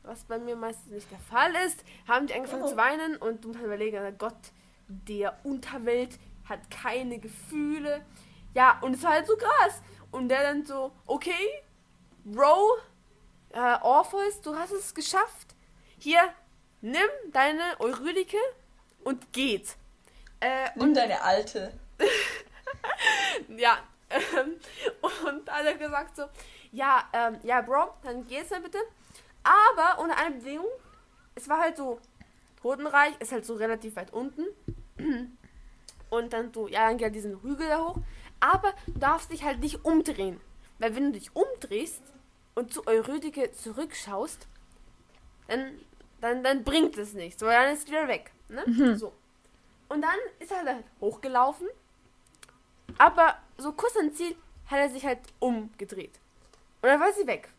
was 0.03 0.23
bei 0.25 0.37
mir 0.37 0.55
meistens 0.55 0.91
nicht 0.91 1.09
der 1.11 1.19
Fall 1.19 1.53
ist, 1.65 1.83
haben 2.07 2.27
die 2.27 2.33
angefangen 2.33 2.63
Oh. 2.63 2.67
zu 2.69 2.77
weinen 2.77 3.17
und 3.17 3.43
du 3.43 3.47
musst 3.49 3.59
halt 3.59 3.67
überlegen, 3.67 4.17
Gott 4.17 4.35
der 4.87 5.39
Unterwelt 5.43 6.19
hat 6.47 6.59
keine 6.69 7.19
Gefühle. 7.19 8.05
Ja, 8.53 8.79
und 8.81 8.95
es 8.95 9.03
war 9.03 9.11
halt 9.11 9.27
so 9.27 9.35
krass. 9.35 9.81
Und 10.11 10.29
der 10.29 10.43
dann 10.43 10.65
so, 10.65 10.91
okay, 11.05 11.63
Bro, 12.23 12.77
äh, 13.53 13.77
Orpheus, 13.81 14.41
du 14.41 14.55
hast 14.55 14.71
es 14.71 14.93
geschafft. 14.93 15.55
Hier, 15.99 16.21
nimm 16.81 17.09
deine 17.31 17.79
Eurydike 17.79 18.37
und 19.03 19.31
geht. 19.33 19.75
Äh, 20.39 20.69
Nimm 20.75 20.93
deine 20.93 21.21
alte. 21.21 21.73
ja, 23.57 23.79
ähm, 24.09 24.55
und 25.01 25.47
dann 25.47 25.55
hat 25.55 25.65
er 25.65 25.75
gesagt 25.75 26.15
so, 26.15 26.23
ja, 26.71 27.03
ähm, 27.13 27.39
ja, 27.43 27.61
Bro, 27.61 27.93
dann 28.03 28.27
gehst 28.27 28.51
du 28.51 28.59
bitte. 28.59 28.79
Aber 29.43 30.01
unter 30.01 30.17
einer 30.17 30.35
Bedingung, 30.35 30.65
es 31.35 31.47
war 31.47 31.59
halt 31.59 31.77
so, 31.77 31.99
Totenreich 32.65 33.13
ist 33.19 33.31
halt 33.31 33.45
so 33.45 33.55
relativ 33.55 33.95
weit 33.95 34.11
unten. 34.13 34.45
Und 36.09 36.33
dann 36.33 36.53
so, 36.53 36.67
ja, 36.67 36.87
dann 36.87 36.97
geht 36.97 37.05
halt 37.05 37.15
diesen 37.15 37.41
Hügel 37.41 37.67
da 37.67 37.79
hoch. 37.83 37.97
Aber 38.39 38.73
du 38.87 38.99
darfst 38.99 39.31
dich 39.31 39.43
halt 39.43 39.59
nicht 39.59 39.83
umdrehen. 39.85 40.39
Weil 40.79 40.95
wenn 40.95 41.11
du 41.11 41.19
dich 41.19 41.35
umdrehst 41.35 42.01
und 42.53 42.73
zu 42.73 42.85
Eurydike 42.87 43.51
zurückschaust, 43.51 44.47
dann, 45.47 45.79
dann, 46.21 46.43
dann 46.43 46.63
bringt 46.63 46.97
es 46.97 47.13
nichts, 47.13 47.41
weil 47.41 47.51
dann 47.51 47.73
ist 47.73 47.87
wieder 47.87 48.07
weg. 48.07 48.31
Ne? 48.49 48.95
So. 48.97 49.13
Und 49.89 50.01
dann 50.01 50.17
ist 50.39 50.51
er 50.51 50.65
halt 50.65 50.85
hochgelaufen 50.99 51.67
aber 52.97 53.35
so 53.57 53.71
kurz 53.71 53.95
am 53.97 54.13
Ziel 54.13 54.35
hat 54.67 54.79
er 54.79 54.89
sich 54.89 55.05
halt 55.05 55.19
umgedreht. 55.39 56.19
Und 56.81 56.89
dann 56.89 56.99
war 56.99 57.11
sie 57.13 57.27
weg. 57.27 57.49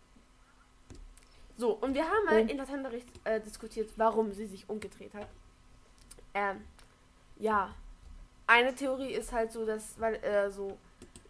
So, 1.57 1.73
und 1.73 1.95
wir 1.95 2.05
haben 2.05 2.25
mal 2.27 2.43
oh. 2.43 2.51
in 2.51 2.59
Lateinunterricht 2.59 3.09
äh, 3.25 3.41
diskutiert, 3.41 3.91
warum 3.97 4.33
sie 4.33 4.47
sich 4.47 4.69
umgedreht 4.69 5.15
hat. 5.15 5.29
Ähm, 6.35 6.63
ja. 7.39 7.75
Eine 8.47 8.75
Theorie 8.75 9.13
ist 9.13 9.33
halt 9.33 9.53
so, 9.53 9.65
dass, 9.65 9.99
weil, 9.99 10.17
äh, 10.17 10.51
so, 10.51 10.77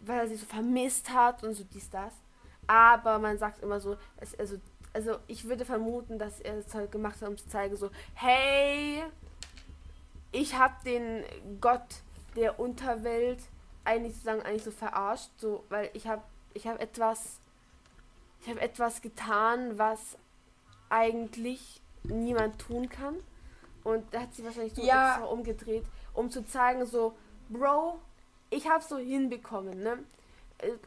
weil 0.01 0.19
er 0.19 0.27
sie 0.27 0.35
so 0.35 0.45
vermisst 0.45 1.09
hat 1.09 1.43
und 1.43 1.53
so 1.53 1.63
dies, 1.63 1.89
das. 1.89 2.13
Aber 2.67 3.17
man 3.19 3.37
sagt 3.37 3.63
immer 3.63 3.79
so, 3.79 3.97
es, 4.17 4.37
also, 4.37 4.57
also 4.93 5.17
ich 5.27 5.45
würde 5.45 5.65
vermuten, 5.65 6.19
dass 6.19 6.41
er 6.41 6.57
es 6.57 6.73
halt 6.75 6.91
gemacht 6.91 7.21
hat, 7.21 7.29
um 7.29 7.37
zu 7.37 7.47
zeigen, 7.47 7.75
so, 7.77 7.89
hey, 8.13 9.03
ich 10.31 10.55
habe 10.55 10.75
den 10.83 11.23
Gott 11.61 12.01
der 12.35 12.59
Unterwelt 12.59 13.39
eigentlich 13.85 14.13
sozusagen 14.13 14.41
eigentlich 14.41 14.63
so 14.63 14.71
verarscht, 14.71 15.31
so, 15.37 15.63
weil 15.69 15.89
ich 15.93 16.07
habe 16.07 16.21
ich 16.53 16.67
habe 16.67 16.79
etwas 16.79 17.39
ich 18.47 18.53
habe 18.53 18.61
etwas 18.61 19.01
getan, 19.01 19.77
was 19.77 20.17
eigentlich 20.87 21.81
niemand 22.03 22.59
tun 22.59 22.87
kann. 22.87 23.17
Und 23.83 24.13
da 24.13 24.21
hat 24.21 24.33
sie 24.33 24.45
wahrscheinlich 24.45 24.73
so 24.73 24.83
ja. 24.83 25.15
extra 25.15 25.25
umgedreht, 25.25 25.83
um 26.13 26.31
zu 26.31 26.45
zeigen, 26.45 26.85
so, 26.85 27.17
Bro, 27.49 27.99
ich 28.49 28.69
habe 28.69 28.81
so 28.81 28.97
hinbekommen, 28.97 29.83
ne? 29.83 29.99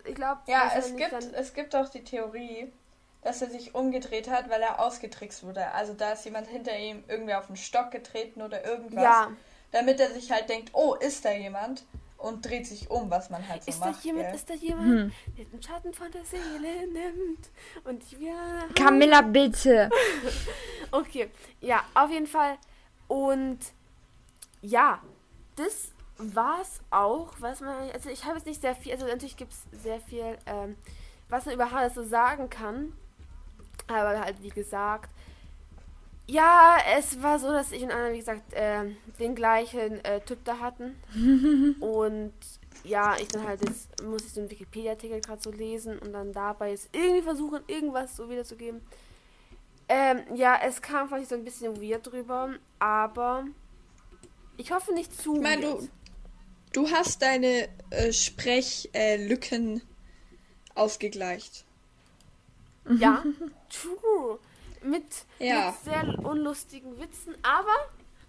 Ich 0.07 0.15
glaube, 0.15 0.41
ja, 0.47 0.73
es 0.75 0.97
gibt, 0.97 1.13
es 1.13 1.53
gibt 1.53 1.77
auch 1.77 1.91
die 1.91 2.03
Theorie, 2.03 2.73
dass 3.21 3.43
er 3.43 3.51
sich 3.51 3.75
umgedreht 3.75 4.31
hat, 4.31 4.49
weil 4.49 4.63
er 4.63 4.81
ausgetrickst 4.81 5.45
wurde. 5.45 5.71
Also 5.73 5.93
da 5.93 6.13
ist 6.13 6.25
jemand 6.25 6.47
hinter 6.47 6.77
ihm 6.79 7.05
irgendwie 7.09 7.35
auf 7.35 7.49
den 7.49 7.57
Stock 7.57 7.91
getreten 7.91 8.41
oder 8.41 8.65
irgendwas. 8.65 9.05
Ja. 9.05 9.33
Damit 9.71 10.01
er 10.01 10.11
sich 10.11 10.33
halt 10.33 10.49
denkt, 10.49 10.71
oh, 10.73 10.95
ist 10.95 11.27
da 11.27 11.33
jemand? 11.33 11.85
Und 12.21 12.45
dreht 12.45 12.67
sich 12.67 12.91
um, 12.91 13.11
was 13.11 13.31
man 13.31 13.47
halt 13.49 13.65
so 13.65 13.71
ist 13.71 13.81
macht. 13.81 13.97
Da 13.97 14.01
jemand, 14.03 14.35
ist 14.35 14.51
da 14.51 14.55
jemand, 14.55 14.89
hm. 14.89 15.13
der 15.39 15.45
den 15.47 15.63
Schatten 15.63 15.95
von 15.95 16.11
der 16.11 16.23
Seele 16.23 16.87
nimmt? 16.93 17.49
Und 17.85 18.21
wir. 18.21 18.35
Camilla, 18.75 19.23
bitte! 19.23 19.89
okay, 20.91 21.31
ja, 21.63 21.83
auf 21.95 22.11
jeden 22.11 22.27
Fall. 22.27 22.59
Und 23.09 23.59
ja, 24.61 25.01
das 25.57 25.93
war's 26.19 26.81
auch, 26.91 27.33
was 27.39 27.61
man. 27.61 27.91
Also 27.93 28.11
ich 28.11 28.25
habe 28.25 28.37
jetzt 28.37 28.47
nicht 28.47 28.61
sehr 28.61 28.75
viel, 28.75 28.93
also 28.93 29.07
natürlich 29.07 29.39
gibt 29.39 29.53
es 29.53 29.83
sehr 29.83 30.01
viel, 30.01 30.37
ähm, 30.45 30.77
was 31.31 31.47
man 31.47 31.55
über 31.55 31.71
Hades 31.71 31.95
so 31.95 32.03
sagen 32.03 32.51
kann. 32.51 32.93
Aber 33.87 34.21
halt, 34.21 34.43
wie 34.43 34.51
gesagt, 34.51 35.11
ja, 36.31 36.77
es 36.97 37.21
war 37.23 37.41
so, 37.41 37.49
dass 37.49 37.73
ich 37.73 37.83
und 37.83 37.91
Anna, 37.91 38.13
wie 38.13 38.19
gesagt, 38.19 38.53
äh, 38.53 38.85
den 39.19 39.35
gleichen 39.35 40.05
äh, 40.05 40.21
Typ 40.21 40.39
da 40.45 40.59
hatten. 40.59 40.95
und 41.81 42.33
ja, 42.85 43.17
ich 43.21 43.29
dann 43.29 43.47
halt 43.47 43.63
jetzt, 43.67 44.03
muss 44.05 44.25
ich 44.25 44.33
so 44.33 44.41
einen 44.41 44.51
Wikipedia-Artikel 44.51 45.21
gerade 45.21 45.43
so 45.43 45.51
lesen 45.51 45.99
und 45.99 46.13
dann 46.13 46.33
dabei 46.33 46.71
jetzt 46.71 46.89
irgendwie 46.93 47.23
versuchen, 47.23 47.61
irgendwas 47.67 48.17
so 48.17 48.31
wiederzugeben. 48.31 48.81
Ähm, 49.89 50.21
ja, 50.37 50.61
es 50.65 50.81
kam 50.81 51.09
vielleicht 51.09 51.31
so 51.31 51.35
ein 51.35 51.45
bisschen 51.45 51.83
weird 51.83 52.07
drüber, 52.07 52.55
aber 52.79 53.45
ich 54.57 54.71
hoffe 54.71 54.95
nicht 54.95 55.21
zu 55.21 55.35
ich 55.35 55.43
mein, 55.43 55.61
weird. 55.61 55.83
Du, 56.73 56.85
du 56.85 56.91
hast 56.93 57.23
deine 57.23 57.69
äh, 57.91 58.13
Sprechlücken 58.13 59.79
äh, 59.79 59.81
ausgegleicht. 60.77 61.65
Ja, 62.89 63.25
true 63.69 64.39
mit, 64.83 65.05
ja. 65.39 65.67
mit 65.67 65.75
sehr 65.85 66.19
unlustigen 66.25 66.99
Witzen, 67.01 67.35
aber 67.43 67.75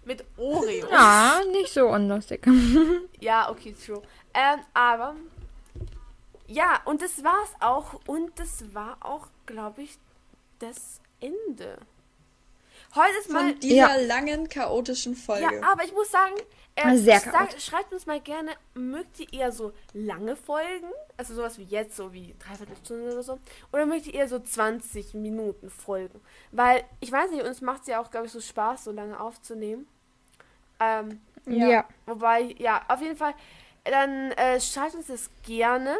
mit 0.04 0.24
Oreo. 0.36 0.88
Ja, 0.90 1.40
nicht 1.50 1.72
so 1.72 1.86
unlustig. 1.88 2.46
ja, 3.20 3.50
okay, 3.50 3.74
true. 3.84 4.02
Ähm, 4.34 4.60
aber 4.74 5.14
ja, 6.46 6.80
und 6.84 7.02
das 7.02 7.22
war's 7.24 7.52
auch. 7.60 8.00
Und 8.06 8.38
das 8.38 8.74
war 8.74 8.98
auch, 9.00 9.28
glaube 9.46 9.82
ich, 9.82 9.98
das 10.58 11.00
Ende. 11.20 11.78
Heute 12.94 13.16
ist 13.20 13.30
mal. 13.30 13.50
Von 13.50 13.60
dieser 13.60 13.74
ja. 13.74 14.06
langen, 14.06 14.48
chaotischen 14.48 15.16
Folge. 15.16 15.42
Ja, 15.44 15.72
aber 15.72 15.84
ich 15.84 15.92
muss 15.92 16.10
sagen, 16.10 16.34
äh, 16.74 16.96
Sehr 16.96 17.20
sag, 17.20 17.60
schreibt 17.60 17.92
uns 17.92 18.06
mal 18.06 18.20
gerne, 18.20 18.52
mögt 18.74 19.20
ihr 19.20 19.32
eher 19.32 19.52
so 19.52 19.72
lange 19.92 20.36
Folgen? 20.36 20.90
Also 21.16 21.34
sowas 21.34 21.58
wie 21.58 21.64
jetzt, 21.64 21.96
so 21.96 22.12
wie 22.12 22.34
dreiviertel 22.38 22.76
Stunde 22.82 23.12
oder 23.12 23.22
so? 23.22 23.38
Oder 23.72 23.84
mögt 23.84 24.06
ihr 24.06 24.14
eher 24.14 24.28
so 24.28 24.38
20 24.38 25.14
Minuten 25.14 25.68
Folgen? 25.68 26.20
Weil, 26.50 26.84
ich 27.00 27.12
weiß 27.12 27.30
nicht, 27.30 27.44
uns 27.44 27.60
macht 27.60 27.82
es 27.82 27.88
ja 27.88 28.00
auch, 28.00 28.10
glaube 28.10 28.26
ich, 28.26 28.32
so 28.32 28.40
Spaß, 28.40 28.84
so 28.84 28.92
lange 28.92 29.20
aufzunehmen. 29.20 29.86
Ähm, 30.80 31.20
ja. 31.46 31.68
ja. 31.68 31.84
Wobei, 32.06 32.54
ja, 32.58 32.82
auf 32.88 33.02
jeden 33.02 33.16
Fall, 33.16 33.34
dann 33.84 34.32
äh, 34.32 34.60
schreibt 34.60 34.94
uns 34.94 35.08
das 35.08 35.28
gerne. 35.42 35.96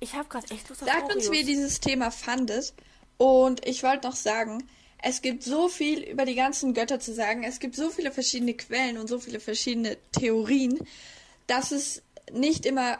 Ich 0.00 0.14
habe 0.14 0.28
gerade 0.28 0.50
echt 0.50 0.68
Lust 0.68 0.82
auf 0.82 0.88
Sagt 0.88 1.04
Oreos. 1.04 1.16
uns, 1.16 1.30
wie 1.30 1.40
ihr 1.40 1.46
dieses 1.46 1.80
Thema 1.80 2.10
fandet. 2.10 2.74
Und 3.16 3.64
ich 3.66 3.82
wollte 3.82 4.08
noch 4.08 4.16
sagen, 4.16 4.68
es 5.08 5.22
gibt 5.22 5.44
so 5.44 5.68
viel 5.68 6.02
über 6.02 6.24
die 6.24 6.34
ganzen 6.34 6.74
Götter 6.74 6.98
zu 6.98 7.14
sagen. 7.14 7.44
Es 7.44 7.60
gibt 7.60 7.76
so 7.76 7.90
viele 7.90 8.10
verschiedene 8.10 8.54
Quellen 8.54 8.98
und 8.98 9.06
so 9.06 9.20
viele 9.20 9.38
verschiedene 9.38 9.96
Theorien, 10.10 10.80
dass 11.46 11.70
es 11.70 12.02
nicht 12.32 12.66
immer 12.66 12.98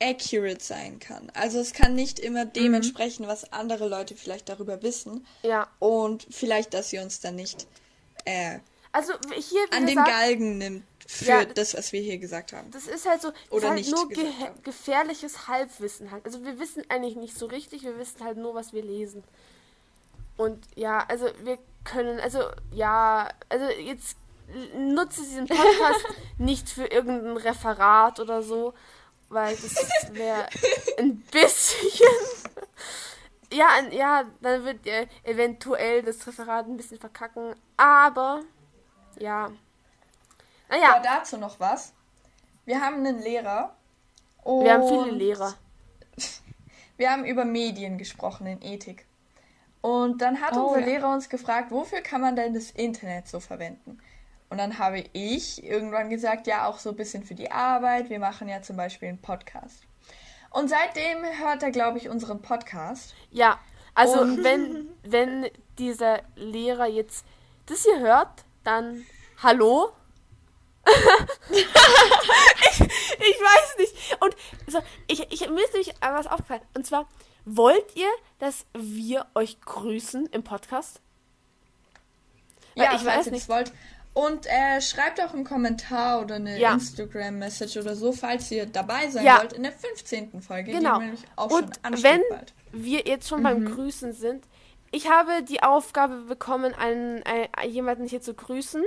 accurate 0.00 0.62
sein 0.62 1.00
kann. 1.00 1.30
Also 1.34 1.58
es 1.58 1.72
kann 1.72 1.96
nicht 1.96 2.20
immer 2.20 2.44
dem 2.44 2.68
mhm. 2.68 2.74
entsprechen, 2.74 3.26
was 3.26 3.52
andere 3.52 3.88
Leute 3.88 4.14
vielleicht 4.14 4.48
darüber 4.48 4.84
wissen. 4.84 5.26
Ja. 5.42 5.68
Und 5.80 6.28
vielleicht, 6.30 6.74
dass 6.74 6.90
sie 6.90 7.00
uns 7.00 7.18
dann 7.18 7.34
nicht 7.34 7.66
äh, 8.24 8.60
also 8.92 9.12
hier 9.34 9.64
an 9.72 9.86
den 9.86 9.96
Galgen 9.96 10.58
nimmt 10.58 10.84
für 11.08 11.24
ja, 11.24 11.44
das, 11.44 11.74
was 11.74 11.92
wir 11.92 12.02
hier 12.02 12.18
gesagt 12.18 12.52
haben. 12.52 12.70
Das 12.70 12.86
ist 12.86 13.04
halt 13.08 13.20
so, 13.20 13.32
Oder 13.50 13.70
halt 13.70 13.90
nur 13.90 14.08
ge 14.08 14.26
gefährliches 14.62 15.48
Halbwissen 15.48 16.12
halt. 16.12 16.24
Also 16.24 16.44
wir 16.44 16.60
wissen 16.60 16.84
eigentlich 16.88 17.16
nicht 17.16 17.36
so 17.36 17.46
richtig, 17.46 17.82
wir 17.82 17.98
wissen 17.98 18.22
halt 18.22 18.36
nur, 18.36 18.54
was 18.54 18.72
wir 18.72 18.84
lesen. 18.84 19.24
Und 20.42 20.66
ja, 20.74 21.04
also 21.06 21.26
wir 21.44 21.58
können, 21.84 22.18
also 22.18 22.40
ja, 22.72 23.28
also 23.48 23.66
jetzt 23.66 24.16
nutze 24.76 25.22
diesen 25.22 25.46
Podcast 25.46 26.04
nicht 26.38 26.68
für 26.68 26.86
irgendein 26.86 27.36
Referat 27.36 28.18
oder 28.18 28.42
so, 28.42 28.74
weil 29.28 29.54
das 29.54 30.12
wäre 30.12 30.48
ein 30.98 31.20
bisschen. 31.30 31.90
ja, 33.52 33.68
ja, 33.90 34.24
dann 34.40 34.64
wird 34.64 34.84
ihr 34.84 35.06
eventuell 35.22 36.02
das 36.02 36.26
Referat 36.26 36.66
ein 36.66 36.76
bisschen 36.76 36.98
verkacken, 36.98 37.54
aber 37.76 38.40
ja. 39.18 39.48
Naja. 40.68 40.96
Aber 40.96 41.04
dazu 41.04 41.38
noch 41.38 41.60
was. 41.60 41.92
Wir 42.64 42.80
haben 42.80 42.96
einen 42.96 43.20
Lehrer. 43.20 43.76
wir 44.44 44.72
haben 44.72 44.88
viele 44.88 45.16
Lehrer. 45.16 45.54
Wir 46.98 47.10
haben 47.10 47.24
über 47.24 47.44
Medien 47.44 47.98
gesprochen 47.98 48.46
in 48.46 48.62
Ethik. 48.62 49.06
Und 49.82 50.22
dann 50.22 50.40
hat 50.40 50.56
oh, 50.56 50.68
unser 50.68 50.80
ja. 50.80 50.86
Lehrer 50.86 51.12
uns 51.12 51.28
gefragt, 51.28 51.70
wofür 51.70 52.00
kann 52.00 52.20
man 52.20 52.36
denn 52.36 52.54
das 52.54 52.70
Internet 52.70 53.28
so 53.28 53.40
verwenden? 53.40 53.98
Und 54.48 54.58
dann 54.58 54.78
habe 54.78 55.04
ich 55.12 55.64
irgendwann 55.64 56.08
gesagt, 56.08 56.46
ja, 56.46 56.66
auch 56.66 56.78
so 56.78 56.90
ein 56.90 56.96
bisschen 56.96 57.24
für 57.24 57.34
die 57.34 57.50
Arbeit. 57.50 58.10
Wir 58.10 58.18
machen 58.18 58.48
ja 58.48 58.62
zum 58.62 58.76
Beispiel 58.76 59.08
einen 59.08 59.20
Podcast. 59.20 59.82
Und 60.50 60.68
seitdem 60.68 61.24
hört 61.40 61.62
er, 61.62 61.70
glaube 61.70 61.98
ich, 61.98 62.08
unseren 62.08 62.42
Podcast. 62.42 63.14
Ja, 63.30 63.58
also 63.94 64.20
Und 64.20 64.44
wenn, 64.44 64.88
wenn 65.02 65.50
dieser 65.78 66.20
Lehrer 66.36 66.86
jetzt 66.86 67.24
das 67.66 67.82
hier 67.84 67.98
hört, 67.98 68.44
dann 68.62 69.04
hallo. 69.42 69.92
ich, 71.50 71.66
ich 72.80 73.40
weiß 73.40 73.78
nicht. 73.78 74.16
Und 74.20 74.36
so, 74.66 74.80
ich, 75.06 75.20
ich, 75.32 75.48
mir 75.48 75.64
ist 75.64 75.72
nämlich 75.72 75.94
was 76.00 76.26
aufgefallen. 76.26 76.62
Und 76.74 76.86
zwar, 76.86 77.08
Wollt 77.44 77.96
ihr, 77.96 78.10
dass 78.38 78.66
wir 78.74 79.26
euch 79.34 79.60
grüßen 79.60 80.26
im 80.26 80.42
Podcast? 80.42 81.00
Weil 82.74 82.84
ja, 82.84 82.94
ich 82.94 83.04
weiß 83.04 83.30
nicht. 83.30 83.48
Wollt. 83.48 83.72
Und 84.14 84.46
äh, 84.46 84.80
schreibt 84.82 85.22
auch 85.22 85.32
einen 85.32 85.44
Kommentar 85.44 86.20
oder 86.20 86.34
eine 86.34 86.58
ja. 86.58 86.74
Instagram-Message 86.74 87.78
oder 87.78 87.96
so, 87.96 88.12
falls 88.12 88.50
ihr 88.50 88.66
dabei 88.66 89.08
sein 89.08 89.24
ja. 89.24 89.38
wollt 89.38 89.54
in 89.54 89.62
der 89.62 89.72
15. 89.72 90.42
Folge. 90.42 90.72
Genau. 90.72 90.98
Und 90.98 92.02
wenn 92.02 92.20
bald. 92.28 92.52
wir 92.72 93.06
jetzt 93.06 93.28
schon 93.28 93.40
mhm. 93.40 93.44
beim 93.44 93.64
Grüßen 93.64 94.12
sind, 94.12 94.44
ich 94.90 95.08
habe 95.08 95.42
die 95.42 95.62
Aufgabe 95.62 96.16
bekommen, 96.28 96.74
einen, 96.74 97.22
einen, 97.22 97.48
jemanden 97.70 98.06
hier 98.06 98.20
zu 98.20 98.34
grüßen. 98.34 98.84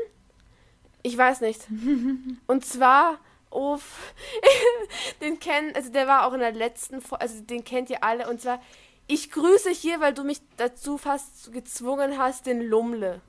Ich 1.01 1.17
weiß 1.17 1.41
nicht. 1.41 1.67
Und 2.47 2.63
zwar 2.63 3.17
Off. 3.55 4.13
den 5.21 5.39
kennen, 5.39 5.73
also 5.75 5.91
der 5.91 6.07
war 6.07 6.27
auch 6.27 6.33
in 6.33 6.41
der 6.41 6.51
letzten 6.51 7.01
Folge, 7.01 7.21
also 7.21 7.41
den 7.41 7.63
kennt 7.63 7.89
ihr 7.89 8.03
alle. 8.03 8.29
Und 8.29 8.41
zwar, 8.41 8.61
ich 9.07 9.31
grüße 9.31 9.69
hier, 9.69 9.99
weil 10.01 10.13
du 10.13 10.23
mich 10.23 10.41
dazu 10.57 10.97
fast 10.97 11.53
gezwungen 11.53 12.17
hast, 12.17 12.45
den 12.45 12.61
Lumle. 12.61 13.21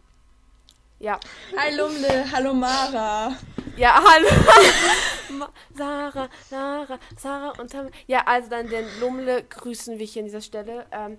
Ja. 0.99 1.21
Hi 1.57 1.75
Lumle, 1.75 2.25
hallo 2.33 2.55
Mara. 2.55 3.37
Ja, 3.77 4.03
hallo. 4.11 5.47
Sarah, 5.75 6.29
Sarah, 6.49 6.99
Sarah 7.17 7.61
und 7.61 7.71
Tam 7.71 7.89
Ja, 8.07 8.23
also 8.25 8.49
dann 8.49 8.69
den 8.69 8.87
Lumle 9.01 9.43
grüßen 9.43 9.99
wir 9.99 10.07
hier 10.07 10.23
an 10.23 10.27
dieser 10.27 10.41
Stelle. 10.41 10.87
Ähm, 10.91 11.19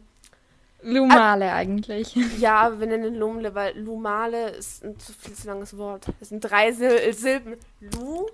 Lumale 0.82 1.46
äh, 1.46 1.50
eigentlich. 1.50 2.16
Ja, 2.40 2.62
aber 2.62 2.80
wir 2.80 2.88
nennen 2.88 3.16
Lumle, 3.16 3.54
weil 3.54 3.78
Lumale 3.78 4.50
ist 4.50 4.84
ein 4.84 5.00
zu 5.00 5.14
viel 5.14 5.34
zu 5.34 5.48
langes 5.48 5.78
Wort. 5.78 6.06
Das 6.20 6.30
sind 6.30 6.42
drei 6.42 6.72
Sil 6.74 7.14
Silben. 7.14 7.58
Lu 7.80 8.28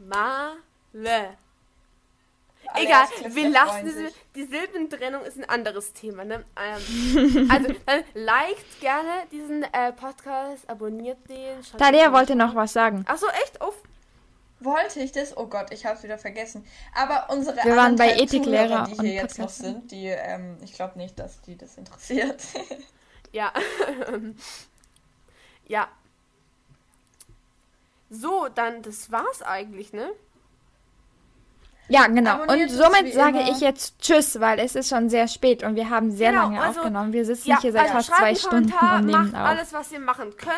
Male. 0.00 1.36
Alle 2.66 2.84
Egal, 2.84 3.00
Erstklässler 3.00 3.34
wir 3.34 3.48
lassen 3.50 3.84
diese, 3.84 4.12
die 4.34 4.44
Silbentrennung 4.44 5.24
ist 5.24 5.36
ein 5.36 5.48
anderes 5.48 5.92
Thema, 5.92 6.24
ne? 6.24 6.44
Ähm, 6.56 7.50
also, 7.50 7.74
dann 7.86 8.04
liked 8.14 8.80
gerne 8.80 9.26
diesen 9.32 9.64
äh, 9.64 9.92
Podcast, 9.92 10.68
abonniert 10.68 11.18
den. 11.28 11.62
einen 11.78 12.12
wollte 12.12 12.36
noch 12.36 12.54
was 12.54 12.72
sagen. 12.72 13.04
Ach 13.08 13.18
so, 13.18 13.26
echt? 13.28 13.62
Uff. 13.62 13.74
Wollte 14.60 15.00
ich 15.00 15.12
das? 15.12 15.36
Oh 15.36 15.46
Gott, 15.46 15.72
ich 15.72 15.86
hab's 15.86 16.02
wieder 16.02 16.18
vergessen. 16.18 16.66
Aber 16.94 17.28
unsere 17.30 17.56
Wir 17.64 17.76
waren 17.76 17.96
bei 17.96 18.14
Ethiklehrer 18.14 18.84
die 18.84 18.92
und 18.92 19.00
hier 19.00 19.14
jetzt 19.14 19.38
noch 19.38 19.48
sind, 19.48 19.90
die, 19.90 20.06
ähm, 20.06 20.58
ich 20.62 20.74
glaube 20.74 20.98
nicht, 20.98 21.18
dass 21.18 21.40
die 21.42 21.56
das 21.56 21.78
interessiert. 21.78 22.42
Ja. 23.32 23.52
ja. 25.66 25.88
So, 28.10 28.48
dann, 28.54 28.82
das 28.82 29.10
war's 29.12 29.40
eigentlich, 29.42 29.92
ne? 29.92 30.10
Ja, 31.88 32.06
genau. 32.06 32.34
Und 32.36 32.42
Abonniert 32.42 32.70
uns 32.70 32.78
somit 32.78 33.12
sage 33.14 33.40
immer. 33.40 33.50
ich 33.50 33.60
jetzt 33.60 34.00
Tschüss, 34.00 34.38
weil 34.40 34.58
es 34.60 34.74
ist 34.76 34.88
schon 34.90 35.08
sehr 35.10 35.26
spät 35.26 35.62
und 35.64 35.74
wir 35.74 35.90
haben 35.90 36.12
sehr 36.12 36.30
Genau, 36.30 36.42
lange 36.44 36.60
also- 36.62 36.80
aufgenommen. 36.80 37.12
Wir 37.12 37.24
sitzen 37.24 37.48
Ja, 37.50 37.60
hier 37.60 37.72
seit 37.72 37.92
also 37.92 37.94
fast 37.94 38.14
zwei 38.20 38.34
Stunden 38.34 38.72
und 38.72 39.06
nehmen 39.06 39.10
macht 39.32 39.34
auf. 39.34 39.40
alles, 39.48 39.72
was 39.72 39.90
ihr 39.92 39.98
machen 40.00 40.36
könnt. 40.36 40.54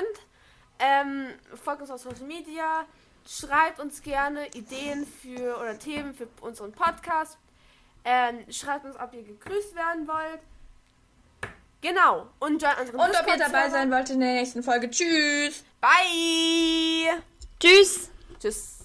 Ähm, 0.79 1.29
folgt 1.63 1.81
uns 1.83 1.91
auf 1.91 2.01
Social 2.03 2.27
Media. 2.27 2.85
Schreibt 3.27 3.81
uns 3.81 4.03
gerne 4.03 4.49
Ideen 4.49 5.07
für 5.07 5.57
oder 5.59 5.79
Themen 5.79 6.13
für 6.13 6.27
unseren 6.41 6.73
Podcast. 6.73 7.39
Ähm, 8.05 8.41
schreibt 8.51 8.85
uns, 8.85 8.97
ob 8.99 9.15
ihr 9.15 9.23
gegrüßt 9.23 9.75
werden 9.77 10.09
wollt. 10.09 10.41
Genau. 11.81 12.27
Und 12.41 12.63
Und 12.63 12.65
ob 12.65 13.27
ihr 13.29 13.39
dabei 13.39 13.71
sein 13.71 13.91
wollt 13.91 14.11
in 14.11 14.21
der 14.21 14.33
nächsten 14.35 14.63
Folge. 14.63 14.91
Tschüss! 14.91 15.65
Bye. 15.81 17.23
Tschüss! 17.63 18.11
Tschüss. 18.41 18.82